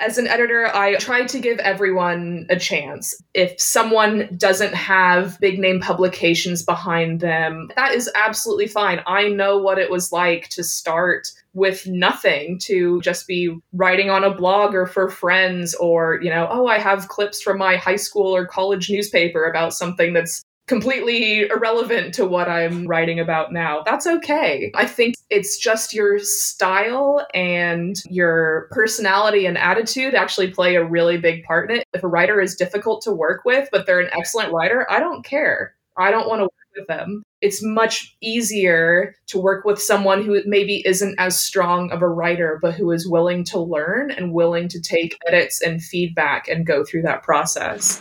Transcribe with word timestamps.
As 0.00 0.18
an 0.18 0.26
editor, 0.26 0.74
I 0.74 0.96
try 0.96 1.24
to 1.24 1.38
give 1.38 1.58
everyone 1.60 2.46
a 2.50 2.56
chance. 2.56 3.14
If 3.32 3.60
someone 3.60 4.28
doesn't 4.36 4.74
have 4.74 5.38
big 5.38 5.60
name 5.60 5.80
publications 5.80 6.64
behind 6.64 7.20
them, 7.20 7.70
that 7.76 7.92
is 7.92 8.10
absolutely 8.16 8.66
fine. 8.66 9.00
I 9.06 9.28
know 9.28 9.56
what 9.58 9.78
it 9.78 9.90
was 9.90 10.10
like 10.10 10.48
to 10.48 10.64
start 10.64 11.28
with 11.52 11.86
nothing, 11.86 12.58
to 12.64 13.00
just 13.02 13.28
be 13.28 13.56
writing 13.72 14.10
on 14.10 14.24
a 14.24 14.34
blog 14.34 14.74
or 14.74 14.86
for 14.86 15.08
friends, 15.08 15.76
or, 15.76 16.18
you 16.20 16.28
know, 16.28 16.48
oh, 16.50 16.66
I 16.66 16.78
have 16.80 17.06
clips 17.06 17.40
from 17.40 17.58
my 17.58 17.76
high 17.76 17.94
school 17.94 18.34
or 18.34 18.46
college 18.46 18.90
newspaper 18.90 19.44
about 19.44 19.74
something 19.74 20.12
that's 20.12 20.44
completely 20.66 21.42
irrelevant 21.42 22.14
to 22.14 22.26
what 22.26 22.48
I'm 22.48 22.86
writing 22.86 23.20
about 23.20 23.52
now. 23.52 23.82
That's 23.84 24.06
okay. 24.06 24.72
I 24.74 24.86
think 24.86 25.14
it's 25.28 25.58
just 25.58 25.92
your 25.92 26.18
style 26.18 27.26
and 27.34 27.96
your 28.08 28.68
personality 28.70 29.46
and 29.46 29.58
attitude 29.58 30.14
actually 30.14 30.50
play 30.50 30.76
a 30.76 30.84
really 30.84 31.18
big 31.18 31.44
part 31.44 31.70
in 31.70 31.78
it. 31.78 31.84
If 31.92 32.02
a 32.02 32.08
writer 32.08 32.40
is 32.40 32.56
difficult 32.56 33.02
to 33.02 33.12
work 33.12 33.44
with, 33.44 33.68
but 33.70 33.86
they're 33.86 34.00
an 34.00 34.10
excellent 34.12 34.52
writer, 34.52 34.86
I 34.90 35.00
don't 35.00 35.24
care. 35.24 35.74
I 35.96 36.10
don't 36.10 36.28
want 36.28 36.40
to 36.40 36.44
work 36.44 36.50
with 36.76 36.86
them. 36.88 37.22
It's 37.40 37.62
much 37.62 38.16
easier 38.20 39.14
to 39.28 39.38
work 39.38 39.64
with 39.64 39.80
someone 39.80 40.24
who 40.24 40.40
maybe 40.46 40.82
isn't 40.86 41.14
as 41.18 41.38
strong 41.38 41.92
of 41.92 42.00
a 42.00 42.08
writer, 42.08 42.58
but 42.60 42.74
who 42.74 42.90
is 42.90 43.08
willing 43.08 43.44
to 43.44 43.60
learn 43.60 44.10
and 44.10 44.32
willing 44.32 44.68
to 44.68 44.80
take 44.80 45.18
edits 45.28 45.60
and 45.60 45.82
feedback 45.82 46.48
and 46.48 46.66
go 46.66 46.84
through 46.84 47.02
that 47.02 47.22
process. 47.22 48.00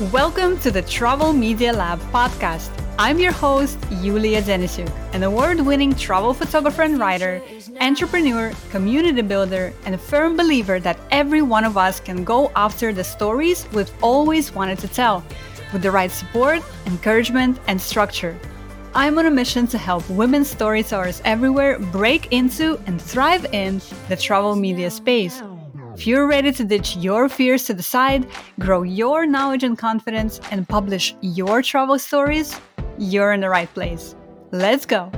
Welcome 0.00 0.58
to 0.58 0.72
the 0.72 0.82
Travel 0.82 1.32
Media 1.32 1.72
Lab 1.72 2.00
podcast. 2.10 2.68
I'm 2.98 3.20
your 3.20 3.30
host, 3.30 3.78
Yulia 4.02 4.42
Denisyuk, 4.42 4.90
an 5.14 5.22
award 5.22 5.60
winning 5.60 5.94
travel 5.94 6.34
photographer 6.34 6.82
and 6.82 6.98
writer, 6.98 7.40
entrepreneur, 7.80 8.52
community 8.72 9.22
builder, 9.22 9.72
and 9.86 9.94
a 9.94 9.98
firm 9.98 10.36
believer 10.36 10.80
that 10.80 10.98
every 11.12 11.42
one 11.42 11.62
of 11.62 11.76
us 11.78 12.00
can 12.00 12.24
go 12.24 12.50
after 12.56 12.92
the 12.92 13.04
stories 13.04 13.68
we've 13.72 13.92
always 14.02 14.52
wanted 14.52 14.80
to 14.80 14.88
tell 14.88 15.24
with 15.72 15.82
the 15.82 15.92
right 15.92 16.10
support, 16.10 16.60
encouragement, 16.86 17.60
and 17.68 17.80
structure. 17.80 18.36
I'm 18.96 19.16
on 19.16 19.26
a 19.26 19.30
mission 19.30 19.68
to 19.68 19.78
help 19.78 20.10
women 20.10 20.44
storytellers 20.44 21.22
everywhere 21.24 21.78
break 21.78 22.32
into 22.32 22.80
and 22.86 23.00
thrive 23.00 23.46
in 23.54 23.80
the 24.08 24.16
travel 24.16 24.56
media 24.56 24.90
space 24.90 25.40
if 25.94 26.08
you're 26.08 26.26
ready 26.26 26.50
to 26.50 26.64
ditch 26.64 26.96
your 26.96 27.28
fears 27.28 27.64
to 27.64 27.74
the 27.74 27.82
side, 27.82 28.26
grow 28.58 28.82
your 28.82 29.26
knowledge 29.26 29.62
and 29.62 29.78
confidence, 29.78 30.40
and 30.50 30.68
publish 30.68 31.14
your 31.20 31.62
travel 31.62 31.98
stories, 32.00 32.60
you're 32.98 33.32
in 33.32 33.40
the 33.40 33.48
right 33.48 33.72
place. 33.74 34.16
Let's 34.50 34.86
go. 34.86 35.12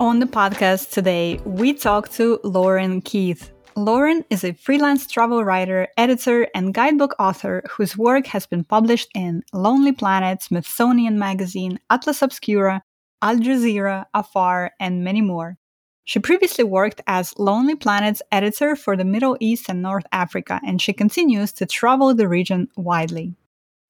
On 0.00 0.18
the 0.18 0.26
podcast 0.26 0.90
today, 0.90 1.40
we 1.44 1.72
talk 1.72 2.10
to 2.10 2.40
Lauren 2.42 3.00
Keith. 3.00 3.52
Lauren 3.76 4.24
is 4.28 4.42
a 4.42 4.52
freelance 4.54 5.06
travel 5.06 5.44
writer, 5.44 5.86
editor, 5.96 6.48
and 6.52 6.74
guidebook 6.74 7.14
author 7.20 7.62
whose 7.70 7.96
work 7.96 8.26
has 8.26 8.44
been 8.44 8.64
published 8.64 9.08
in 9.14 9.44
Lonely 9.52 9.92
Planet, 9.92 10.42
Smithsonian 10.42 11.16
Magazine, 11.16 11.78
Atlas 11.90 12.22
Obscura, 12.22 12.82
Al 13.22 13.36
Jazeera, 13.36 14.04
Afar, 14.14 14.72
and 14.80 15.04
many 15.04 15.20
more. 15.20 15.58
She 16.04 16.18
previously 16.18 16.64
worked 16.64 17.00
as 17.06 17.38
Lonely 17.38 17.74
Planet's 17.74 18.20
editor 18.30 18.76
for 18.76 18.94
the 18.96 19.06
Middle 19.06 19.38
East 19.40 19.70
and 19.70 19.80
North 19.80 20.04
Africa, 20.12 20.60
and 20.66 20.80
she 20.80 20.92
continues 20.92 21.52
to 21.54 21.66
travel 21.66 22.14
the 22.14 22.28
region 22.28 22.68
widely. 22.76 23.34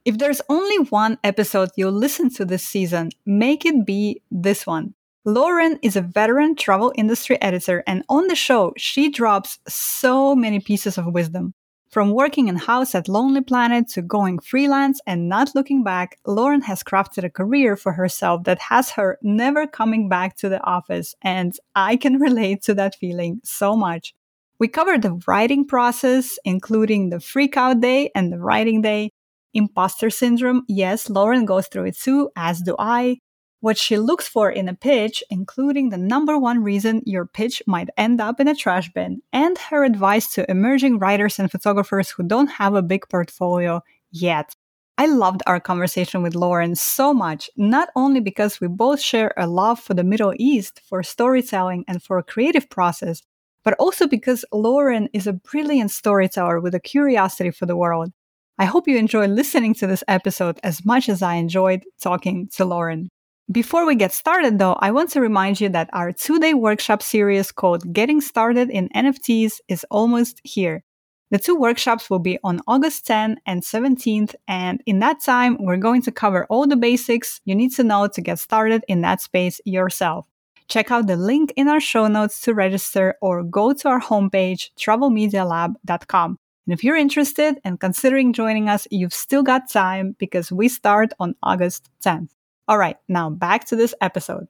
If 0.04 0.18
there's 0.18 0.40
only 0.48 0.78
one 0.90 1.18
episode 1.24 1.70
you'll 1.76 1.90
listen 1.90 2.30
to 2.34 2.44
this 2.44 2.62
season, 2.62 3.10
make 3.26 3.64
it 3.66 3.84
be 3.84 4.22
this 4.30 4.66
one. 4.66 4.94
Lauren 5.24 5.78
is 5.82 5.96
a 5.96 6.02
veteran 6.02 6.54
travel 6.54 6.92
industry 6.94 7.40
editor, 7.42 7.82
and 7.86 8.04
on 8.08 8.28
the 8.28 8.36
show, 8.36 8.74
she 8.76 9.10
drops 9.10 9.58
so 9.66 10.36
many 10.36 10.60
pieces 10.60 10.98
of 10.98 11.06
wisdom. 11.06 11.54
From 11.94 12.10
working 12.10 12.48
in 12.48 12.56
house 12.56 12.92
at 12.96 13.06
Lonely 13.06 13.40
Planet 13.40 13.86
to 13.90 14.02
going 14.02 14.40
freelance 14.40 15.00
and 15.06 15.28
not 15.28 15.54
looking 15.54 15.84
back, 15.84 16.18
Lauren 16.26 16.62
has 16.62 16.82
crafted 16.82 17.22
a 17.22 17.30
career 17.30 17.76
for 17.76 17.92
herself 17.92 18.42
that 18.46 18.58
has 18.62 18.90
her 18.90 19.16
never 19.22 19.68
coming 19.68 20.08
back 20.08 20.36
to 20.38 20.48
the 20.48 20.60
office, 20.64 21.14
and 21.22 21.56
I 21.76 21.94
can 21.94 22.18
relate 22.28 22.62
to 22.62 22.74
that 22.74 22.96
feeling 22.96 23.40
so 23.44 23.76
much. 23.76 24.12
We 24.58 24.66
cover 24.66 24.98
the 24.98 25.20
writing 25.28 25.68
process, 25.68 26.36
including 26.44 27.10
the 27.10 27.20
freak 27.20 27.56
out 27.56 27.78
day 27.78 28.10
and 28.12 28.32
the 28.32 28.40
writing 28.40 28.82
day, 28.82 29.12
imposter 29.52 30.10
syndrome. 30.10 30.64
Yes, 30.66 31.08
Lauren 31.08 31.44
goes 31.44 31.68
through 31.68 31.84
it 31.84 31.96
too, 31.96 32.28
as 32.34 32.60
do 32.60 32.74
I 32.76 33.18
what 33.64 33.78
she 33.78 33.96
looks 33.96 34.28
for 34.28 34.50
in 34.50 34.68
a 34.68 34.74
pitch, 34.74 35.24
including 35.30 35.88
the 35.88 35.96
number 35.96 36.38
one 36.38 36.62
reason 36.62 37.00
your 37.06 37.24
pitch 37.24 37.62
might 37.66 37.88
end 37.96 38.20
up 38.20 38.38
in 38.38 38.46
a 38.46 38.54
trash 38.54 38.92
bin, 38.92 39.22
and 39.32 39.56
her 39.56 39.84
advice 39.84 40.34
to 40.34 40.48
emerging 40.50 40.98
writers 40.98 41.38
and 41.38 41.50
photographers 41.50 42.10
who 42.10 42.22
don't 42.22 42.48
have 42.48 42.74
a 42.74 42.82
big 42.82 43.08
portfolio 43.08 43.80
yet. 44.10 44.54
I 44.98 45.06
loved 45.06 45.40
our 45.46 45.60
conversation 45.60 46.22
with 46.22 46.34
Lauren 46.34 46.74
so 46.74 47.14
much, 47.14 47.48
not 47.56 47.88
only 47.96 48.20
because 48.20 48.60
we 48.60 48.68
both 48.68 49.00
share 49.00 49.32
a 49.38 49.46
love 49.46 49.80
for 49.80 49.94
the 49.94 50.04
Middle 50.04 50.34
East, 50.36 50.82
for 50.86 51.02
storytelling, 51.02 51.86
and 51.88 52.02
for 52.02 52.18
a 52.18 52.22
creative 52.22 52.68
process, 52.68 53.22
but 53.64 53.74
also 53.78 54.06
because 54.06 54.44
Lauren 54.52 55.08
is 55.14 55.26
a 55.26 55.32
brilliant 55.32 55.90
storyteller 55.90 56.60
with 56.60 56.74
a 56.74 56.80
curiosity 56.80 57.50
for 57.50 57.64
the 57.64 57.78
world. 57.78 58.12
I 58.58 58.66
hope 58.66 58.86
you 58.86 58.98
enjoy 58.98 59.26
listening 59.26 59.72
to 59.76 59.86
this 59.86 60.04
episode 60.06 60.60
as 60.62 60.84
much 60.84 61.08
as 61.08 61.22
I 61.22 61.36
enjoyed 61.36 61.82
talking 61.98 62.48
to 62.56 62.66
Lauren. 62.66 63.08
Before 63.52 63.84
we 63.84 63.94
get 63.94 64.12
started, 64.12 64.58
though, 64.58 64.72
I 64.80 64.90
want 64.90 65.10
to 65.10 65.20
remind 65.20 65.60
you 65.60 65.68
that 65.68 65.90
our 65.92 66.12
two 66.12 66.38
day 66.40 66.54
workshop 66.54 67.02
series 67.02 67.52
called 67.52 67.92
Getting 67.92 68.22
Started 68.22 68.70
in 68.70 68.88
NFTs 68.96 69.60
is 69.68 69.84
almost 69.90 70.40
here. 70.44 70.82
The 71.30 71.38
two 71.38 71.54
workshops 71.54 72.08
will 72.08 72.20
be 72.20 72.38
on 72.42 72.62
August 72.66 73.06
10 73.06 73.36
and 73.44 73.62
17th, 73.62 74.34
and 74.48 74.82
in 74.86 75.00
that 75.00 75.20
time, 75.20 75.58
we're 75.60 75.76
going 75.76 76.00
to 76.02 76.10
cover 76.10 76.46
all 76.46 76.66
the 76.66 76.76
basics 76.76 77.42
you 77.44 77.54
need 77.54 77.74
to 77.74 77.84
know 77.84 78.08
to 78.08 78.22
get 78.22 78.38
started 78.38 78.82
in 78.88 79.02
that 79.02 79.20
space 79.20 79.60
yourself. 79.66 80.26
Check 80.68 80.90
out 80.90 81.06
the 81.06 81.16
link 81.16 81.52
in 81.54 81.68
our 81.68 81.80
show 81.80 82.06
notes 82.06 82.40
to 82.42 82.54
register 82.54 83.16
or 83.20 83.42
go 83.42 83.74
to 83.74 83.88
our 83.88 84.00
homepage, 84.00 84.70
travelmedialab.com. 84.78 86.38
And 86.66 86.72
if 86.72 86.82
you're 86.82 86.96
interested 86.96 87.60
and 87.62 87.78
considering 87.78 88.32
joining 88.32 88.70
us, 88.70 88.88
you've 88.90 89.12
still 89.12 89.42
got 89.42 89.68
time 89.68 90.16
because 90.18 90.50
we 90.50 90.68
start 90.68 91.12
on 91.18 91.34
August 91.42 91.90
10th. 92.02 92.30
All 92.66 92.78
right, 92.78 92.96
now 93.08 93.28
back 93.28 93.64
to 93.66 93.76
this 93.76 93.94
episode. 94.00 94.48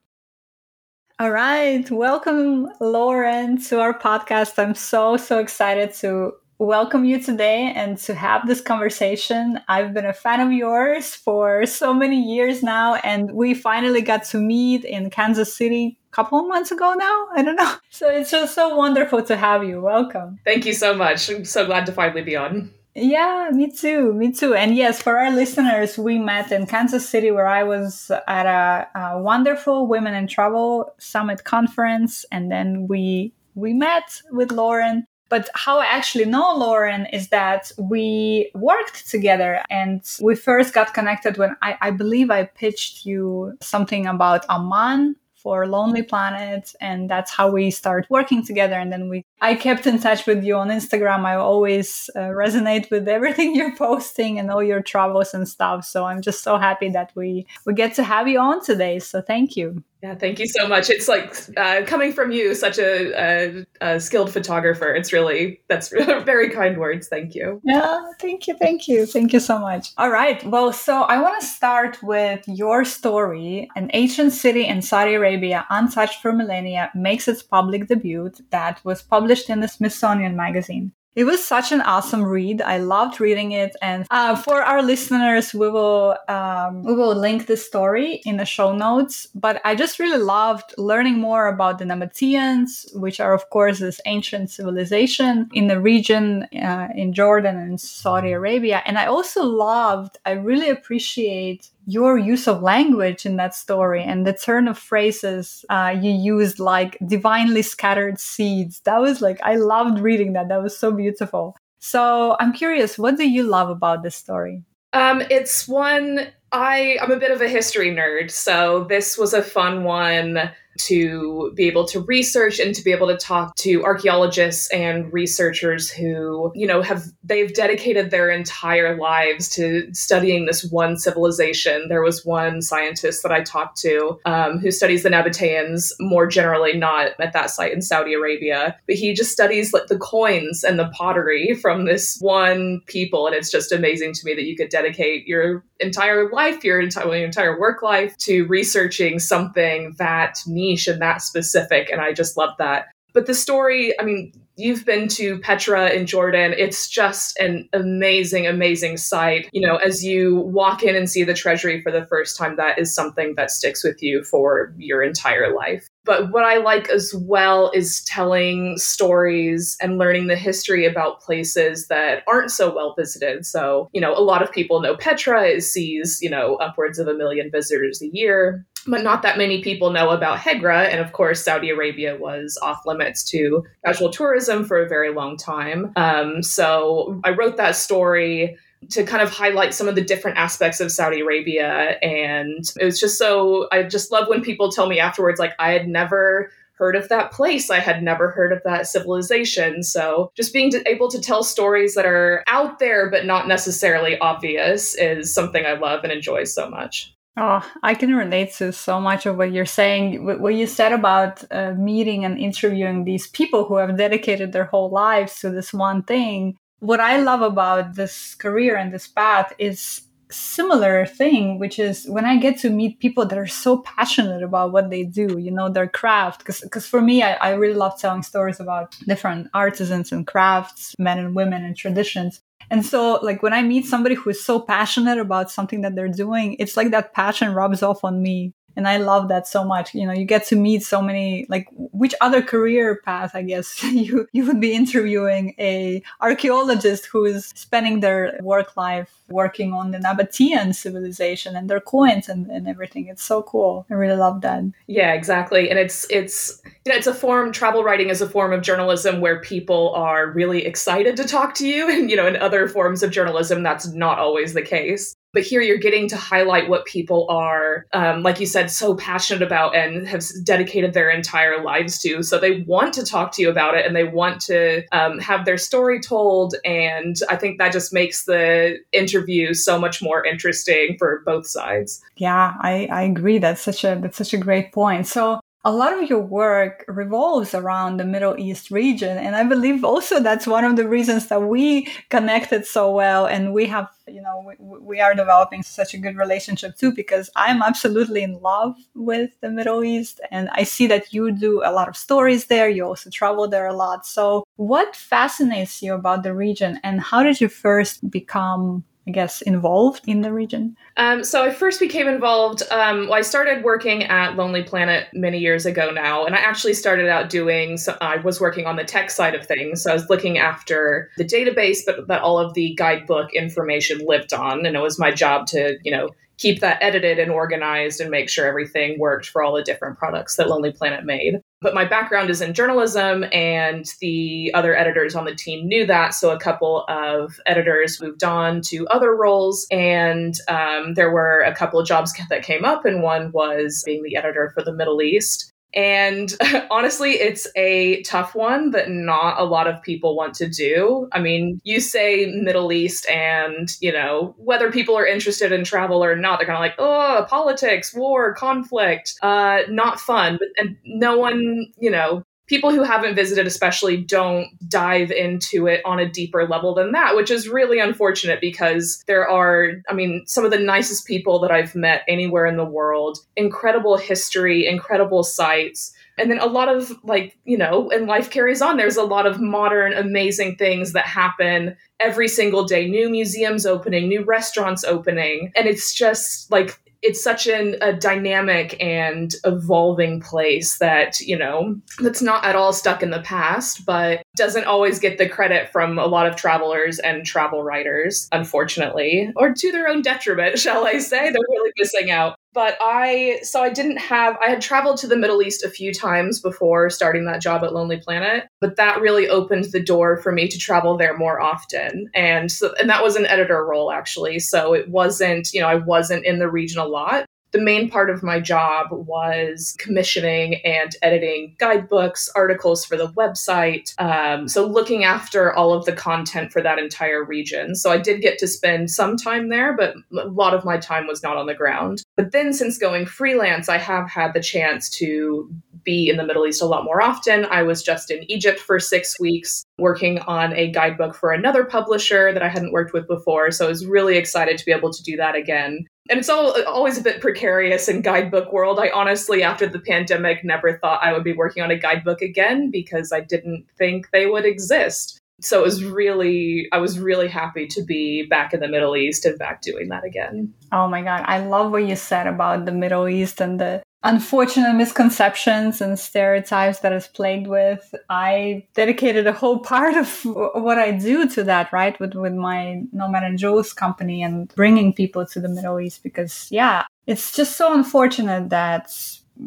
All 1.19 1.31
right, 1.31 1.89
welcome, 1.91 2.69
Lauren, 2.81 3.61
to 3.63 3.81
our 3.81 3.97
podcast. 3.97 4.59
I'm 4.59 4.75
so, 4.75 5.17
so 5.17 5.39
excited 5.39 5.93
to 5.95 6.35
welcome 6.59 7.05
you 7.05 7.21
today 7.21 7.73
and 7.75 7.99
to 7.99 8.15
have 8.15 8.47
this 8.47 8.61
conversation. 8.61 9.61
I've 9.67 9.93
been 9.93 10.07
a 10.07 10.13
fan 10.13 10.41
of 10.41 10.53
yours 10.53 11.15
for 11.15 11.67
so 11.67 11.93
many 11.93 12.21
years 12.21 12.63
now, 12.63 12.95
and 12.97 13.33
we 13.33 13.53
finally 13.55 14.01
got 14.01 14.25
to 14.27 14.39
meet 14.39 14.85
in 14.85 15.11
Kansas 15.11 15.55
City 15.55 15.99
a 16.13 16.15
couple 16.15 16.39
of 16.39 16.47
months 16.47 16.71
ago 16.71 16.95
now. 16.95 17.27
I 17.35 17.43
don't 17.43 17.57
know. 17.57 17.75
So 17.91 18.09
it's 18.11 18.33
just 18.33 18.57
so 18.57 18.75
wonderful 18.75 19.23
to 19.23 19.37
have 19.37 19.63
you. 19.63 19.81
Welcome. 19.81 20.41
Thank 20.45 20.67
you 20.67 20.73
so 20.73 20.95
much. 20.95 21.31
I'm 21.31 21.45
so 21.45 21.65
glad 21.65 21.87
to 21.87 21.93
finally 21.93 22.23
be 22.23 22.35
on. 22.35 22.73
Yeah, 22.95 23.51
me 23.53 23.73
too. 23.73 24.13
Me 24.13 24.31
too. 24.31 24.55
And 24.55 24.77
yes, 24.77 25.03
for 25.03 25.19
our 25.19 25.33
listeners, 25.33 25.99
we 25.99 26.19
met 26.19 26.53
in 26.53 26.67
Kansas 26.67 27.09
City 27.09 27.33
where 27.33 27.49
I 27.49 27.65
was 27.65 28.11
at 28.29 28.47
a, 28.47 28.89
a, 28.97 29.21
wonderful 29.21 29.89
Women 29.89 30.15
in 30.15 30.29
Travel 30.29 30.95
Summit 30.99 31.43
conference. 31.43 32.25
And 32.31 32.53
then 32.53 32.87
we, 32.87 33.33
we 33.57 33.73
met 33.73 34.23
with 34.31 34.53
Lauren. 34.53 35.07
But 35.29 35.49
how 35.55 35.81
I 35.81 35.87
actually 35.87 36.27
know 36.27 36.55
Lauren 36.57 37.07
is 37.07 37.29
that 37.31 37.73
we 37.79 38.53
worked 38.55 39.11
together 39.11 39.65
and 39.71 40.03
we 40.21 40.37
first 40.37 40.73
got 40.73 40.95
connected 40.95 41.37
when 41.37 41.57
I, 41.63 41.77
I 41.81 41.91
believe 41.91 42.31
I 42.31 42.45
pitched 42.45 43.05
you 43.05 43.57
something 43.61 44.07
about 44.07 44.45
Amman 44.49 45.17
for 45.45 45.67
Lonely 45.67 46.03
Planet, 46.03 46.75
and 46.81 47.09
that's 47.09 47.31
how 47.31 47.51
we 47.51 47.71
start 47.71 48.07
working 48.09 48.45
together. 48.45 48.75
And 48.75 48.91
then 48.91 49.11
we, 49.11 49.25
I 49.43 49.55
kept 49.55 49.87
in 49.87 50.01
touch 50.01 50.27
with 50.27 50.43
you 50.43 50.57
on 50.57 50.71
Instagram. 50.71 51.27
I 51.27 51.37
always 51.37 52.11
uh, 52.17 52.21
resonate 52.21 52.91
with 52.91 53.07
everything 53.07 53.55
you're 53.59 53.77
posting 53.77 54.39
and 54.41 54.51
all 54.51 54.63
your 54.63 54.83
travels 54.83 55.35
and 55.35 55.47
stuff. 55.47 55.85
So 55.85 56.07
I'm 56.07 56.23
just 56.23 56.43
so 56.43 56.57
happy 56.57 56.89
that 56.89 57.13
we 57.15 57.47
we 57.67 57.75
get 57.75 57.95
to 57.95 58.03
have 58.03 58.27
you 58.27 58.41
on 58.41 58.65
today. 58.65 58.99
So 58.99 59.21
thank 59.21 59.55
you. 59.55 59.85
Yeah, 60.05 60.15
thank 60.15 60.39
you 60.39 60.47
so 60.47 60.69
much. 60.69 60.91
It's 60.91 61.09
like 61.09 61.35
uh, 61.57 61.81
coming 61.87 62.13
from 62.13 62.31
you, 62.31 62.55
such 62.55 62.79
a, 62.79 63.15
a, 63.19 63.67
a, 63.81 63.99
skilled 63.99 64.31
photographer. 64.31 64.95
It's 64.95 65.15
really 65.15 65.63
that's 65.69 65.89
very 66.33 66.51
kind 66.51 66.77
words. 66.77 67.09
Thank 67.09 67.35
you. 67.35 67.63
Yeah, 67.65 68.03
thank 68.21 68.47
you, 68.47 68.55
thank 68.55 68.87
you, 68.87 69.07
thank 69.07 69.33
you 69.33 69.41
so 69.41 69.59
much. 69.59 69.93
All 69.97 70.11
right. 70.11 70.45
Well, 70.45 70.75
so 70.75 71.05
I 71.05 71.19
want 71.23 71.41
to 71.41 71.47
start 71.47 72.03
with 72.03 72.45
your 72.47 72.85
story. 72.85 73.71
An 73.77 73.89
ancient 73.95 74.35
city 74.35 74.67
in 74.67 74.83
Saudi 74.83 75.15
Arabia, 75.15 75.65
untouched 75.71 76.21
for 76.21 76.35
millennia, 76.35 76.91
makes 76.95 77.27
its 77.27 77.43
public 77.43 77.89
debut. 77.89 78.31
That 78.51 78.85
was 78.85 79.01
published 79.01 79.49
in 79.49 79.61
the 79.61 79.69
Smithsonian 79.69 80.37
Magazine. 80.37 80.93
It 81.15 81.25
was 81.25 81.45
such 81.45 81.71
an 81.71 81.81
awesome 81.81 82.25
read. 82.25 82.61
I 82.61 82.79
loved 82.79 83.21
reading 83.21 83.53
it, 83.53 83.77
and 83.81 84.05
uh, 84.11 84.35
for 84.35 84.63
our 84.63 84.83
listeners, 84.83 85.55
we 85.55 85.71
will 85.71 86.17
um, 86.29 86.83
we 86.83 86.93
will 86.95 87.15
link 87.15 87.47
the 87.47 87.57
story 87.57 88.21
in 88.25 88.37
the 88.37 88.45
show 88.45 88.75
notes. 88.75 89.29
But 89.35 89.61
I 89.65 89.77
just 89.77 90.01
really 90.01 90.23
loved 90.23 90.75
learning 90.77 91.19
more 91.19 91.47
about 91.47 91.79
the 91.79 91.85
Nabateans, 91.85 92.97
which 92.97 93.21
are 93.21 93.33
of 93.33 93.49
course 93.51 93.79
this 93.79 94.01
ancient 94.07 94.51
civilization 94.51 95.49
in 95.53 95.69
the 95.69 95.81
region 95.81 96.49
uh, 96.61 96.89
in 96.97 97.13
Jordan 97.13 97.57
and 97.57 97.81
Saudi 97.81 98.33
Arabia. 98.33 98.83
And 98.85 98.99
I 98.99 99.07
also 99.07 99.45
loved. 99.45 100.19
I 100.27 100.33
really 100.33 100.69
appreciate 100.69 101.71
your 101.87 102.19
use 102.19 102.47
of 102.47 102.63
language 102.63 103.27
in 103.27 103.37
that 103.37 103.55
story 103.55 104.03
and 104.03 104.27
the 104.27 104.33
turn 104.33 104.69
of 104.69 104.79
phrases 104.79 105.65
uh, 105.69 105.95
you 106.01 106.11
used 106.11 106.59
like 106.59 106.97
divinely 107.07 107.63
scattered 107.63 108.19
seeds. 108.19 108.81
That 108.85 109.01
was 109.01 109.21
like 109.21 109.41
i 109.43 109.57
loved 109.57 109.99
reading 109.99 110.33
that. 110.35 110.49
That 110.49 110.63
was 110.63 110.77
so 110.77 110.93
beautiful. 110.93 111.57
So 111.79 112.37
i'm 112.41 112.53
curious 112.53 112.99
what 112.99 113.17
do 113.17 113.29
you 113.29 113.43
love 113.43 113.71
about 113.71 114.03
this 114.03 114.17
story? 114.17 114.63
Um, 114.93 115.23
it's 115.31 115.67
one 115.67 116.29
i 116.53 116.99
i'm 117.03 117.11
a 117.11 117.17
bit 117.17 117.33
of 117.33 117.41
a 117.41 117.49
history 117.49 117.91
nerd 117.91 118.31
so 118.31 118.85
this 118.85 119.19
was 119.19 119.35
a 119.35 119.43
fun 119.43 119.83
one 119.83 120.51
to 120.79 121.53
be 121.55 121.67
able 121.67 121.87
to 121.87 122.01
research 122.01 122.59
and 122.59 122.75
to 122.75 122.83
be 122.83 122.93
able 122.93 123.09
to 123.09 123.17
talk 123.17 123.55
to 123.57 123.85
archaeologists 123.85 124.71
and 124.71 125.13
researchers 125.13 125.91
who, 125.91 126.53
you 126.55 126.67
know, 126.67 126.83
have 126.83 127.05
they've 127.23 127.55
dedicated 127.55 128.11
their 128.11 128.31
entire 128.31 128.97
lives 128.97 129.49
to 129.51 129.93
studying 129.95 130.47
this 130.47 130.65
one 130.65 130.97
civilization. 130.97 131.89
There 131.89 132.03
was 132.03 132.25
one 132.25 132.63
scientist 132.63 133.23
that 133.23 133.33
I 133.33 133.43
talked 133.43 133.79
to 133.83 134.19
um, 134.25 134.59
who 134.59 134.71
studies 134.71 135.03
the 135.03 135.09
Nabateans 135.09 135.93
more 136.01 136.27
generally, 136.27 136.77
not 136.77 137.13
at 137.19 137.33
that 137.33 137.51
site 137.51 137.73
in 137.73 137.83
Saudi 137.83 138.15
Arabia, 138.15 138.77
but 138.87 138.97
he 138.97 139.13
just 139.15 139.33
studies 139.33 139.73
like 139.73 139.87
the 139.87 139.99
coins 139.99 140.65
and 140.65 140.79
the 140.79 140.89
pottery 140.89 141.55
from 141.55 141.85
this 141.85 142.19
one 142.21 142.81
people, 142.87 143.27
and 143.27 143.35
it's 143.35 143.51
just 143.51 143.73
amazing 143.73 144.13
to 144.15 144.21
me 144.25 144.35
that 144.35 144.45
you 144.45 144.57
could 144.57 144.69
dedicate 144.69 145.27
your 145.27 145.65
entire 145.81 146.31
life, 146.31 146.65
your 146.65 146.81
entire, 146.81 147.15
your 147.15 147.27
entire 147.27 147.59
work 147.59 147.83
life, 147.83 148.17
to 148.19 148.45
researching 148.47 149.19
something 149.19 149.95
that 149.99 150.39
niche 150.65 150.89
and 150.89 151.01
that 151.03 151.23
specific. 151.23 151.91
And 151.91 152.01
I 152.01 152.13
just 152.13 152.37
love 152.37 152.55
that. 152.59 152.87
But 153.13 153.27
the 153.27 153.35
story, 153.35 153.99
I 154.01 154.03
mean, 154.03 154.33
you've 154.57 154.85
been 154.85 155.07
to 155.09 155.39
Petra 155.39 155.91
in 155.91 156.07
Jordan. 156.07 156.53
It's 156.57 156.89
just 156.89 157.39
an 157.39 157.69
amazing, 157.73 158.47
amazing 158.47 158.97
sight. 158.97 159.49
You 159.53 159.67
know, 159.67 159.77
as 159.77 160.05
you 160.05 160.37
walk 160.37 160.83
in 160.83 160.97
and 160.97 161.09
see 161.09 161.23
the 161.23 161.35
treasury 161.35 161.81
for 161.81 161.93
the 161.93 162.07
first 162.07 162.37
time, 162.37 162.57
that 162.57 162.79
is 162.79 162.95
something 162.95 163.35
that 163.37 163.51
sticks 163.51 163.85
with 163.85 164.03
you 164.03 164.25
for 164.25 164.75
your 164.77 165.03
entire 165.03 165.55
life. 165.55 165.87
But 166.05 166.31
what 166.31 166.45
I 166.45 166.59
like 166.59 166.89
as 166.89 167.15
well 167.15 167.71
is 167.75 168.05
telling 168.05 168.77
stories 168.77 169.77
and 169.81 169.99
learning 169.99 170.27
the 170.27 170.37
history 170.37 170.87
about 170.87 171.21
places 171.21 171.89
that 171.89 172.23
aren't 172.27 172.51
so 172.51 172.75
well 172.75 172.95
visited. 172.97 173.47
So, 173.47 173.89
you 173.93 174.01
know, 174.01 174.15
a 174.15 174.21
lot 174.21 174.43
of 174.43 174.53
people 174.53 174.81
know 174.81 174.97
Petra 174.97 175.47
it 175.47 175.63
sees, 175.63 176.19
you 176.21 176.31
know, 176.31 176.57
upwards 176.57 176.99
of 176.99 177.09
a 177.09 177.15
million 177.15 177.51
visitors 177.51 178.03
a 178.03 178.09
year 178.09 178.65
but 178.87 179.03
not 179.03 179.23
that 179.23 179.39
many 179.39 179.63
people 179.63 179.91
know 179.91 180.11
about 180.11 180.39
Hegra. 180.39 180.89
And 180.89 181.01
of 181.01 181.13
course, 181.13 181.43
Saudi 181.43 181.71
Arabia 181.71 182.17
was 182.17 182.59
off 182.63 182.85
limits 182.87 183.25
to 183.31 183.65
casual 183.85 184.11
tourism 184.11 184.65
for 184.65 184.83
a 184.83 184.89
very 184.89 185.13
long 185.13 185.37
time. 185.37 185.93
Um, 185.97 186.43
so 186.43 187.21
I 187.25 187.31
wrote 187.31 187.57
that 187.57 187.77
story 187.77 188.57
to 188.91 189.05
kind 189.05 189.23
of 189.23 189.31
highlight 189.31 189.75
some 189.75 189.89
of 189.89 189.95
the 189.95 190.05
different 190.05 190.39
aspects 190.39 190.81
of 190.81 190.93
Saudi 190.93 191.21
Arabia. 191.21 191.99
And 192.03 192.65
it 192.81 192.85
was 192.85 193.01
just 193.01 193.19
so, 193.19 193.69
I 193.73 193.83
just 193.85 194.13
love 194.13 194.29
when 194.29 194.43
people 194.43 194.71
tell 194.71 194.87
me 194.87 194.99
afterwards, 194.99 195.39
like, 195.39 195.55
I 195.59 195.73
had 195.73 195.89
never 195.89 196.51
heard 196.77 196.97
of 196.97 197.09
that 197.09 197.31
place. 197.31 197.71
I 197.71 197.79
had 197.79 198.03
never 198.03 198.31
heard 198.31 198.53
of 198.53 198.61
that 198.65 198.87
civilization. 198.87 199.83
So 199.83 200.33
just 200.37 200.53
being 200.53 200.73
able 200.87 201.09
to 201.11 201.21
tell 201.21 201.45
stories 201.45 201.95
that 201.95 202.05
are 202.05 202.43
out 202.49 202.81
there 202.81 203.11
but 203.11 203.27
not 203.27 203.47
necessarily 203.47 204.19
obvious 204.19 204.97
is 204.97 205.33
something 205.33 205.65
I 205.65 205.75
love 205.75 206.03
and 206.03 206.13
enjoy 206.13 206.45
so 206.45 206.69
much. 206.69 207.15
Oh, 207.37 207.69
I 207.83 207.95
can 207.95 208.15
relate 208.15 208.53
to 208.55 208.73
so 208.73 209.01
much 209.01 209.27
of 209.27 209.37
what 209.37 209.53
you're 209.53 209.67
saying. 209.67 210.25
What 210.25 210.55
you 210.55 210.69
said 210.69 210.93
about 210.93 211.43
uh, 211.51 211.73
meeting 211.73 212.25
and 212.25 212.39
interviewing 212.39 213.05
these 213.05 213.27
people 213.27 213.65
who 213.65 213.77
have 213.77 213.97
dedicated 213.97 214.53
their 214.53 214.67
whole 214.67 214.91
lives 214.91 215.41
to 215.41 215.51
this 215.51 215.73
one 215.73 216.05
thing. 216.05 216.57
What 216.85 217.01
I 217.01 217.17
love 217.17 217.41
about 217.41 217.95
this 217.95 218.35
career 218.35 218.77
and 218.77 218.93
this 218.93 219.09
path 219.09 219.55
is 219.59 220.03
similar 220.31 221.07
thing 221.07 221.59
which 221.61 221.79
is 221.79 222.07
when 222.07 222.25
i 222.25 222.37
get 222.37 222.59
to 222.59 222.69
meet 222.69 222.99
people 222.99 223.25
that 223.25 223.39
are 223.39 223.47
so 223.47 223.79
passionate 223.83 224.43
about 224.43 224.73
what 224.73 224.91
they 224.91 225.05
do 225.05 225.39
you 225.39 225.51
know 225.51 225.69
their 225.69 225.87
craft 225.87 226.39
because 226.41 226.87
for 226.87 227.01
me 227.01 227.23
I, 227.23 227.35
I 227.35 227.51
really 227.53 227.75
love 227.75 228.01
telling 228.01 228.23
stories 228.25 228.59
about 228.59 228.97
different 229.07 229.49
artisans 229.55 230.11
and 230.11 230.27
crafts 230.27 230.95
men 230.99 231.19
and 231.19 231.37
women 231.37 231.65
and 231.65 231.77
traditions. 231.77 232.41
And 232.71 232.85
so, 232.85 233.19
like, 233.23 233.43
when 233.43 233.53
I 233.53 233.63
meet 233.63 233.85
somebody 233.85 234.15
who 234.15 234.31
is 234.31 234.43
so 234.43 234.59
passionate 234.59 235.19
about 235.19 235.51
something 235.51 235.83
that 235.83 235.95
they're 235.95 236.09
doing, 236.09 236.57
it's 236.59 236.79
like 236.79 236.93
that 236.93 237.13
passion 237.13 237.53
rubs 237.53 237.83
off 237.83 238.03
on 238.03 238.23
me 238.23 238.55
and 238.77 238.89
i 238.89 238.97
love 238.97 239.29
that 239.29 239.47
so 239.47 239.65
much. 239.65 239.95
You 239.95 240.07
know 240.07 240.13
you 240.13 240.25
get 240.25 240.47
to 240.47 240.57
meet 240.57 240.83
so 240.83 241.01
many 241.03 241.47
like 241.49 241.67
which 241.77 242.15
other 242.21 242.43
career 242.43 243.01
path 243.05 243.33
i 243.35 243.43
guess 243.43 243.83
you 244.05 244.27
you 244.33 244.47
would 244.47 244.61
be 244.61 244.73
interviewing 244.73 245.55
a 245.59 246.03
archaeologist 246.21 247.07
who 247.07 247.25
is 247.25 247.53
spending 247.55 248.01
their 248.01 248.39
work 248.43 248.77
life 248.77 249.11
working 249.29 249.73
on 249.73 249.91
the 249.91 249.99
nabatean 249.99 250.75
civilization 250.75 251.57
and 251.57 251.69
their 251.69 251.81
coins 251.81 252.29
and, 252.29 252.51
and 252.51 252.69
everything. 252.69 253.07
It's 253.07 253.25
so 253.25 253.43
cool. 253.43 253.87
I 253.91 253.95
really 253.95 254.17
love 254.17 254.43
that. 254.43 254.63
Yeah 254.87 255.13
exactly. 255.13 255.71
And 255.71 255.79
it's 255.79 256.07
it's 256.11 256.63
you 256.85 256.93
know 256.93 256.97
it's 256.97 257.07
a 257.07 257.15
form 257.15 257.53
travel 257.53 257.83
writing 257.85 258.11
is 258.11 258.21
a 258.21 258.29
form 258.29 258.53
of 258.53 258.63
journalism 258.63 259.21
where 259.21 259.41
people 259.41 259.95
are 259.95 260.31
really 260.31 260.65
excited 260.67 261.17
to 261.17 261.25
talk 261.25 261.55
to 261.55 261.67
you 261.67 261.91
and 261.95 262.11
you 262.11 262.17
know 262.17 262.27
in 262.27 262.37
other 262.37 262.69
forms 262.69 263.03
of 263.03 263.11
journalism 263.11 263.63
that's 263.63 263.87
not 263.89 264.19
always 264.19 264.55
the 264.55 264.63
case 264.63 265.15
but 265.35 265.43
here 265.43 265.61
you're 265.61 265.77
getting 265.77 266.09
to 266.09 266.17
highlight 266.17 266.69
what 266.69 266.87
people 266.87 267.27
are 267.29 267.87
um, 267.93 268.23
like 268.23 268.41
you 268.41 268.47
said 268.47 268.71
so 268.71 268.95
passionate 268.95 269.43
about 269.43 269.75
and 269.75 270.09
have 270.09 270.23
dedicated 270.45 270.95
their 270.95 271.11
entire 271.11 271.63
lives 271.63 271.99
to. 271.99 272.23
So 272.23 272.39
they 272.39 272.61
want 272.63 272.95
to 272.95 273.05
talk 273.05 273.33
to 273.33 273.43
you 273.43 273.51
about 273.51 273.77
it 273.77 273.85
and 273.85 273.95
they 273.95 274.05
want 274.05 274.41
to 274.43 274.85
um, 274.93 275.19
have 275.19 275.45
their 275.45 275.59
story 275.59 276.01
told. 276.01 276.55
And 276.65 277.17
i 277.29 277.37
think 277.37 277.59
that 277.59 277.73
just 277.73 277.93
makes 277.93 278.25
the 278.25 278.79
interview 278.93 279.55
so 279.55 279.79
much 279.79 280.01
more 280.01 280.25
interesting 280.25 280.97
for 280.99 281.23
both 281.27 281.47
sides. 281.47 282.03
Yeah 282.17 282.55
i, 282.61 282.89
I 282.91 283.03
agree. 283.03 283.39
That's 283.39 283.61
such 283.61 283.85
a 283.85 283.99
that's 284.01 284.17
such 284.17 284.33
a 284.33 284.39
great 284.39 284.73
point. 284.73 285.07
So 285.07 285.41
a 285.67 285.73
lot 285.73 285.99
of 285.99 286.11
your 286.11 286.21
work 286.21 286.85
revolves 286.89 287.55
around 287.55 287.97
the 287.97 288.05
Middle 288.05 288.39
East 288.39 288.71
region. 288.71 289.17
And 289.17 289.35
I 289.35 289.45
believe 289.45 289.83
also 289.83 290.21
that's 290.21 290.47
one 290.47 290.63
of 290.63 290.77
the 290.77 290.87
reasons 290.87 291.29
that 291.29 291.43
we 291.43 291.89
connected 292.11 292.67
so 292.67 292.91
well. 292.91 293.25
And 293.25 293.55
we 293.55 293.67
have, 293.67 293.89
you 294.07 294.21
know, 294.21 294.45
we, 294.47 294.79
we 294.79 295.01
are 295.01 295.15
developing 295.15 295.63
such 295.63 295.95
a 295.95 295.99
good 295.99 296.17
relationship 296.17 296.77
too, 296.77 296.93
because 296.93 297.31
I'm 297.35 297.63
absolutely 297.63 298.23
in 298.23 298.35
love 298.43 298.77
with 298.95 299.31
the 299.41 299.51
Middle 299.51 299.83
East. 299.83 300.21
And 300.31 300.51
I 300.53 300.65
see 300.65 300.87
that 300.89 301.15
you 301.15 301.33
do 301.33 301.63
a 301.65 301.73
lot 301.73 301.89
of 301.89 301.97
stories 301.97 302.47
there. 302.47 302.69
You 302.69 302.85
also 302.85 303.09
travel 303.09 303.49
there 303.49 303.67
a 303.67 303.75
lot. 303.75 304.07
So, 304.07 304.45
what 304.57 304.95
fascinates 304.95 305.83
you 305.83 305.95
about 305.95 306.25
the 306.25 306.35
region? 306.35 306.79
And 306.85 307.01
how 307.01 307.23
did 307.23 307.41
you 307.41 307.49
first 307.49 308.11
become 308.11 308.85
I 309.07 309.11
guess, 309.11 309.43
involved 309.43 310.03
in 310.07 310.23
the 310.23 310.33
region? 310.33 310.77
Um, 310.97 311.25
so 311.25 311.45
I 311.45 311.51
first 311.51 311.79
became 311.79 312.09
involved. 312.09 312.63
Um, 312.71 313.09
well, 313.09 313.19
I 313.19 313.21
started 313.21 313.63
working 313.63 314.05
at 314.05 314.37
Lonely 314.37 314.63
Planet 314.63 315.09
many 315.13 315.39
years 315.39 315.67
ago 315.67 315.91
now, 315.91 316.25
and 316.25 316.35
I 316.35 316.39
actually 316.39 316.75
started 316.75 317.09
out 317.09 317.29
doing. 317.29 317.77
So 317.77 317.97
I 318.01 318.17
was 318.17 318.41
working 318.41 318.67
on 318.67 318.77
the 318.77 318.85
tech 318.85 319.11
side 319.11 319.35
of 319.35 319.47
things. 319.47 319.83
So 319.83 319.91
I 319.91 319.95
was 319.95 320.09
looking 320.09 320.39
after 320.39 321.11
the 321.19 321.25
database, 321.25 321.81
but 321.85 322.09
that 322.09 322.23
all 322.23 322.39
of 322.39 322.55
the 322.55 322.75
guidebook 322.77 323.35
information 323.35 324.07
lived 324.07 324.33
on, 324.33 324.65
and 324.65 324.77
it 324.77 324.81
was 324.81 324.99
my 324.99 325.11
job 325.11 325.47
to, 325.49 325.77
you 325.83 325.91
know, 325.91 326.09
keep 326.39 326.61
that 326.61 326.83
edited 326.83 327.19
and 327.19 327.31
organized 327.31 328.01
and 328.01 328.11
make 328.11 328.29
sure 328.29 328.47
everything 328.47 328.99
worked 328.99 329.27
for 329.27 329.43
all 329.43 329.55
the 329.55 329.63
different 329.63 329.99
products 329.99 330.37
that 330.37 330.49
Lonely 330.49 330.73
Planet 330.73 331.05
made. 331.05 331.41
But 331.61 331.75
my 331.75 331.85
background 331.87 332.29
is 332.29 332.43
in 332.43 332.53
journalism, 332.53 333.25
and 333.33 333.87
the 334.01 334.51
other 334.53 334.77
editors 334.77 335.15
on 335.15 335.25
the 335.25 335.35
team 335.35 335.67
knew 335.67 335.87
that. 335.87 336.13
So 336.13 336.31
a 336.31 336.39
couple 336.39 336.85
of 336.89 337.41
editors 337.47 338.03
moved 338.03 338.23
on 338.23 338.61
to 338.67 338.87
other 338.89 339.17
roles, 339.17 339.67
and 339.71 340.35
um, 340.49 340.95
there 340.95 341.11
were 341.11 341.41
a 341.41 341.55
couple 341.55 341.81
of 341.81 341.87
jobs 341.87 342.13
that 342.29 342.43
came 342.43 342.65
up, 342.65 342.85
and 342.85 343.03
one 343.03 343.33
was 343.33 343.83
being 343.87 344.03
the 344.03 344.17
editor 344.17 344.51
for 344.55 344.63
the 344.63 344.75
Middle 344.75 345.01
East. 345.01 345.54
And 345.75 346.33
honestly, 346.71 347.13
it's 347.13 347.47
a 347.57 348.03
tough 348.03 348.35
one 348.35 348.71
that 348.71 348.91
not 348.91 349.41
a 349.41 349.45
lot 349.45 349.67
of 349.67 349.83
people 349.83 350.17
want 350.17 350.35
to 350.35 350.49
do. 350.49 351.09
I 351.13 351.21
mean, 351.21 351.61
you 351.65 351.81
say 351.81 352.27
Middle 352.27 352.73
East, 352.73 353.09
and, 353.09 353.69
you 353.81 353.93
know, 353.93 354.35
whether 354.39 354.71
people 354.71 354.97
are 354.97 355.07
interested 355.07 355.53
in 355.53 355.65
travel 355.65 356.05
or 356.05 356.17
not, 356.17 356.39
they're 356.39 356.47
kind 356.47 356.57
of 356.57 356.63
like, 356.63 356.77
oh, 356.79 357.27
politics, 357.29 357.95
war, 357.95 358.35
conflict, 358.35 359.15
uh, 359.23 359.63
not 359.69 360.01
fun. 360.01 360.39
And 360.57 360.77
no 360.85 361.19
one, 361.19 361.67
you 361.79 361.91
know, 361.91 362.25
people 362.47 362.71
who 362.71 362.83
haven't 362.83 363.15
visited 363.15 363.47
especially 363.47 363.97
don't 363.97 364.49
dive 364.69 365.11
into 365.11 365.67
it 365.67 365.81
on 365.85 365.99
a 365.99 366.09
deeper 366.09 366.47
level 366.47 366.75
than 366.75 366.93
that 366.93 367.17
which 367.17 367.31
is 367.31 367.49
really 367.49 367.79
unfortunate 367.79 368.41
because 368.41 369.03
there 369.07 369.29
are 369.29 369.73
i 369.89 369.93
mean 369.93 370.23
some 370.27 370.45
of 370.45 370.51
the 370.51 370.59
nicest 370.59 371.07
people 371.07 371.39
that 371.41 371.51
i've 371.51 371.75
met 371.75 372.03
anywhere 372.09 372.47
in 372.47 372.57
the 372.57 372.65
world 372.65 373.19
incredible 373.37 373.97
history 373.97 374.67
incredible 374.67 375.23
sites 375.23 375.93
And 376.17 376.31
then 376.31 376.39
a 376.39 376.47
lot 376.47 376.69
of 376.69 376.93
like, 377.03 377.37
you 377.45 377.59
know, 377.59 377.91
and 377.91 378.07
life 378.07 378.31
carries 378.31 378.63
on. 378.63 378.77
There's 378.77 378.97
a 378.97 379.03
lot 379.03 379.27
of 379.27 379.41
modern, 379.41 379.93
amazing 379.93 380.57
things 380.57 380.93
that 380.93 381.07
happen 381.07 381.77
every 381.99 382.29
single 382.29 382.65
day 382.65 382.87
new 382.89 383.11
museums 383.11 383.67
opening, 383.67 384.09
new 384.09 384.23
restaurants 384.23 384.85
opening. 384.85 385.53
And 385.57 385.67
it's 385.67 385.93
just 385.93 386.51
like 386.53 386.81
it's 387.05 387.23
such 387.23 387.47
an, 387.47 387.77
a 387.83 387.93
dynamic 387.93 388.83
and 388.83 389.35
evolving 389.45 390.21
place 390.21 390.79
that 390.79 391.21
you 391.21 391.37
know 391.37 391.77
that's 392.01 392.23
not 392.23 392.45
at 392.45 392.57
all 392.57 392.73
stuck 392.73 393.03
in 393.03 393.11
the 393.11 393.21
past 393.21 393.85
but 393.85 394.23
doesn't 394.37 394.65
always 394.65 394.99
get 394.99 395.19
the 395.19 395.29
credit 395.29 395.71
from 395.71 395.99
a 395.99 396.07
lot 396.07 396.27
of 396.27 396.35
travelers 396.35 396.99
and 396.99 397.27
travel 397.27 397.63
writers 397.63 398.27
unfortunately 398.33 399.31
or 399.37 399.53
to 399.53 399.71
their 399.71 399.87
own 399.87 400.01
detriment 400.01 400.59
shall 400.65 400.87
i 400.87 400.99
say. 400.99 401.31
They're 401.31 401.41
really 401.51 401.73
missing 401.77 402.11
out 402.11 402.37
but 402.55 402.79
I 402.81 403.41
so 403.43 403.63
I 403.63 403.71
didn't 403.71 403.99
have 403.99 404.39
I 404.43 404.49
had 404.49 404.63
traveled 404.63 404.97
to 404.99 405.07
the 405.07 405.17
Middle 405.17 405.43
East 405.43 405.65
a 405.65 405.69
few 405.69 405.93
times 405.93 406.41
before 406.41 406.89
starting 406.89 407.27
that 407.27 407.43
job 407.43 407.65
at 407.65 407.75
Lonely 407.75 407.99
Planet, 407.99 408.47
but 408.61 408.77
that 408.77 409.01
really 409.01 409.29
opened 409.29 409.67
the 409.73 409.83
door 409.83 410.17
for 410.17 410.33
me 410.33 410.49
to 410.49 410.59
travel 410.59 410.97
there 410.97 411.17
more 411.17 411.41
often. 411.41 412.09
And 412.15 412.51
so 412.51 412.73
and 412.81 412.89
that 412.89 413.03
was 413.03 413.17
an 413.17 413.27
editor 413.27 413.65
role 413.65 413.91
actually. 413.91 414.39
So 414.39 414.73
it 414.73 414.89
wasn't, 414.89 415.53
you 415.53 415.61
know, 415.61 415.69
I 415.69 415.75
wasn't 415.75 416.25
in 416.25 416.39
the 416.39 416.49
region 416.49 416.81
a 416.81 416.87
lot, 416.87 417.27
the 417.55 417.61
main 417.61 417.89
part 417.89 418.11
of 418.11 418.25
my 418.25 418.41
job 418.41 418.89
was 418.91 419.77
commissioning 419.79 420.57
and 420.65 420.97
editing 421.03 421.55
guidebooks, 421.61 422.29
articles 422.35 422.85
for 422.85 422.97
the 422.97 423.07
website. 423.13 423.95
Um, 423.99 424.49
so, 424.49 424.67
looking 424.67 425.05
after 425.05 425.55
all 425.55 425.73
of 425.73 425.85
the 425.85 425.93
content 425.93 426.53
for 426.53 426.61
that 426.61 426.81
entire 426.81 427.25
region. 427.25 427.77
So, 427.77 427.93
I 427.93 427.99
did 427.99 428.21
get 428.21 428.39
to 428.41 428.49
spend 428.49 428.91
some 428.91 429.17
time 429.17 429.51
there, 429.51 429.75
but 429.77 429.95
a 430.19 430.29
lot 430.29 430.53
of 430.53 430.65
my 430.65 430.77
time 430.77 431.07
was 431.07 431.23
not 431.23 431.37
on 431.37 431.47
the 431.47 431.55
ground. 431.55 432.03
But 432.17 432.33
then, 432.33 432.53
since 432.53 432.77
going 432.77 433.07
freelance, 433.07 433.69
I 433.69 433.79
have 433.79 434.11
had 434.11 434.35
the 434.35 434.43
chance 434.43 434.91
to 434.91 435.49
be 435.85 436.09
in 436.11 436.17
the 436.17 436.25
Middle 436.25 436.47
East 436.47 436.63
a 436.63 436.67
lot 436.67 436.85
more 436.85 437.03
often. 437.03 437.45
I 437.45 437.63
was 437.63 437.83
just 437.83 438.11
in 438.11 438.29
Egypt 438.31 438.59
for 438.59 438.81
six 438.81 439.21
weeks 439.21 439.65
working 439.79 440.19
on 440.21 440.53
a 440.55 440.71
guidebook 440.71 441.15
for 441.15 441.31
another 441.31 441.65
publisher 441.65 442.33
that 442.33 442.43
I 442.43 442.49
hadn't 442.49 442.73
worked 442.73 442.93
with 442.93 443.07
before. 443.07 443.51
So 443.51 443.67
I 443.67 443.69
was 443.69 443.87
really 443.87 444.17
excited 444.17 444.59
to 444.59 444.65
be 444.65 444.73
able 444.73 444.93
to 444.93 445.03
do 445.03 445.17
that 445.17 445.37
again. 445.37 445.87
And 446.11 446.19
it's 446.19 446.29
all, 446.29 446.55
always 446.67 446.99
a 446.99 447.03
bit 447.03 447.21
precarious 447.21 447.89
in 447.89 448.03
guidebook 448.03 448.53
world. 448.53 448.79
I 448.79 448.91
honestly, 448.91 449.43
after 449.43 449.67
the 449.67 449.79
pandemic, 449.79 450.45
never 450.45 450.79
thought 450.79 451.03
I 451.03 451.13
would 451.15 451.25
be 451.25 451.33
working 451.33 451.63
on 451.63 451.71
a 451.71 451.79
guidebook 451.79 452.21
again 452.21 452.71
because 452.71 453.11
I 453.11 453.21
didn't 453.21 453.67
think 453.79 454.11
they 454.11 454.27
would 454.27 454.45
exist. 454.45 455.19
So 455.41 455.61
it 455.61 455.65
was 455.65 455.83
really, 455.83 456.69
I 456.73 456.79
was 456.79 457.01
really 457.01 457.29
happy 457.29 457.67
to 457.69 457.83
be 457.83 458.25
back 458.27 458.53
in 458.53 458.61
the 458.61 458.69
Middle 458.69 458.97
East 458.97 459.25
and 459.25 459.39
back 459.39 459.63
doing 459.63 459.89
that 459.89 460.05
again. 460.05 460.53
Oh 460.73 460.89
my 460.89 461.03
God. 461.03 461.25
I 461.27 461.39
love 461.39 461.73
what 461.73 461.87
you 461.87 461.97
said 461.97 462.27
about 462.27 462.67
the 462.67 462.73
Middle 462.73 463.09
East 463.09 463.41
and 463.41 463.59
the 463.59 463.83
unfortunate 464.05 464.75
misconceptions 464.75 465.81
and 465.81 465.99
stereotypes 465.99 466.81
that 466.81 466.93
is 466.93 467.09
plagued 467.09 467.47
with 467.47 467.95
i 468.11 468.65
dedicated 468.75 469.27
a 469.27 469.33
whole 469.33 469.59
part 469.59 469.97
of 469.97 470.25
what 470.25 470.79
i 470.79 470.91
do 470.91 471.27
to 471.27 471.43
that 471.43 471.73
right 471.73 471.99
with 471.99 472.15
with 472.15 472.35
my 472.35 472.83
nomad 472.93 473.23
and 473.23 473.39
jules 473.39 473.73
company 473.73 474.23
and 474.23 474.55
bringing 474.55 474.93
people 474.93 475.25
to 475.27 475.41
the 475.41 475.49
middle 475.49 475.81
east 475.81 476.03
because 476.03 476.49
yeah 476.51 476.85
it's 477.07 477.33
just 477.33 477.57
so 477.57 477.73
unfortunate 477.73 478.51
that 478.51 478.93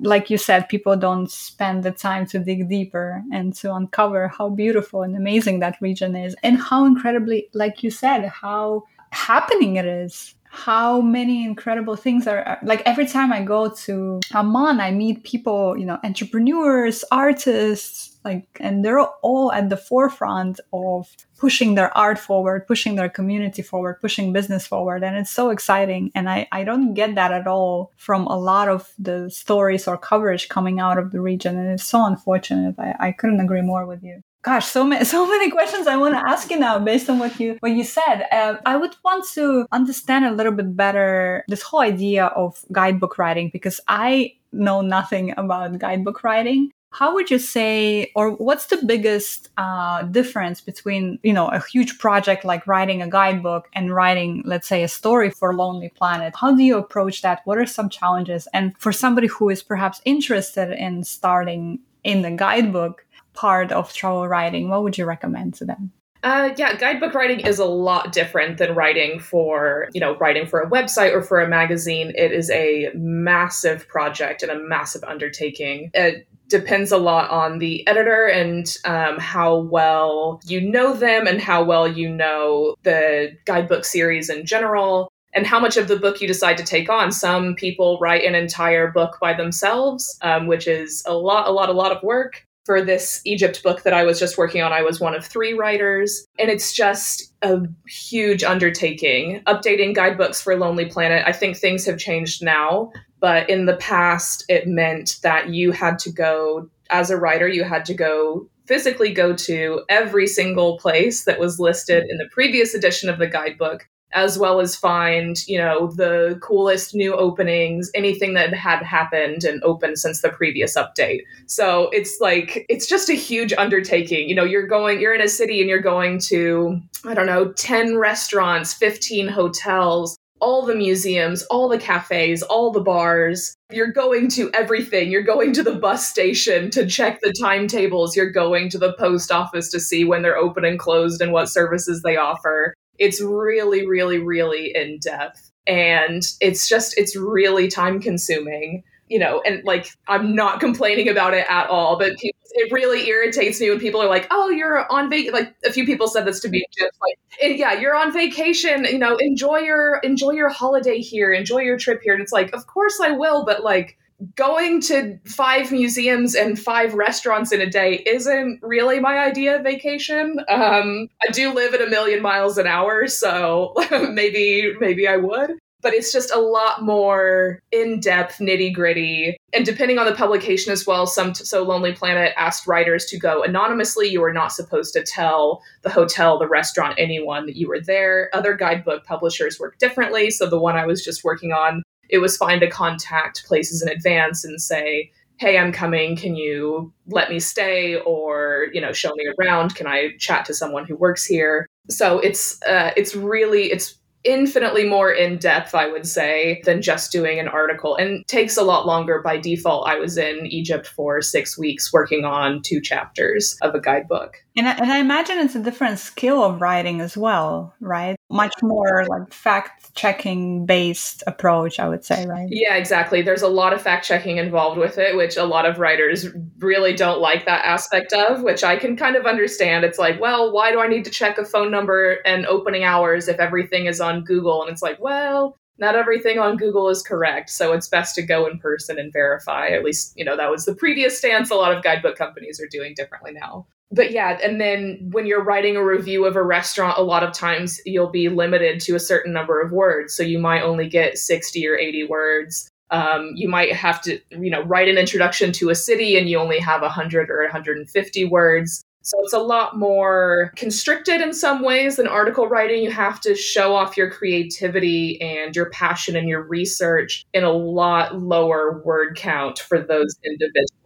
like 0.01 0.29
you 0.29 0.37
said 0.37 0.67
people 0.67 0.95
don't 0.97 1.31
spend 1.31 1.83
the 1.83 1.91
time 1.91 2.25
to 2.25 2.39
dig 2.39 2.67
deeper 2.67 3.23
and 3.31 3.55
to 3.55 3.73
uncover 3.73 4.27
how 4.27 4.49
beautiful 4.49 5.03
and 5.03 5.15
amazing 5.15 5.59
that 5.59 5.77
region 5.81 6.15
is 6.15 6.35
and 6.43 6.57
how 6.57 6.83
incredibly 6.83 7.47
like 7.53 7.83
you 7.83 7.91
said 7.91 8.25
how 8.27 8.83
happening 9.11 9.77
it 9.77 9.85
is 9.85 10.35
how 10.49 11.01
many 11.01 11.43
incredible 11.43 11.95
things 11.95 12.27
are 12.27 12.57
like 12.63 12.81
every 12.85 13.05
time 13.05 13.31
I 13.31 13.43
go 13.43 13.69
to 13.69 14.19
Amman, 14.33 14.79
I 14.79 14.91
meet 14.91 15.23
people, 15.23 15.77
you 15.77 15.85
know, 15.85 15.99
entrepreneurs, 16.03 17.03
artists, 17.11 18.17
like, 18.23 18.47
and 18.59 18.83
they're 18.83 18.99
all 18.99 19.51
at 19.51 19.69
the 19.69 19.77
forefront 19.77 20.59
of 20.73 21.07
pushing 21.37 21.75
their 21.75 21.95
art 21.97 22.19
forward, 22.19 22.67
pushing 22.67 22.95
their 22.95 23.09
community 23.09 23.61
forward, 23.61 24.01
pushing 24.01 24.33
business 24.33 24.67
forward. 24.67 25.03
And 25.03 25.15
it's 25.15 25.31
so 25.31 25.49
exciting. 25.49 26.11
And 26.15 26.29
I, 26.29 26.47
I 26.51 26.63
don't 26.63 26.93
get 26.93 27.15
that 27.15 27.31
at 27.31 27.47
all 27.47 27.93
from 27.95 28.25
a 28.27 28.37
lot 28.37 28.67
of 28.67 28.91
the 28.99 29.29
stories 29.29 29.87
or 29.87 29.97
coverage 29.97 30.49
coming 30.49 30.79
out 30.79 30.97
of 30.97 31.11
the 31.11 31.21
region. 31.21 31.57
And 31.57 31.71
it's 31.71 31.85
so 31.85 32.05
unfortunate. 32.05 32.75
I, 32.77 32.95
I 32.99 33.11
couldn't 33.11 33.39
agree 33.39 33.61
more 33.61 33.85
with 33.85 34.03
you 34.03 34.23
gosh 34.47 34.65
so 34.65 34.83
many 34.83 35.03
so 35.15 35.27
many 35.27 35.51
questions 35.57 35.87
i 35.87 35.97
want 36.03 36.13
to 36.13 36.23
ask 36.33 36.49
you 36.51 36.59
now 36.59 36.75
based 36.79 37.09
on 37.09 37.19
what 37.19 37.39
you 37.39 37.57
what 37.59 37.73
you 37.79 37.83
said. 37.83 38.17
Uh, 38.31 38.55
i 38.65 38.75
would 38.81 38.95
want 39.03 39.23
to 39.37 39.65
understand 39.71 40.25
a 40.25 40.31
little 40.31 40.55
bit 40.61 40.75
better 40.75 41.43
this 41.47 41.63
whole 41.67 41.81
idea 41.81 42.25
of 42.43 42.63
guidebook 42.71 43.17
writing 43.17 43.49
because 43.51 43.79
i 43.87 44.31
know 44.51 44.81
nothing 44.81 45.33
about 45.37 45.77
guidebook 45.79 46.23
writing. 46.23 46.71
How 46.91 47.13
would 47.13 47.29
you 47.29 47.37
say 47.37 48.11
or 48.15 48.31
what's 48.31 48.67
the 48.67 48.79
biggest 48.85 49.49
uh, 49.57 50.03
difference 50.03 50.61
between 50.61 51.19
you 51.21 51.33
know 51.33 51.47
a 51.49 51.61
huge 51.71 51.99
project 51.99 52.45
like 52.45 52.65
writing 52.65 53.01
a 53.01 53.09
guidebook 53.09 53.67
and 53.73 53.93
writing 53.93 54.41
let's 54.45 54.67
say 54.67 54.83
a 54.83 54.87
story 54.87 55.29
for 55.29 55.53
lonely 55.53 55.89
planet? 55.89 56.33
How 56.35 56.55
do 56.55 56.63
you 56.63 56.77
approach 56.77 57.21
that? 57.21 57.41
What 57.45 57.57
are 57.57 57.65
some 57.65 57.89
challenges? 57.89 58.47
And 58.53 58.73
for 58.79 58.91
somebody 58.91 59.27
who 59.27 59.49
is 59.49 59.61
perhaps 59.61 60.01
interested 60.05 60.71
in 60.71 61.03
starting 61.03 61.79
in 62.03 62.21
the 62.21 62.31
guidebook 62.31 63.05
part 63.37 63.71
of 63.71 63.93
travel 63.93 64.27
writing, 64.27 64.67
what 64.69 64.83
would 64.83 64.97
you 64.97 65.05
recommend 65.05 65.53
to 65.53 65.65
them? 65.65 65.91
Uh, 66.23 66.49
yeah, 66.57 66.75
guidebook 66.75 67.13
writing 67.13 67.39
is 67.39 67.59
a 67.59 67.65
lot 67.65 68.11
different 68.11 68.57
than 68.57 68.73
writing 68.73 69.19
for, 69.19 69.87
you 69.93 70.01
know, 70.01 70.17
writing 70.17 70.47
for 70.47 70.59
a 70.59 70.69
website 70.69 71.13
or 71.13 71.21
for 71.21 71.39
a 71.39 71.47
magazine. 71.47 72.11
It 72.15 72.31
is 72.31 72.49
a 72.49 72.89
massive 72.95 73.87
project 73.87 74.41
and 74.41 74.51
a 74.51 74.59
massive 74.59 75.03
undertaking. 75.03 75.91
It 75.93 76.27
depends 76.49 76.91
a 76.91 76.97
lot 76.97 77.29
on 77.29 77.59
the 77.59 77.87
editor 77.87 78.25
and 78.25 78.75
um, 78.85 79.19
how 79.19 79.57
well 79.57 80.41
you 80.45 80.59
know 80.59 80.93
them 80.93 81.27
and 81.27 81.39
how 81.39 81.63
well 81.63 81.87
you 81.87 82.09
know 82.09 82.75
the 82.83 83.37
guidebook 83.45 83.85
series 83.85 84.29
in 84.29 84.45
general 84.45 85.11
and 85.33 85.45
how 85.45 85.59
much 85.59 85.77
of 85.77 85.87
the 85.87 85.99
book 85.99 86.19
you 86.19 86.27
decide 86.27 86.57
to 86.57 86.63
take 86.63 86.89
on. 86.89 87.11
Some 87.11 87.53
people 87.53 87.99
write 88.01 88.23
an 88.23 88.33
entire 88.33 88.89
book 88.89 89.17
by 89.21 89.33
themselves, 89.33 90.17
um, 90.23 90.47
which 90.47 90.67
is 90.67 91.03
a 91.05 91.13
lot, 91.13 91.47
a 91.47 91.51
lot, 91.51 91.69
a 91.69 91.73
lot 91.73 91.91
of 91.91 92.01
work 92.01 92.46
for 92.67 92.81
this 92.81 93.21
Egypt 93.23 93.63
book 93.63 93.83
that 93.83 93.93
I 93.93 94.03
was 94.03 94.19
just 94.19 94.37
working 94.37 94.61
on, 94.61 94.73
I 94.73 94.81
was 94.81 94.99
one 94.99 95.15
of 95.15 95.25
three 95.25 95.53
writers. 95.53 96.27
And 96.37 96.51
it's 96.51 96.73
just 96.73 97.33
a 97.41 97.61
huge 97.87 98.43
undertaking. 98.43 99.41
Updating 99.47 99.95
guidebooks 99.95 100.41
for 100.41 100.57
Lonely 100.57 100.85
Planet, 100.85 101.23
I 101.25 101.31
think 101.31 101.55
things 101.55 101.85
have 101.85 101.97
changed 101.97 102.43
now. 102.43 102.91
But 103.21 103.49
in 103.49 103.67
the 103.67 103.77
past, 103.77 104.43
it 104.49 104.67
meant 104.67 105.15
that 105.23 105.49
you 105.49 105.71
had 105.71 105.97
to 105.99 106.11
go, 106.11 106.69
as 106.89 107.09
a 107.09 107.17
writer, 107.17 107.47
you 107.47 107.63
had 107.63 107.85
to 107.85 107.93
go 107.93 108.49
physically 108.65 109.13
go 109.13 109.33
to 109.33 109.83
every 109.87 110.27
single 110.27 110.77
place 110.77 111.23
that 111.23 111.39
was 111.39 111.61
listed 111.61 112.03
in 112.09 112.17
the 112.17 112.27
previous 112.33 112.75
edition 112.75 113.09
of 113.09 113.17
the 113.17 113.27
guidebook 113.27 113.87
as 114.17 114.39
well 114.39 114.59
as 114.59 114.75
find, 114.75 115.47
you 115.47 115.59
know, 115.59 115.91
the 115.91 116.39
coolest 116.41 116.95
new 116.95 117.15
openings, 117.15 117.91
anything 117.93 118.33
that 118.33 118.51
had 118.51 118.81
happened 118.81 119.43
and 119.43 119.63
opened 119.63 119.99
since 119.99 120.21
the 120.21 120.29
previous 120.29 120.75
update. 120.75 121.21
So 121.45 121.89
it's 121.89 122.17
like, 122.19 122.65
it's 122.67 122.87
just 122.87 123.11
a 123.11 123.13
huge 123.13 123.53
undertaking. 123.53 124.27
You 124.27 124.33
know, 124.33 124.43
you're 124.43 124.65
going, 124.65 124.99
you're 124.99 125.13
in 125.13 125.21
a 125.21 125.29
city 125.29 125.61
and 125.61 125.69
you're 125.69 125.79
going 125.79 126.17
to, 126.31 126.81
I 127.05 127.13
don't 127.13 127.27
know, 127.27 127.53
10 127.53 127.97
restaurants, 127.97 128.73
15 128.73 129.27
hotels, 129.27 130.17
all 130.39 130.65
the 130.65 130.75
museums, 130.75 131.43
all 131.43 131.69
the 131.69 131.77
cafes, 131.77 132.41
all 132.41 132.71
the 132.71 132.81
bars. 132.81 133.55
You're 133.71 133.91
going 133.91 134.29
to 134.29 134.49
everything. 134.53 135.11
You're 135.11 135.21
going 135.21 135.53
to 135.53 135.63
the 135.63 135.75
bus 135.75 136.07
station 136.07 136.71
to 136.71 136.87
check 136.87 137.19
the 137.21 137.33
timetables. 137.39 138.15
You're 138.15 138.31
going 138.31 138.69
to 138.71 138.79
the 138.79 138.93
post 138.93 139.31
office 139.31 139.69
to 139.71 139.79
see 139.79 140.05
when 140.05 140.23
they're 140.23 140.37
open 140.37 140.65
and 140.65 140.79
closed 140.79 141.21
and 141.21 141.31
what 141.31 141.49
services 141.49 142.01
they 142.03 142.17
offer. 142.17 142.73
It's 142.97 143.21
really, 143.21 143.85
really, 143.87 144.19
really 144.19 144.71
in 144.75 144.99
depth. 144.99 145.51
And 145.65 146.23
it's 146.39 146.67
just, 146.67 146.97
it's 146.97 147.15
really 147.15 147.67
time 147.67 147.99
consuming, 147.99 148.83
you 149.09 149.19
know, 149.19 149.41
and 149.45 149.63
like, 149.65 149.89
I'm 150.07 150.33
not 150.35 150.59
complaining 150.59 151.09
about 151.09 151.33
it 151.33 151.45
at 151.49 151.69
all, 151.69 151.97
but 151.97 152.17
people, 152.17 152.39
it 152.51 152.71
really 152.71 153.07
irritates 153.07 153.59
me 153.59 153.69
when 153.69 153.79
people 153.79 154.01
are 154.01 154.07
like, 154.07 154.27
oh, 154.31 154.49
you're 154.49 154.91
on 154.91 155.09
vacation. 155.09 155.33
Like 155.33 155.55
a 155.65 155.71
few 155.71 155.85
people 155.85 156.07
said 156.07 156.25
this 156.25 156.39
to 156.39 156.49
me, 156.49 156.65
just 156.77 156.97
like, 157.01 157.19
yeah, 157.59 157.73
you're 157.73 157.95
on 157.95 158.11
vacation, 158.13 158.85
you 158.85 158.97
know, 158.97 159.17
enjoy 159.17 159.57
your, 159.57 159.97
enjoy 159.97 160.31
your 160.31 160.49
holiday 160.49 160.99
here, 160.99 161.31
enjoy 161.31 161.59
your 161.59 161.77
trip 161.77 162.01
here. 162.01 162.13
And 162.13 162.21
it's 162.21 162.31
like, 162.31 162.53
of 162.53 162.65
course 162.67 162.99
I 163.01 163.11
will, 163.11 163.45
but 163.45 163.63
like, 163.63 163.97
going 164.35 164.81
to 164.81 165.19
five 165.25 165.71
museums 165.71 166.35
and 166.35 166.59
five 166.59 166.93
restaurants 166.93 167.51
in 167.51 167.61
a 167.61 167.69
day 167.69 168.03
isn't 168.05 168.59
really 168.61 168.99
my 168.99 169.19
idea 169.19 169.57
of 169.57 169.63
vacation. 169.63 170.39
Um, 170.49 171.07
I 171.27 171.31
do 171.31 171.53
live 171.53 171.73
at 171.73 171.81
a 171.81 171.89
million 171.89 172.21
miles 172.21 172.57
an 172.57 172.67
hour, 172.67 173.07
so 173.07 173.73
maybe 174.11 174.73
maybe 174.79 175.07
I 175.07 175.17
would. 175.17 175.51
But 175.83 175.93
it's 175.93 176.11
just 176.11 176.33
a 176.33 176.39
lot 176.39 176.81
more 176.81 177.61
in 177.71 177.99
depth, 177.99 178.39
nitty 178.39 178.73
gritty, 178.73 179.37
and 179.53 179.63
depending 179.63 179.99
on 179.99 180.07
the 180.07 180.15
publication 180.15 180.73
as 180.73 180.87
well. 180.87 181.05
Some 181.05 181.35
so 181.35 181.61
Lonely 181.61 181.93
Planet 181.93 182.33
asked 182.35 182.65
writers 182.65 183.05
to 183.05 183.19
go 183.19 183.43
anonymously. 183.43 184.07
You 184.07 184.21
were 184.21 184.33
not 184.33 184.51
supposed 184.51 184.93
to 184.93 185.03
tell 185.03 185.61
the 185.83 185.91
hotel, 185.91 186.39
the 186.39 186.47
restaurant, 186.47 186.95
anyone 186.97 187.45
that 187.45 187.55
you 187.55 187.67
were 187.67 187.79
there. 187.79 188.31
Other 188.33 188.55
guidebook 188.55 189.05
publishers 189.05 189.59
work 189.59 189.77
differently. 189.77 190.31
So 190.31 190.47
the 190.47 190.59
one 190.59 190.75
I 190.75 190.87
was 190.87 191.05
just 191.05 191.23
working 191.23 191.51
on 191.53 191.83
it 192.09 192.19
was 192.19 192.37
fine 192.37 192.59
to 192.59 192.69
contact 192.69 193.45
places 193.45 193.81
in 193.81 193.89
advance 193.89 194.43
and 194.43 194.61
say, 194.61 195.11
hey 195.39 195.59
i'm 195.59 195.71
coming 195.71 196.15
can 196.15 196.35
you 196.35 196.91
let 197.09 197.29
me 197.29 197.39
stay 197.39 197.95
or 198.07 198.69
you 198.73 198.81
know 198.81 198.91
show 198.91 199.13
me 199.13 199.23
around 199.37 199.75
can 199.75 199.85
i 199.85 200.09
chat 200.17 200.43
to 200.43 200.51
someone 200.51 200.83
who 200.83 200.95
works 200.95 201.25
here 201.25 201.67
so 201.89 202.19
it's 202.19 202.61
uh, 202.63 202.91
it's 202.97 203.15
really 203.15 203.71
it's 203.71 203.99
infinitely 204.23 204.87
more 204.87 205.11
in 205.11 205.37
depth, 205.37 205.73
I 205.73 205.87
would 205.87 206.05
say, 206.05 206.61
than 206.65 206.81
just 206.81 207.11
doing 207.11 207.39
an 207.39 207.47
article 207.47 207.95
and 207.95 208.27
takes 208.27 208.57
a 208.57 208.63
lot 208.63 208.85
longer 208.85 209.21
by 209.21 209.37
default. 209.37 209.87
I 209.87 209.97
was 209.97 210.17
in 210.17 210.45
Egypt 210.47 210.85
for 210.85 211.21
six 211.21 211.57
weeks 211.57 211.93
working 211.93 212.25
on 212.25 212.61
two 212.61 212.81
chapters 212.81 213.57
of 213.61 213.73
a 213.73 213.79
guidebook. 213.79 214.33
And 214.57 214.67
I, 214.67 214.71
and 214.71 214.91
I 214.91 214.97
imagine 214.97 215.37
it's 215.37 215.53
a 215.53 215.61
different 215.61 215.99
skill 215.99 216.43
of 216.43 216.61
writing 216.61 216.99
as 216.99 217.15
well, 217.15 217.75
right? 217.79 218.17
Much 218.31 218.55
more 218.63 219.05
like 219.07 219.31
fact 219.31 219.93
checking 219.93 220.65
based 220.65 221.23
approach, 221.27 221.79
I 221.79 221.87
would 221.87 222.03
say, 222.03 222.25
right? 222.25 222.47
Yeah, 222.49 222.75
exactly. 222.75 223.21
There's 223.21 223.43
a 223.43 223.47
lot 223.47 223.71
of 223.71 223.83
fact 223.83 224.07
checking 224.07 224.37
involved 224.37 224.79
with 224.79 224.97
it, 224.97 225.15
which 225.15 225.37
a 225.37 225.45
lot 225.45 225.67
of 225.67 225.77
writers 225.77 226.25
really 226.57 226.93
don't 226.93 227.21
like 227.21 227.45
that 227.45 227.65
aspect 227.65 228.13
of, 228.13 228.41
which 228.41 228.63
I 228.63 228.77
can 228.77 228.97
kind 228.97 229.15
of 229.15 229.27
understand. 229.27 229.85
It's 229.85 229.99
like, 229.99 230.19
well, 230.19 230.51
why 230.51 230.71
do 230.71 230.79
I 230.79 230.87
need 230.87 231.05
to 231.05 231.11
check 231.11 231.37
a 231.37 231.45
phone 231.45 231.69
number 231.69 232.17
and 232.25 232.47
opening 232.47 232.83
hours 232.83 233.27
if 233.27 233.39
everything 233.39 233.85
is 233.85 234.01
on 234.01 234.23
Google? 234.23 234.63
And 234.63 234.71
it's 234.71 234.81
like, 234.81 234.99
well, 234.99 235.55
not 235.77 235.95
everything 235.95 236.39
on 236.39 236.57
Google 236.57 236.89
is 236.89 237.03
correct. 237.03 237.51
So 237.51 237.73
it's 237.73 237.87
best 237.87 238.15
to 238.15 238.23
go 238.23 238.47
in 238.47 238.57
person 238.57 238.97
and 238.97 239.13
verify. 239.13 239.67
At 239.67 239.83
least, 239.83 240.13
you 240.17 240.25
know, 240.25 240.35
that 240.35 240.49
was 240.49 240.65
the 240.65 240.73
previous 240.73 241.15
stance 241.15 241.51
a 241.51 241.55
lot 241.55 241.77
of 241.77 241.83
guidebook 241.83 242.17
companies 242.17 242.59
are 242.59 242.67
doing 242.67 242.95
differently 242.95 243.33
now 243.33 243.67
but 243.91 244.11
yeah, 244.11 244.37
and 244.43 244.59
then 244.59 245.09
when 245.11 245.25
you're 245.25 245.43
writing 245.43 245.77
a 245.77 245.83
review 245.83 246.25
of 246.25 246.35
a 246.35 246.43
restaurant, 246.43 246.97
a 246.97 247.03
lot 247.03 247.23
of 247.23 247.33
times 247.33 247.79
you'll 247.85 248.09
be 248.09 248.27
limited 248.27 248.81
to 248.81 248.95
a 248.95 248.99
certain 248.99 249.31
number 249.31 249.61
of 249.61 249.71
words. 249.71 250.13
So 250.13 250.23
you 250.23 250.39
might 250.39 250.61
only 250.61 250.89
get 250.89 251.17
60 251.17 251.67
or 251.67 251.77
80 251.77 252.03
words. 252.05 252.69
Um, 252.89 253.31
you 253.35 253.47
might 253.47 253.73
have 253.73 254.01
to, 254.03 254.19
you 254.29 254.49
know, 254.49 254.61
write 254.63 254.89
an 254.89 254.97
introduction 254.97 255.51
to 255.53 255.69
a 255.69 255.75
city 255.75 256.17
and 256.17 256.29
you 256.29 256.37
only 256.37 256.59
have 256.59 256.81
100 256.81 257.29
or 257.29 257.41
150 257.43 258.25
words. 258.25 258.83
So 259.01 259.17
it's 259.23 259.33
a 259.33 259.39
lot 259.39 259.77
more 259.77 260.51
constricted 260.57 261.21
in 261.21 261.33
some 261.33 261.61
ways 261.61 261.95
than 261.95 262.07
article 262.07 262.49
writing. 262.49 262.83
You 262.83 262.91
have 262.91 263.21
to 263.21 263.35
show 263.35 263.73
off 263.73 263.95
your 263.95 264.11
creativity 264.11 265.21
and 265.21 265.55
your 265.55 265.69
passion 265.69 266.17
and 266.17 266.27
your 266.27 266.41
research 266.41 267.25
in 267.33 267.45
a 267.45 267.51
lot 267.51 268.19
lower 268.19 268.81
word 268.83 269.15
count 269.15 269.59
for 269.59 269.79
those 269.79 270.13
individual 270.25 270.51
things. 270.53 270.76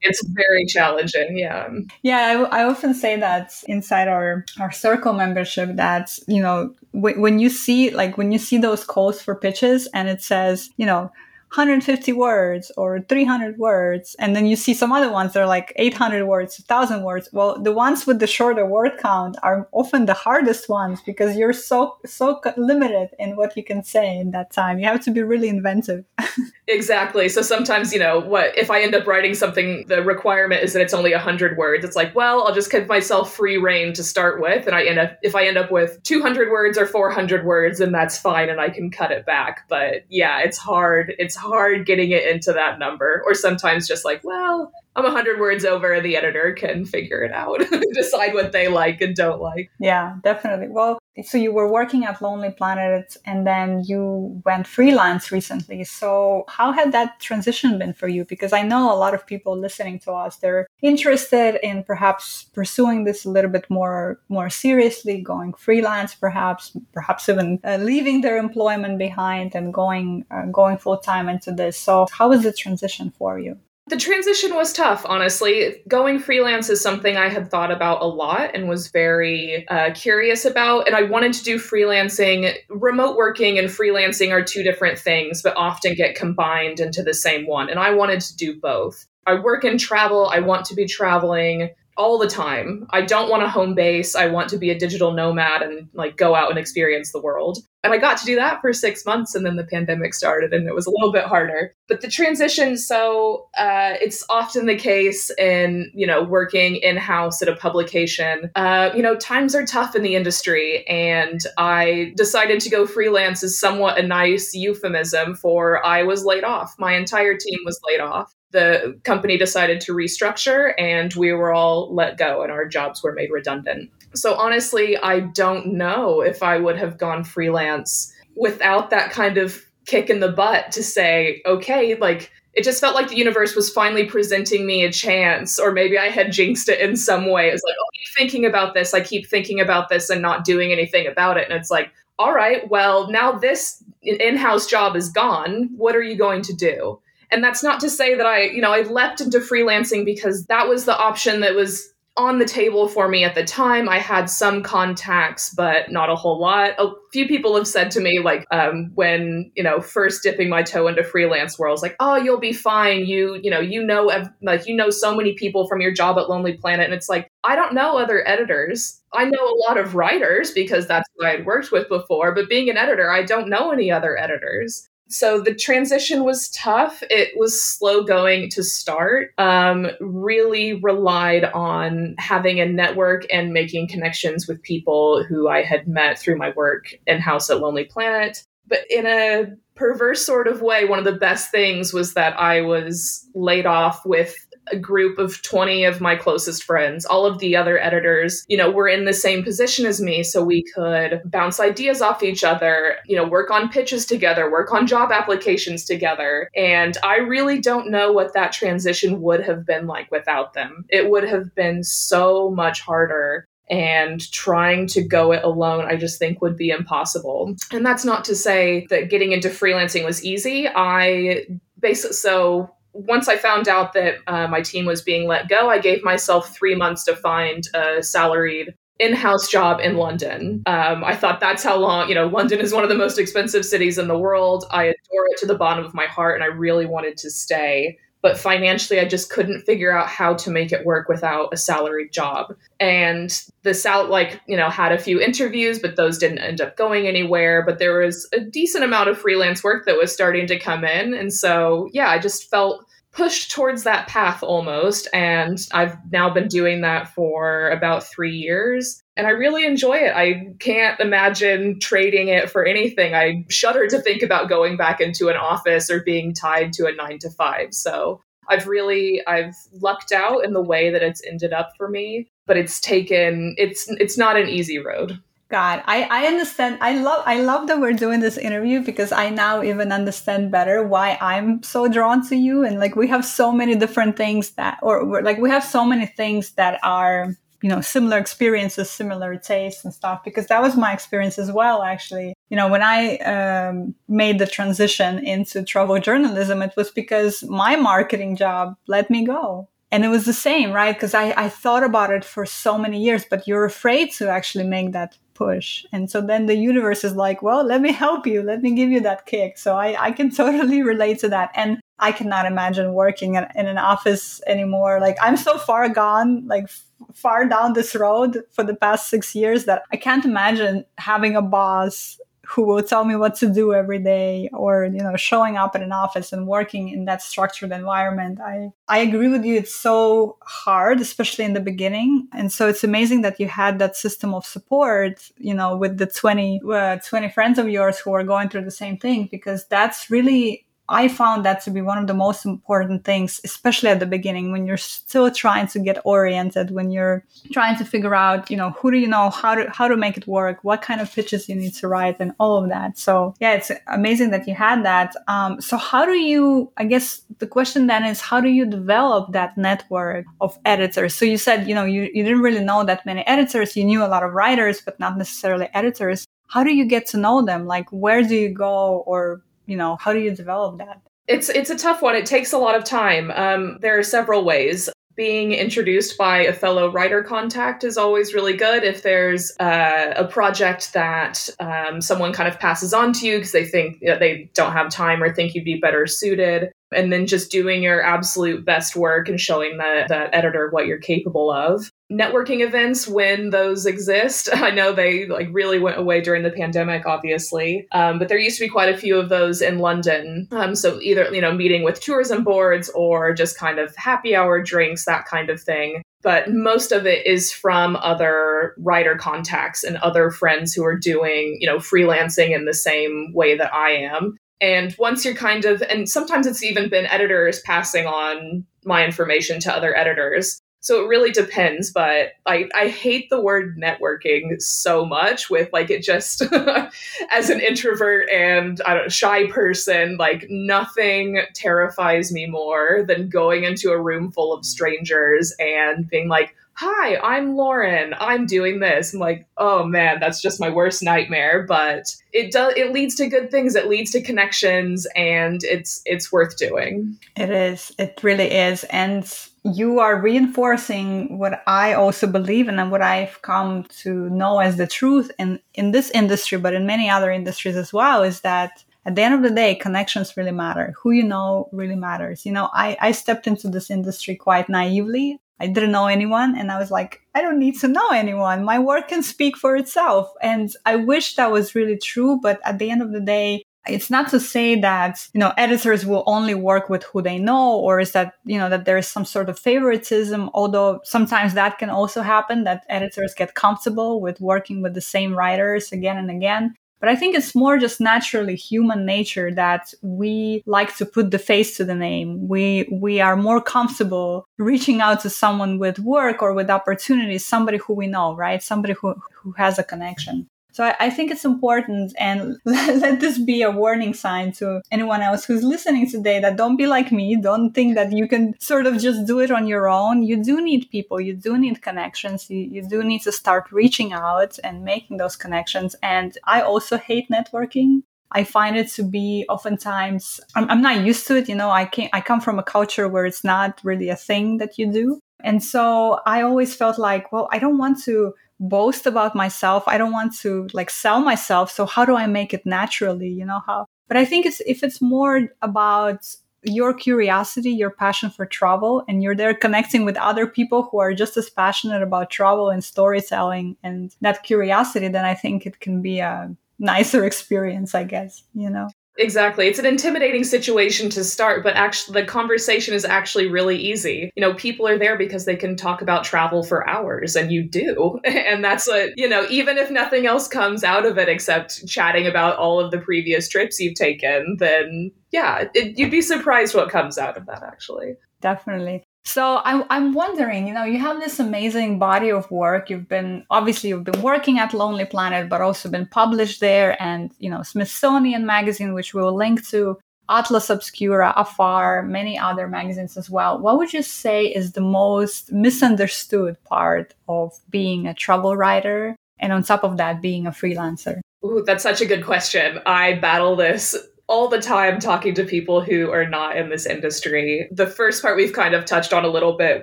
It's 0.00 0.26
very 0.28 0.66
challenging. 0.66 1.38
Yeah. 1.38 1.68
Yeah. 2.02 2.46
I, 2.50 2.60
I 2.60 2.64
often 2.64 2.94
say 2.94 3.18
that 3.18 3.52
inside 3.66 4.08
our, 4.08 4.44
our 4.60 4.72
circle 4.72 5.12
membership 5.12 5.76
that, 5.76 6.18
you 6.26 6.40
know, 6.42 6.74
w- 6.94 7.20
when 7.20 7.38
you 7.38 7.48
see 7.50 7.90
like 7.90 8.16
when 8.18 8.32
you 8.32 8.38
see 8.38 8.58
those 8.58 8.84
calls 8.84 9.20
for 9.20 9.34
pitches 9.34 9.88
and 9.94 10.08
it 10.08 10.22
says, 10.22 10.70
you 10.76 10.86
know, 10.86 11.10
150 11.50 12.12
words 12.12 12.70
or 12.76 13.00
300 13.08 13.58
words 13.58 14.14
and 14.18 14.36
then 14.36 14.44
you 14.46 14.54
see 14.54 14.74
some 14.74 14.92
other 14.92 15.10
ones 15.10 15.32
that 15.32 15.40
are 15.40 15.46
like 15.46 15.72
800 15.76 16.26
words 16.26 16.58
1000 16.58 17.02
words. 17.02 17.28
Well 17.32 17.60
the 17.60 17.72
ones 17.72 18.06
with 18.06 18.18
the 18.18 18.26
shorter 18.26 18.66
word 18.66 18.98
count 18.98 19.36
are 19.42 19.68
often 19.72 20.06
the 20.06 20.14
hardest 20.14 20.68
ones 20.68 21.00
because 21.04 21.36
you're 21.36 21.52
so 21.52 21.96
so 22.04 22.40
limited 22.56 23.10
in 23.18 23.36
what 23.36 23.56
you 23.56 23.64
can 23.64 23.82
say 23.82 24.18
in 24.18 24.30
that 24.32 24.52
time. 24.52 24.78
You 24.78 24.86
have 24.86 25.02
to 25.04 25.10
be 25.10 25.22
really 25.22 25.48
inventive. 25.48 26.04
Exactly. 26.68 27.30
So 27.30 27.40
sometimes 27.40 27.94
you 27.94 27.98
know 27.98 28.20
what 28.20 28.56
if 28.56 28.70
i 28.70 28.82
end 28.82 28.94
up 28.94 29.06
writing 29.06 29.32
something 29.32 29.86
the 29.88 30.02
requirement 30.02 30.62
is 30.62 30.74
that 30.74 30.82
it's 30.82 30.92
only 30.92 31.12
100 31.12 31.56
words. 31.56 31.82
It's 31.82 31.96
like 31.96 32.14
well 32.14 32.46
i'll 32.46 32.54
just 32.54 32.70
give 32.70 32.86
myself 32.86 33.34
free 33.34 33.56
reign 33.56 33.94
to 33.94 34.04
start 34.04 34.38
with 34.40 34.66
and 34.66 34.76
i 34.76 34.84
end 34.84 34.98
up 34.98 35.18
if 35.22 35.34
i 35.34 35.46
end 35.46 35.56
up 35.56 35.72
with 35.72 36.02
200 36.02 36.50
words 36.50 36.76
or 36.76 36.84
400 36.84 37.46
words 37.46 37.78
then 37.78 37.90
that's 37.92 38.18
fine 38.18 38.50
and 38.50 38.60
i 38.60 38.68
can 38.68 38.90
cut 38.90 39.10
it 39.10 39.24
back. 39.24 39.66
But 39.68 40.04
yeah 40.10 40.40
it's 40.40 40.58
hard 40.58 41.14
it's 41.18 41.37
hard 41.38 41.86
getting 41.86 42.10
it 42.10 42.26
into 42.26 42.52
that 42.52 42.78
number. 42.78 43.22
Or 43.26 43.34
sometimes 43.34 43.88
just 43.88 44.04
like, 44.04 44.22
well, 44.24 44.72
I'm 44.96 45.04
100 45.04 45.38
words 45.38 45.64
over, 45.64 46.00
the 46.00 46.16
editor 46.16 46.52
can 46.52 46.84
figure 46.84 47.22
it 47.22 47.32
out, 47.32 47.60
decide 47.94 48.34
what 48.34 48.52
they 48.52 48.68
like 48.68 49.00
and 49.00 49.14
don't 49.14 49.40
like. 49.40 49.70
Yeah, 49.78 50.16
definitely. 50.22 50.68
Well, 50.68 50.97
so 51.24 51.36
you 51.36 51.52
were 51.52 51.70
working 51.70 52.04
at 52.04 52.22
Lonely 52.22 52.50
Planet 52.50 53.16
and 53.24 53.46
then 53.46 53.82
you 53.84 54.40
went 54.44 54.66
freelance 54.66 55.32
recently. 55.32 55.84
So, 55.84 56.44
how 56.48 56.72
had 56.72 56.92
that 56.92 57.20
transition 57.20 57.78
been 57.78 57.92
for 57.92 58.08
you? 58.08 58.24
Because 58.24 58.52
I 58.52 58.62
know 58.62 58.92
a 58.92 58.96
lot 58.96 59.14
of 59.14 59.26
people 59.26 59.56
listening 59.56 59.98
to 60.00 60.12
us, 60.12 60.36
they're 60.36 60.66
interested 60.80 61.58
in 61.62 61.82
perhaps 61.82 62.44
pursuing 62.54 63.04
this 63.04 63.24
a 63.24 63.30
little 63.30 63.50
bit 63.50 63.68
more 63.68 64.20
more 64.28 64.50
seriously, 64.50 65.20
going 65.20 65.54
freelance 65.54 66.14
perhaps, 66.14 66.76
perhaps 66.92 67.28
even 67.28 67.58
uh, 67.64 67.78
leaving 67.80 68.20
their 68.20 68.38
employment 68.38 68.98
behind 68.98 69.54
and 69.54 69.74
going 69.74 70.24
uh, 70.30 70.46
going 70.46 70.78
full 70.78 70.98
time 70.98 71.28
into 71.28 71.52
this. 71.52 71.76
So, 71.76 72.06
how 72.12 72.28
was 72.28 72.42
the 72.42 72.52
transition 72.52 73.10
for 73.10 73.38
you? 73.38 73.58
The 73.88 73.96
transition 73.96 74.54
was 74.54 74.74
tough, 74.74 75.06
honestly. 75.08 75.82
Going 75.88 76.18
freelance 76.18 76.68
is 76.68 76.82
something 76.82 77.16
I 77.16 77.30
had 77.30 77.50
thought 77.50 77.70
about 77.70 78.02
a 78.02 78.06
lot 78.06 78.50
and 78.54 78.68
was 78.68 78.88
very 78.88 79.66
uh, 79.68 79.92
curious 79.94 80.44
about. 80.44 80.86
And 80.86 80.94
I 80.94 81.02
wanted 81.02 81.32
to 81.34 81.44
do 81.44 81.56
freelancing. 81.56 82.54
Remote 82.68 83.16
working 83.16 83.58
and 83.58 83.68
freelancing 83.68 84.30
are 84.30 84.44
two 84.44 84.62
different 84.62 84.98
things, 84.98 85.40
but 85.40 85.56
often 85.56 85.94
get 85.94 86.16
combined 86.16 86.80
into 86.80 87.02
the 87.02 87.14
same 87.14 87.46
one. 87.46 87.70
And 87.70 87.78
I 87.78 87.94
wanted 87.94 88.20
to 88.20 88.36
do 88.36 88.60
both. 88.60 89.06
I 89.26 89.34
work 89.34 89.64
in 89.64 89.78
travel, 89.78 90.30
I 90.32 90.40
want 90.40 90.66
to 90.66 90.74
be 90.74 90.86
traveling 90.86 91.70
all 91.98 92.16
the 92.16 92.28
time. 92.28 92.86
I 92.90 93.02
don't 93.02 93.28
want 93.28 93.42
a 93.42 93.48
home 93.48 93.74
base. 93.74 94.14
I 94.14 94.28
want 94.28 94.48
to 94.50 94.56
be 94.56 94.70
a 94.70 94.78
digital 94.78 95.12
nomad 95.12 95.62
and 95.62 95.88
like 95.92 96.16
go 96.16 96.34
out 96.34 96.48
and 96.48 96.58
experience 96.58 97.10
the 97.10 97.20
world. 97.20 97.58
And 97.82 97.92
I 97.92 97.98
got 97.98 98.18
to 98.18 98.24
do 98.24 98.36
that 98.36 98.60
for 98.60 98.72
six 98.72 99.04
months 99.04 99.34
and 99.34 99.44
then 99.44 99.56
the 99.56 99.64
pandemic 99.64 100.14
started 100.14 100.52
and 100.52 100.68
it 100.68 100.74
was 100.74 100.86
a 100.86 100.90
little 100.90 101.12
bit 101.12 101.24
harder. 101.24 101.74
But 101.88 102.00
the 102.00 102.08
transition, 102.08 102.76
so 102.76 103.48
uh, 103.56 103.94
it's 104.00 104.24
often 104.28 104.66
the 104.66 104.76
case 104.76 105.30
in, 105.38 105.90
you 105.94 106.06
know, 106.06 106.22
working 106.22 106.76
in 106.76 106.96
house 106.96 107.42
at 107.42 107.48
a 107.48 107.56
publication. 107.56 108.50
Uh, 108.54 108.90
you 108.94 109.02
know, 109.02 109.16
times 109.16 109.54
are 109.54 109.66
tough 109.66 109.96
in 109.96 110.02
the 110.02 110.14
industry 110.14 110.86
and 110.86 111.40
I 111.56 112.12
decided 112.16 112.60
to 112.60 112.70
go 112.70 112.86
freelance 112.86 113.42
is 113.42 113.58
somewhat 113.58 113.98
a 113.98 114.02
nice 114.02 114.54
euphemism 114.54 115.34
for 115.34 115.84
I 115.84 116.04
was 116.04 116.24
laid 116.24 116.44
off. 116.44 116.74
My 116.78 116.94
entire 116.94 117.36
team 117.36 117.58
was 117.64 117.80
laid 117.88 118.00
off 118.00 118.32
the 118.50 118.98
company 119.04 119.36
decided 119.36 119.80
to 119.82 119.92
restructure 119.92 120.72
and 120.78 121.12
we 121.14 121.32
were 121.32 121.52
all 121.52 121.94
let 121.94 122.16
go 122.16 122.42
and 122.42 122.50
our 122.50 122.66
jobs 122.66 123.02
were 123.02 123.12
made 123.12 123.30
redundant. 123.30 123.90
So 124.14 124.34
honestly, 124.34 124.96
I 124.96 125.20
don't 125.20 125.74
know 125.74 126.20
if 126.22 126.42
I 126.42 126.58
would 126.58 126.78
have 126.78 126.98
gone 126.98 127.24
freelance 127.24 128.12
without 128.34 128.90
that 128.90 129.10
kind 129.10 129.36
of 129.36 129.62
kick 129.86 130.08
in 130.10 130.20
the 130.20 130.32
butt 130.32 130.72
to 130.72 130.82
say, 130.82 131.42
okay, 131.44 131.94
like 131.96 132.30
it 132.54 132.64
just 132.64 132.80
felt 132.80 132.94
like 132.94 133.08
the 133.08 133.16
universe 133.16 133.54
was 133.54 133.70
finally 133.70 134.04
presenting 134.04 134.66
me 134.66 134.82
a 134.84 134.90
chance, 134.90 135.58
or 135.58 135.70
maybe 135.70 135.98
I 135.98 136.08
had 136.08 136.32
jinxed 136.32 136.68
it 136.68 136.80
in 136.80 136.96
some 136.96 137.30
way. 137.30 137.48
It's 137.48 137.62
like, 137.62 137.76
oh, 137.78 137.84
I 137.84 137.96
keep 137.96 138.16
thinking 138.16 138.46
about 138.46 138.74
this, 138.74 138.94
I 138.94 139.00
keep 139.00 139.28
thinking 139.28 139.60
about 139.60 139.88
this 139.88 140.10
and 140.10 140.22
not 140.22 140.44
doing 140.44 140.72
anything 140.72 141.06
about 141.06 141.36
it. 141.36 141.48
And 141.48 141.58
it's 141.58 141.70
like, 141.70 141.92
all 142.18 142.34
right, 142.34 142.68
well, 142.68 143.10
now 143.10 143.32
this 143.32 143.82
in 144.02 144.36
house 144.36 144.66
job 144.66 144.96
is 144.96 145.08
gone. 145.08 145.70
What 145.76 145.94
are 145.94 146.02
you 146.02 146.16
going 146.16 146.42
to 146.42 146.52
do? 146.52 147.00
And 147.30 147.44
that's 147.44 147.62
not 147.62 147.80
to 147.80 147.90
say 147.90 148.14
that 148.14 148.26
I, 148.26 148.42
you 148.44 148.60
know, 148.60 148.72
I 148.72 148.82
leapt 148.82 149.20
into 149.20 149.38
freelancing 149.38 150.04
because 150.04 150.46
that 150.46 150.68
was 150.68 150.84
the 150.84 150.96
option 150.96 151.40
that 151.40 151.54
was 151.54 151.92
on 152.18 152.40
the 152.40 152.44
table 152.44 152.88
for 152.88 153.08
me 153.08 153.22
at 153.22 153.36
the 153.36 153.44
time. 153.44 153.88
I 153.88 153.98
had 154.00 154.28
some 154.28 154.60
contacts, 154.64 155.54
but 155.54 155.92
not 155.92 156.10
a 156.10 156.16
whole 156.16 156.40
lot. 156.40 156.72
A 156.76 156.90
few 157.12 157.28
people 157.28 157.54
have 157.54 157.68
said 157.68 157.92
to 157.92 158.00
me, 158.00 158.18
like, 158.18 158.44
um, 158.50 158.90
when 158.96 159.52
you 159.54 159.62
know, 159.62 159.80
first 159.80 160.24
dipping 160.24 160.48
my 160.48 160.64
toe 160.64 160.88
into 160.88 161.04
freelance 161.04 161.58
world 161.58 161.68
worlds, 161.68 161.82
like, 161.82 161.94
"Oh, 162.00 162.16
you'll 162.16 162.40
be 162.40 162.52
fine. 162.52 163.06
You, 163.06 163.38
you 163.40 163.50
know, 163.50 163.60
you 163.60 163.84
know, 163.84 164.10
like, 164.42 164.66
you 164.66 164.74
know, 164.74 164.90
so 164.90 165.14
many 165.14 165.34
people 165.34 165.68
from 165.68 165.80
your 165.80 165.92
job 165.92 166.18
at 166.18 166.28
Lonely 166.28 166.54
Planet." 166.54 166.86
And 166.86 166.94
it's 166.94 167.08
like, 167.08 167.30
I 167.44 167.54
don't 167.54 167.72
know 167.74 167.96
other 167.98 168.26
editors. 168.26 169.00
I 169.14 169.24
know 169.26 169.44
a 169.44 169.60
lot 169.68 169.78
of 169.78 169.94
writers 169.94 170.50
because 170.50 170.88
that's 170.88 171.08
who 171.16 171.24
I 171.24 171.30
had 171.30 171.46
worked 171.46 171.70
with 171.70 171.88
before. 171.88 172.34
But 172.34 172.48
being 172.48 172.68
an 172.68 172.76
editor, 172.76 173.10
I 173.10 173.22
don't 173.22 173.48
know 173.48 173.70
any 173.70 173.92
other 173.92 174.18
editors 174.18 174.88
so 175.08 175.40
the 175.40 175.54
transition 175.54 176.24
was 176.24 176.50
tough. 176.50 177.02
It 177.10 177.36
was 177.36 177.62
slow 177.62 178.04
going 178.04 178.50
to 178.50 178.62
start. 178.62 179.32
Um, 179.38 179.88
really 180.00 180.74
relied 180.74 181.44
on 181.44 182.14
having 182.18 182.60
a 182.60 182.66
network 182.66 183.24
and 183.32 183.52
making 183.52 183.88
connections 183.88 184.46
with 184.46 184.62
people 184.62 185.24
who 185.24 185.48
I 185.48 185.62
had 185.62 185.88
met 185.88 186.18
through 186.18 186.36
my 186.36 186.50
work 186.50 186.94
in 187.06 187.20
house 187.20 187.48
at 187.50 187.60
Lonely 187.60 187.84
Planet. 187.84 188.44
But 188.66 188.80
in 188.90 189.06
a 189.06 189.46
perverse 189.74 190.26
sort 190.26 190.46
of 190.46 190.60
way, 190.60 190.84
one 190.84 190.98
of 190.98 191.06
the 191.06 191.12
best 191.12 191.50
things 191.50 191.94
was 191.94 192.14
that 192.14 192.38
I 192.38 192.60
was 192.60 193.26
laid 193.34 193.64
off 193.64 194.04
with 194.04 194.34
a 194.70 194.76
group 194.76 195.18
of 195.18 195.42
20 195.42 195.84
of 195.84 196.00
my 196.00 196.16
closest 196.16 196.64
friends. 196.64 197.04
All 197.04 197.26
of 197.26 197.38
the 197.38 197.56
other 197.56 197.78
editors, 197.78 198.44
you 198.48 198.56
know, 198.56 198.70
were 198.70 198.88
in 198.88 199.04
the 199.04 199.12
same 199.12 199.42
position 199.42 199.86
as 199.86 200.00
me. 200.00 200.22
So 200.22 200.42
we 200.42 200.64
could 200.74 201.20
bounce 201.24 201.60
ideas 201.60 202.02
off 202.02 202.22
each 202.22 202.44
other, 202.44 202.96
you 203.06 203.16
know, 203.16 203.26
work 203.26 203.50
on 203.50 203.68
pitches 203.68 204.06
together, 204.06 204.50
work 204.50 204.72
on 204.72 204.86
job 204.86 205.10
applications 205.12 205.84
together. 205.84 206.50
And 206.56 206.96
I 207.02 207.16
really 207.16 207.60
don't 207.60 207.90
know 207.90 208.12
what 208.12 208.34
that 208.34 208.52
transition 208.52 209.20
would 209.22 209.44
have 209.44 209.64
been 209.66 209.86
like 209.86 210.10
without 210.10 210.54
them. 210.54 210.84
It 210.88 211.10
would 211.10 211.24
have 211.24 211.54
been 211.54 211.82
so 211.84 212.50
much 212.50 212.80
harder 212.80 213.46
and 213.70 214.30
trying 214.32 214.86
to 214.86 215.02
go 215.02 215.32
it 215.32 215.44
alone 215.44 215.84
i 215.84 215.96
just 215.96 216.18
think 216.18 216.40
would 216.40 216.56
be 216.56 216.70
impossible 216.70 217.54
and 217.70 217.84
that's 217.84 218.04
not 218.04 218.24
to 218.24 218.34
say 218.34 218.86
that 218.88 219.10
getting 219.10 219.32
into 219.32 219.48
freelancing 219.48 220.04
was 220.04 220.24
easy 220.24 220.66
i 220.74 221.44
basically 221.78 222.14
so 222.14 222.70
once 223.06 223.28
I 223.28 223.36
found 223.36 223.68
out 223.68 223.92
that 223.92 224.16
uh, 224.26 224.48
my 224.48 224.60
team 224.60 224.84
was 224.84 225.02
being 225.02 225.28
let 225.28 225.48
go, 225.48 225.70
I 225.70 225.78
gave 225.78 226.02
myself 226.02 226.54
three 226.54 226.74
months 226.74 227.04
to 227.04 227.14
find 227.14 227.62
a 227.74 228.02
salaried 228.02 228.74
in-house 228.98 229.48
job 229.48 229.78
in 229.80 229.96
London. 229.96 230.62
Um, 230.66 231.04
I 231.04 231.14
thought 231.14 231.38
that's 231.38 231.62
how 231.62 231.78
long, 231.78 232.08
you 232.08 232.14
know, 232.16 232.26
London 232.26 232.58
is 232.58 232.74
one 232.74 232.82
of 232.82 232.88
the 232.88 232.96
most 232.96 233.18
expensive 233.18 233.64
cities 233.64 233.98
in 233.98 234.08
the 234.08 234.18
world. 234.18 234.64
I 234.72 234.84
adore 234.84 235.26
it 235.30 235.38
to 235.38 235.46
the 235.46 235.54
bottom 235.54 235.84
of 235.84 235.94
my 235.94 236.06
heart 236.06 236.34
and 236.34 236.42
I 236.42 236.48
really 236.48 236.86
wanted 236.86 237.16
to 237.18 237.30
stay. 237.30 237.98
But 238.20 238.36
financially, 238.36 238.98
I 238.98 239.04
just 239.04 239.30
couldn't 239.30 239.62
figure 239.62 239.96
out 239.96 240.08
how 240.08 240.34
to 240.34 240.50
make 240.50 240.72
it 240.72 240.84
work 240.84 241.08
without 241.08 241.54
a 241.54 241.56
salaried 241.56 242.12
job. 242.12 242.52
And 242.80 243.30
the 243.62 243.74
sal 243.74 244.08
like, 244.08 244.40
you 244.48 244.56
know, 244.56 244.70
had 244.70 244.90
a 244.90 244.98
few 244.98 245.20
interviews, 245.20 245.78
but 245.78 245.94
those 245.94 246.18
didn't 246.18 246.40
end 246.40 246.60
up 246.60 246.76
going 246.76 247.06
anywhere. 247.06 247.64
But 247.64 247.78
there 247.78 248.00
was 248.00 248.28
a 248.32 248.40
decent 248.40 248.82
amount 248.82 249.08
of 249.08 249.18
freelance 249.18 249.62
work 249.62 249.86
that 249.86 249.96
was 249.96 250.12
starting 250.12 250.48
to 250.48 250.58
come 250.58 250.84
in. 250.84 251.14
And 251.14 251.32
so, 251.32 251.88
yeah, 251.92 252.10
I 252.10 252.18
just 252.18 252.50
felt 252.50 252.84
pushed 253.18 253.50
towards 253.50 253.82
that 253.82 254.06
path 254.06 254.44
almost. 254.44 255.08
And 255.12 255.58
I've 255.72 255.96
now 256.12 256.30
been 256.30 256.46
doing 256.46 256.82
that 256.82 257.12
for 257.12 257.68
about 257.70 258.04
three 258.04 258.36
years. 258.36 259.02
And 259.16 259.26
I 259.26 259.30
really 259.30 259.66
enjoy 259.66 259.96
it. 259.96 260.14
I 260.14 260.54
can't 260.60 261.00
imagine 261.00 261.80
trading 261.80 262.28
it 262.28 262.48
for 262.48 262.64
anything. 262.64 263.16
I 263.16 263.44
shudder 263.50 263.88
to 263.88 264.00
think 264.00 264.22
about 264.22 264.48
going 264.48 264.76
back 264.76 265.00
into 265.00 265.30
an 265.30 265.36
office 265.36 265.90
or 265.90 266.00
being 266.00 266.32
tied 266.32 266.72
to 266.74 266.86
a 266.86 266.94
nine 266.94 267.18
to 267.18 267.30
five. 267.30 267.74
So 267.74 268.22
I've 268.48 268.68
really 268.68 269.20
I've 269.26 269.56
lucked 269.72 270.12
out 270.12 270.44
in 270.44 270.52
the 270.52 270.62
way 270.62 270.90
that 270.90 271.02
it's 271.02 271.26
ended 271.26 271.52
up 271.52 271.72
for 271.76 271.88
me, 271.88 272.30
but 272.46 272.56
it's 272.56 272.80
taken 272.80 273.56
it's 273.58 273.90
it's 273.98 274.16
not 274.16 274.36
an 274.36 274.48
easy 274.48 274.78
road. 274.78 275.20
God, 275.50 275.82
I, 275.86 276.02
I 276.10 276.26
understand. 276.26 276.76
I 276.82 276.98
love 276.98 277.22
I 277.24 277.40
love 277.40 277.68
that 277.68 277.80
we're 277.80 277.94
doing 277.94 278.20
this 278.20 278.36
interview 278.36 278.82
because 278.82 279.12
I 279.12 279.30
now 279.30 279.62
even 279.62 279.92
understand 279.92 280.50
better 280.50 280.86
why 280.86 281.16
I'm 281.22 281.62
so 281.62 281.88
drawn 281.88 282.26
to 282.28 282.36
you. 282.36 282.64
And 282.64 282.78
like 282.78 282.96
we 282.96 283.08
have 283.08 283.24
so 283.24 283.50
many 283.50 283.74
different 283.74 284.18
things 284.18 284.50
that, 284.52 284.78
or 284.82 285.22
like 285.22 285.38
we 285.38 285.48
have 285.48 285.64
so 285.64 285.86
many 285.86 286.04
things 286.04 286.52
that 286.52 286.78
are 286.82 287.34
you 287.62 287.70
know 287.70 287.80
similar 287.80 288.18
experiences, 288.18 288.90
similar 288.90 289.36
tastes 289.36 289.86
and 289.86 289.94
stuff. 289.94 290.22
Because 290.22 290.48
that 290.48 290.60
was 290.60 290.76
my 290.76 290.92
experience 290.92 291.38
as 291.38 291.50
well. 291.50 291.82
Actually, 291.82 292.34
you 292.50 292.56
know, 292.56 292.68
when 292.68 292.82
I 292.82 293.16
um, 293.18 293.94
made 294.06 294.38
the 294.38 294.46
transition 294.46 295.18
into 295.18 295.62
travel 295.62 295.98
journalism, 295.98 296.60
it 296.60 296.74
was 296.76 296.90
because 296.90 297.42
my 297.42 297.74
marketing 297.74 298.36
job 298.36 298.76
let 298.86 299.08
me 299.08 299.24
go 299.24 299.66
and 299.90 300.04
it 300.04 300.08
was 300.08 300.24
the 300.24 300.32
same 300.32 300.72
right 300.72 300.94
because 300.94 301.14
I, 301.14 301.32
I 301.36 301.48
thought 301.48 301.82
about 301.82 302.10
it 302.10 302.24
for 302.24 302.44
so 302.44 302.76
many 302.76 303.02
years 303.02 303.24
but 303.28 303.48
you're 303.48 303.64
afraid 303.64 304.12
to 304.12 304.28
actually 304.28 304.64
make 304.64 304.92
that 304.92 305.16
push. 305.38 305.86
And 305.92 306.10
so 306.10 306.20
then 306.20 306.46
the 306.46 306.56
universe 306.56 307.04
is 307.04 307.14
like 307.14 307.42
well 307.42 307.64
let 307.64 307.80
me 307.80 307.92
help 307.92 308.26
you. 308.26 308.42
Let 308.42 308.60
me 308.62 308.74
give 308.74 308.90
you 308.90 309.00
that 309.00 309.26
kick. 309.26 309.58
So 309.58 309.76
i, 309.76 309.88
I 310.06 310.10
can 310.12 310.30
totally 310.42 310.82
relate 310.82 311.18
to 311.20 311.28
that. 311.30 311.50
And 311.54 311.80
i 312.00 312.10
cannot 312.12 312.46
imagine 312.46 312.92
working 312.94 313.36
in, 313.36 313.46
in 313.54 313.66
an 313.66 313.78
office 313.78 314.40
anymore. 314.46 315.00
Like 315.00 315.16
i'm 315.22 315.36
so 315.36 315.58
far 315.58 315.88
gone 315.88 316.30
like 316.46 316.64
f- 316.64 316.84
far 317.14 317.46
down 317.54 317.72
this 317.72 317.94
road 317.94 318.42
for 318.50 318.64
the 318.64 318.74
past 318.74 319.08
six 319.08 319.34
years 319.34 319.64
that 319.66 319.82
i 319.92 319.96
can't 319.96 320.24
imagine 320.24 320.84
having 320.98 321.36
a 321.36 321.42
boss 321.42 322.18
who 322.48 322.62
will 322.62 322.82
tell 322.82 323.04
me 323.04 323.14
what 323.14 323.34
to 323.36 323.52
do 323.52 323.74
every 323.74 323.98
day 323.98 324.48
or 324.52 324.84
you 324.86 325.02
know 325.02 325.16
showing 325.16 325.56
up 325.56 325.74
at 325.74 325.82
an 325.82 325.92
office 325.92 326.32
and 326.32 326.46
working 326.46 326.88
in 326.88 327.04
that 327.04 327.22
structured 327.22 327.72
environment. 327.72 328.40
I 328.40 328.72
i 328.88 328.98
agree 328.98 329.28
with 329.28 329.44
you. 329.44 329.56
It's 329.56 329.74
so 329.74 330.36
hard 330.42 331.00
especially 331.00 331.44
in 331.44 331.52
the 331.52 331.60
beginning. 331.60 332.28
And 332.32 332.50
so 332.50 332.68
it's 332.68 332.84
amazing 332.84 333.22
that 333.22 333.38
you 333.38 333.48
had 333.48 333.78
that 333.78 333.96
system 333.96 334.34
of 334.34 334.46
support 334.46 335.30
you 335.36 335.54
know 335.54 335.76
with 335.76 335.98
the 335.98 336.06
20 336.06 336.60
uh, 336.72 336.96
20 336.98 337.28
friends 337.30 337.58
of 337.58 337.68
yours 337.68 337.98
who 337.98 338.12
are 338.12 338.24
going 338.24 338.48
through 338.48 338.64
the 338.64 338.70
same 338.70 338.96
thing 338.96 339.28
because 339.30 339.66
that's 339.66 340.10
really 340.10 340.67
I 340.88 341.08
found 341.08 341.44
that 341.44 341.62
to 341.64 341.70
be 341.70 341.82
one 341.82 341.98
of 341.98 342.06
the 342.06 342.14
most 342.14 342.46
important 342.46 343.04
things, 343.04 343.40
especially 343.44 343.90
at 343.90 344.00
the 344.00 344.06
beginning 344.06 344.52
when 344.52 344.66
you're 344.66 344.76
still 344.76 345.30
trying 345.30 345.66
to 345.68 345.78
get 345.78 345.98
oriented, 346.04 346.70
when 346.70 346.90
you're 346.90 347.24
trying 347.52 347.76
to 347.76 347.84
figure 347.84 348.14
out, 348.14 348.50
you 348.50 348.56
know, 348.56 348.70
who 348.70 348.90
do 348.90 348.98
you 348.98 349.08
know, 349.08 349.30
how 349.30 349.54
to 349.54 349.68
how 349.70 349.86
to 349.86 349.96
make 349.96 350.16
it 350.16 350.26
work, 350.26 350.58
what 350.62 350.80
kind 350.82 351.00
of 351.00 351.12
pitches 351.12 351.48
you 351.48 351.54
need 351.54 351.74
to 351.74 351.88
write, 351.88 352.16
and 352.20 352.32
all 352.40 352.56
of 352.62 352.68
that. 352.70 352.98
So 352.98 353.34
yeah, 353.40 353.52
it's 353.52 353.70
amazing 353.86 354.30
that 354.30 354.48
you 354.48 354.54
had 354.54 354.84
that. 354.84 355.14
Um, 355.26 355.60
so 355.60 355.76
how 355.76 356.06
do 356.06 356.18
you? 356.18 356.72
I 356.76 356.84
guess 356.84 357.22
the 357.38 357.46
question 357.46 357.86
then 357.86 358.04
is, 358.04 358.20
how 358.20 358.40
do 358.40 358.48
you 358.48 358.64
develop 358.64 359.32
that 359.32 359.58
network 359.58 360.24
of 360.40 360.58
editors? 360.64 361.14
So 361.14 361.24
you 361.24 361.36
said, 361.36 361.68
you 361.68 361.74
know, 361.74 361.84
you, 361.84 362.02
you 362.14 362.22
didn't 362.24 362.40
really 362.40 362.64
know 362.64 362.84
that 362.84 363.04
many 363.04 363.26
editors. 363.26 363.76
You 363.76 363.84
knew 363.84 364.04
a 364.04 364.08
lot 364.08 364.22
of 364.22 364.32
writers, 364.32 364.80
but 364.80 364.98
not 364.98 365.18
necessarily 365.18 365.68
editors. 365.74 366.26
How 366.46 366.64
do 366.64 366.74
you 366.74 366.86
get 366.86 367.06
to 367.08 367.18
know 367.18 367.44
them? 367.44 367.66
Like, 367.66 367.90
where 367.90 368.22
do 368.22 368.34
you 368.34 368.48
go, 368.48 369.04
or 369.06 369.42
you 369.68 369.76
know 369.76 369.96
how 370.00 370.12
do 370.12 370.18
you 370.18 370.34
develop 370.34 370.78
that? 370.78 371.00
It's 371.28 371.48
it's 371.50 371.70
a 371.70 371.76
tough 371.76 372.02
one. 372.02 372.16
It 372.16 372.26
takes 372.26 372.52
a 372.52 372.58
lot 372.58 372.74
of 372.74 372.82
time. 372.82 373.30
Um, 373.30 373.78
there 373.80 373.98
are 373.98 374.02
several 374.02 374.44
ways. 374.44 374.88
Being 375.14 375.52
introduced 375.52 376.16
by 376.16 376.38
a 376.38 376.52
fellow 376.52 376.92
writer 376.92 377.24
contact 377.24 377.82
is 377.82 377.98
always 377.98 378.34
really 378.34 378.56
good. 378.56 378.84
If 378.84 379.02
there's 379.02 379.52
uh, 379.58 380.14
a 380.16 380.24
project 380.24 380.92
that 380.92 381.48
um, 381.58 382.00
someone 382.00 382.32
kind 382.32 382.48
of 382.48 382.58
passes 382.60 382.94
on 382.94 383.12
to 383.14 383.26
you 383.26 383.38
because 383.38 383.52
they 383.52 383.64
think 383.64 383.98
that 384.06 384.20
they 384.20 384.48
don't 384.54 384.72
have 384.72 384.90
time 384.90 385.20
or 385.22 385.34
think 385.34 385.54
you'd 385.54 385.64
be 385.64 385.80
better 385.80 386.06
suited 386.06 386.70
and 386.94 387.12
then 387.12 387.26
just 387.26 387.50
doing 387.50 387.82
your 387.82 388.00
absolute 388.00 388.64
best 388.64 388.94
work 388.96 389.28
and 389.28 389.40
showing 389.40 389.78
that 389.78 390.08
that 390.08 390.30
editor 390.32 390.68
what 390.70 390.86
you're 390.86 390.98
capable 390.98 391.50
of 391.50 391.90
networking 392.10 392.66
events 392.66 393.06
when 393.06 393.50
those 393.50 393.86
exist. 393.86 394.48
I 394.54 394.70
know 394.70 394.92
they 394.92 395.26
like 395.26 395.48
really 395.52 395.78
went 395.78 395.98
away 395.98 396.20
during 396.20 396.42
the 396.42 396.50
pandemic 396.50 397.06
obviously. 397.06 397.86
Um, 397.92 398.18
but 398.18 398.28
there 398.28 398.38
used 398.38 398.58
to 398.58 398.64
be 398.64 398.70
quite 398.70 398.92
a 398.92 398.96
few 398.96 399.18
of 399.18 399.28
those 399.28 399.60
in 399.60 399.78
london. 399.78 400.48
Um, 400.50 400.74
so 400.74 401.00
either 401.00 401.32
you 401.32 401.40
know 401.40 401.52
meeting 401.52 401.82
with 401.82 402.00
tourism 402.00 402.44
boards 402.44 402.88
or 402.90 403.32
just 403.32 403.58
kind 403.58 403.78
of 403.78 403.94
happy 403.96 404.34
hour 404.34 404.62
drinks 404.62 405.04
that 405.04 405.26
kind 405.26 405.50
of 405.50 405.60
thing. 405.60 406.02
But 406.22 406.50
most 406.50 406.90
of 406.90 407.06
it 407.06 407.26
is 407.26 407.52
from 407.52 407.94
other 407.96 408.74
writer 408.78 409.14
contacts 409.14 409.84
and 409.84 409.96
other 409.98 410.30
friends 410.30 410.74
who 410.74 410.84
are 410.84 410.96
doing 410.96 411.58
you 411.60 411.66
know 411.66 411.76
freelancing 411.76 412.54
in 412.54 412.64
the 412.64 412.74
same 412.74 413.32
way 413.34 413.56
that 413.56 413.72
i 413.74 413.90
am. 413.90 414.36
And 414.60 414.94
once 414.98 415.24
you're 415.24 415.34
kind 415.34 415.64
of, 415.64 415.82
and 415.82 416.08
sometimes 416.08 416.44
it's 416.44 416.64
even 416.64 416.88
been 416.88 417.06
editors 417.06 417.60
passing 417.60 418.06
on 418.06 418.64
my 418.84 419.04
information 419.04 419.60
to 419.60 419.72
other 419.72 419.96
editors. 419.96 420.60
So 420.80 421.04
it 421.04 421.08
really 421.08 421.32
depends, 421.32 421.90
but 421.90 422.32
I, 422.46 422.68
I 422.74 422.88
hate 422.88 423.30
the 423.30 423.40
word 423.40 423.76
networking 423.76 424.60
so 424.62 425.04
much 425.04 425.50
with 425.50 425.72
like 425.72 425.90
it 425.90 426.02
just 426.02 426.42
as 427.30 427.50
an 427.50 427.60
introvert 427.60 428.28
and 428.30 428.80
I 428.86 428.94
don't 428.94 429.12
shy 429.12 429.48
person, 429.48 430.16
like 430.18 430.46
nothing 430.48 431.40
terrifies 431.54 432.32
me 432.32 432.46
more 432.46 433.04
than 433.06 433.28
going 433.28 433.64
into 433.64 433.90
a 433.90 434.00
room 434.00 434.30
full 434.30 434.52
of 434.52 434.64
strangers 434.64 435.52
and 435.58 436.08
being 436.08 436.28
like, 436.28 436.54
hi, 436.78 437.16
I'm 437.16 437.56
Lauren. 437.56 438.14
I'm 438.20 438.46
doing 438.46 438.78
this. 438.78 439.12
I'm 439.12 439.18
like, 439.18 439.46
oh 439.56 439.84
man, 439.84 440.20
that's 440.20 440.40
just 440.40 440.60
my 440.60 440.70
worst 440.70 441.02
nightmare. 441.02 441.64
But 441.66 442.14
it 442.32 442.52
does. 442.52 442.74
It 442.76 442.92
leads 442.92 443.16
to 443.16 443.26
good 443.26 443.50
things. 443.50 443.74
It 443.74 443.88
leads 443.88 444.12
to 444.12 444.22
connections, 444.22 445.06
and 445.16 445.62
it's 445.64 446.02
it's 446.04 446.30
worth 446.30 446.56
doing. 446.56 447.18
It 447.36 447.50
is. 447.50 447.92
It 447.98 448.20
really 448.22 448.52
is, 448.52 448.84
and 448.84 449.24
you 449.64 450.00
are 450.00 450.20
reinforcing 450.20 451.38
what 451.38 451.62
I 451.66 451.92
also 451.92 452.26
believe 452.26 452.68
in 452.68 452.78
and 452.78 452.90
what 452.90 453.02
I've 453.02 453.40
come 453.42 453.84
to 454.00 454.30
know 454.30 454.58
as 454.58 454.76
the 454.76 454.86
truth 454.86 455.30
in 455.38 455.60
in 455.74 455.92
this 455.92 456.10
industry, 456.10 456.58
but 456.58 456.74
in 456.74 456.86
many 456.86 457.08
other 457.10 457.30
industries 457.30 457.76
as 457.76 457.92
well, 457.92 458.22
is 458.22 458.40
that 458.40 458.84
at 459.06 459.14
the 459.14 459.22
end 459.22 459.34
of 459.34 459.42
the 459.42 459.50
day, 459.50 459.74
connections 459.74 460.36
really 460.36 460.52
matter. 460.52 460.94
Who 461.02 461.12
you 461.12 461.24
know 461.24 461.68
really 461.72 461.96
matters. 461.96 462.44
You 462.44 462.52
know, 462.52 462.68
I, 462.74 462.96
I 463.00 463.12
stepped 463.12 463.46
into 463.46 463.68
this 463.68 463.90
industry 463.90 464.36
quite 464.36 464.68
naively. 464.68 465.40
I 465.60 465.66
didn't 465.66 465.92
know 465.92 466.06
anyone 466.06 466.56
and 466.56 466.70
I 466.70 466.78
was 466.78 466.90
like, 466.90 467.22
I 467.34 467.40
don't 467.40 467.58
need 467.58 467.80
to 467.80 467.88
know 467.88 468.10
anyone. 468.10 468.64
My 468.64 468.78
work 468.78 469.08
can 469.08 469.22
speak 469.22 469.56
for 469.56 469.76
itself. 469.76 470.30
And 470.40 470.70
I 470.86 470.96
wish 470.96 471.34
that 471.34 471.50
was 471.50 471.74
really 471.74 471.96
true. 471.96 472.38
But 472.40 472.60
at 472.64 472.78
the 472.78 472.90
end 472.90 473.02
of 473.02 473.12
the 473.12 473.20
day, 473.20 473.64
it's 473.90 474.10
not 474.10 474.28
to 474.30 474.40
say 474.40 474.80
that, 474.80 475.26
you 475.32 475.40
know, 475.40 475.52
editors 475.56 476.06
will 476.06 476.24
only 476.26 476.54
work 476.54 476.88
with 476.88 477.02
who 477.04 477.22
they 477.22 477.38
know 477.38 477.76
or 477.76 478.00
is 478.00 478.12
that, 478.12 478.34
you 478.44 478.58
know, 478.58 478.68
that 478.68 478.84
there 478.84 478.98
is 478.98 479.08
some 479.08 479.24
sort 479.24 479.48
of 479.48 479.58
favoritism, 479.58 480.50
although 480.54 481.00
sometimes 481.04 481.54
that 481.54 481.78
can 481.78 481.90
also 481.90 482.22
happen 482.22 482.64
that 482.64 482.84
editors 482.88 483.34
get 483.34 483.54
comfortable 483.54 484.20
with 484.20 484.40
working 484.40 484.82
with 484.82 484.94
the 484.94 485.00
same 485.00 485.34
writers 485.34 485.92
again 485.92 486.16
and 486.16 486.30
again. 486.30 486.74
But 487.00 487.08
I 487.08 487.16
think 487.16 487.36
it's 487.36 487.54
more 487.54 487.78
just 487.78 488.00
naturally 488.00 488.56
human 488.56 489.06
nature 489.06 489.52
that 489.54 489.94
we 490.02 490.62
like 490.66 490.96
to 490.96 491.06
put 491.06 491.30
the 491.30 491.38
face 491.38 491.76
to 491.76 491.84
the 491.84 491.94
name. 491.94 492.48
We 492.48 492.88
we 492.90 493.20
are 493.20 493.36
more 493.36 493.60
comfortable 493.60 494.46
reaching 494.58 495.00
out 495.00 495.20
to 495.20 495.30
someone 495.30 495.78
with 495.78 496.00
work 496.00 496.42
or 496.42 496.54
with 496.54 496.70
opportunities, 496.70 497.44
somebody 497.44 497.78
who 497.78 497.94
we 497.94 498.08
know, 498.08 498.34
right? 498.34 498.60
Somebody 498.62 498.94
who 498.94 499.14
who 499.32 499.52
has 499.52 499.78
a 499.78 499.84
connection. 499.84 500.48
So 500.72 500.84
I, 500.84 500.94
I 501.00 501.10
think 501.10 501.30
it's 501.30 501.44
important 501.44 502.14
and 502.18 502.56
let 502.64 503.20
this 503.20 503.38
be 503.38 503.62
a 503.62 503.70
warning 503.70 504.14
sign 504.14 504.52
to 504.52 504.82
anyone 504.90 505.22
else 505.22 505.44
who's 505.44 505.62
listening 505.62 506.10
today 506.10 506.40
that 506.40 506.56
don't 506.56 506.76
be 506.76 506.86
like 506.86 507.10
me. 507.10 507.36
Don't 507.40 507.72
think 507.72 507.94
that 507.94 508.12
you 508.12 508.28
can 508.28 508.54
sort 508.60 508.86
of 508.86 508.98
just 508.98 509.26
do 509.26 509.40
it 509.40 509.50
on 509.50 509.66
your 509.66 509.88
own. 509.88 510.22
You 510.22 510.42
do 510.42 510.62
need 510.62 510.90
people. 510.90 511.20
You 511.20 511.34
do 511.34 511.58
need 511.58 511.82
connections. 511.82 512.48
You, 512.50 512.58
you 512.58 512.82
do 512.88 513.02
need 513.02 513.22
to 513.22 513.32
start 513.32 513.72
reaching 513.72 514.12
out 514.12 514.58
and 514.62 514.84
making 514.84 515.16
those 515.16 515.36
connections. 515.36 515.96
And 516.02 516.36
I 516.44 516.60
also 516.60 516.96
hate 516.96 517.28
networking. 517.30 518.02
I 518.30 518.44
find 518.44 518.76
it 518.76 518.88
to 518.92 519.02
be 519.02 519.46
oftentimes 519.48 520.38
I'm, 520.54 520.70
I'm 520.70 520.82
not 520.82 521.04
used 521.04 521.26
to 521.28 521.36
it. 521.36 521.48
You 521.48 521.54
know, 521.54 521.70
I 521.70 521.86
can 521.86 522.10
I 522.12 522.20
come 522.20 522.40
from 522.40 522.58
a 522.58 522.62
culture 522.62 523.08
where 523.08 523.24
it's 523.24 523.42
not 523.42 523.80
really 523.82 524.10
a 524.10 524.16
thing 524.16 524.58
that 524.58 524.78
you 524.78 524.92
do. 524.92 525.20
And 525.42 525.62
so 525.62 526.20
I 526.26 526.42
always 526.42 526.74
felt 526.74 526.98
like, 526.98 527.32
well, 527.32 527.48
I 527.52 527.58
don't 527.58 527.78
want 527.78 528.02
to 528.04 528.34
boast 528.60 529.06
about 529.06 529.34
myself. 529.34 529.84
I 529.86 529.98
don't 529.98 530.12
want 530.12 530.36
to 530.40 530.68
like 530.72 530.90
sell 530.90 531.20
myself. 531.20 531.70
So 531.70 531.86
how 531.86 532.04
do 532.04 532.16
I 532.16 532.26
make 532.26 532.52
it 532.52 532.66
naturally? 532.66 533.28
You 533.28 533.44
know 533.44 533.60
how? 533.66 533.86
But 534.08 534.16
I 534.16 534.24
think 534.24 534.46
it's 534.46 534.60
if 534.66 534.82
it's 534.82 535.00
more 535.00 535.48
about 535.62 536.24
your 536.64 536.92
curiosity, 536.92 537.70
your 537.70 537.90
passion 537.90 538.30
for 538.30 538.44
travel, 538.44 539.04
and 539.08 539.22
you're 539.22 539.36
there 539.36 539.54
connecting 539.54 540.04
with 540.04 540.16
other 540.16 540.46
people 540.46 540.82
who 540.82 540.98
are 540.98 541.14
just 541.14 541.36
as 541.36 541.48
passionate 541.48 542.02
about 542.02 542.30
travel 542.30 542.68
and 542.68 542.82
storytelling 542.82 543.76
and 543.82 544.14
that 544.20 544.42
curiosity, 544.42 545.08
then 545.08 545.24
I 545.24 545.34
think 545.34 545.66
it 545.66 545.80
can 545.80 546.02
be 546.02 546.18
a 546.18 546.54
nicer 546.78 547.24
experience, 547.30 547.94
I 547.94 548.04
guess, 548.04 548.42
you 548.54 548.70
know? 548.70 548.88
Exactly. 549.18 549.66
It's 549.66 549.80
an 549.80 549.86
intimidating 549.86 550.44
situation 550.44 551.10
to 551.10 551.24
start, 551.24 551.64
but 551.64 551.74
actually 551.74 552.20
the 552.20 552.26
conversation 552.26 552.94
is 552.94 553.04
actually 553.04 553.48
really 553.48 553.76
easy. 553.76 554.30
You 554.36 554.40
know, 554.40 554.54
people 554.54 554.86
are 554.86 554.96
there 554.96 555.18
because 555.18 555.44
they 555.44 555.56
can 555.56 555.76
talk 555.76 556.00
about 556.00 556.22
travel 556.22 556.62
for 556.62 556.88
hours 556.88 557.34
and 557.34 557.50
you 557.52 557.68
do. 557.68 558.20
And 558.48 558.64
that's 558.64 558.86
what, 558.86 559.10
you 559.16 559.28
know, 559.28 559.46
even 559.50 559.76
if 559.76 559.90
nothing 559.90 560.26
else 560.26 560.48
comes 560.48 560.84
out 560.84 561.04
of 561.04 561.18
it 561.18 561.28
except 561.28 561.86
chatting 561.86 562.26
about 562.26 562.56
all 562.56 562.80
of 562.80 562.90
the 562.90 562.98
previous 562.98 563.48
trips 563.48 563.80
you've 563.80 563.96
taken, 563.96 564.56
then 564.58 565.10
yeah, 565.32 565.68
it, 565.74 565.98
you'd 565.98 566.10
be 566.10 566.22
surprised 566.22 566.74
what 566.74 566.88
comes 566.88 567.18
out 567.18 567.36
of 567.36 567.46
that 567.46 567.62
actually. 567.62 568.14
Definitely. 568.40 569.07
So 569.28 569.60
I'm, 569.62 569.84
I'm 569.90 570.14
wondering, 570.14 570.66
you 570.66 570.72
know, 570.72 570.84
you 570.84 570.98
have 571.00 571.20
this 571.20 571.38
amazing 571.38 571.98
body 571.98 572.30
of 572.30 572.50
work. 572.50 572.88
You've 572.88 573.10
been 573.10 573.44
obviously 573.50 573.90
you've 573.90 574.04
been 574.04 574.22
working 574.22 574.58
at 574.58 574.72
Lonely 574.72 575.04
Planet, 575.04 575.50
but 575.50 575.60
also 575.60 575.90
been 575.90 576.06
published 576.06 576.60
there, 576.60 577.00
and 577.00 577.30
you 577.38 577.50
know, 577.50 577.62
Smithsonian 577.62 578.46
Magazine, 578.46 578.94
which 578.94 579.12
we 579.12 579.20
will 579.20 579.36
link 579.36 579.68
to, 579.68 579.98
Atlas 580.30 580.70
Obscura, 580.70 581.34
Afar, 581.36 582.02
many 582.04 582.38
other 582.38 582.68
magazines 582.68 583.18
as 583.18 583.28
well. 583.28 583.58
What 583.58 583.76
would 583.76 583.92
you 583.92 584.02
say 584.02 584.46
is 584.46 584.72
the 584.72 584.80
most 584.80 585.52
misunderstood 585.52 586.56
part 586.64 587.12
of 587.28 587.52
being 587.68 588.06
a 588.06 588.14
travel 588.14 588.56
writer, 588.56 589.14
and 589.38 589.52
on 589.52 589.62
top 589.62 589.84
of 589.84 589.98
that, 589.98 590.22
being 590.22 590.46
a 590.46 590.52
freelancer? 590.52 591.20
Ooh, 591.44 591.62
that's 591.66 591.82
such 591.82 592.00
a 592.00 592.06
good 592.06 592.24
question. 592.24 592.80
I 592.86 593.12
battle 593.12 593.56
this 593.56 593.94
all 594.28 594.46
the 594.46 594.60
time 594.60 595.00
talking 595.00 595.34
to 595.34 595.42
people 595.42 595.80
who 595.80 596.10
are 596.10 596.28
not 596.28 596.56
in 596.56 596.68
this 596.68 596.84
industry. 596.84 597.68
The 597.72 597.86
first 597.86 598.20
part 598.20 598.36
we've 598.36 598.52
kind 598.52 598.74
of 598.74 598.84
touched 598.84 599.12
on 599.14 599.24
a 599.24 599.28
little 599.28 599.56
bit 599.56 599.82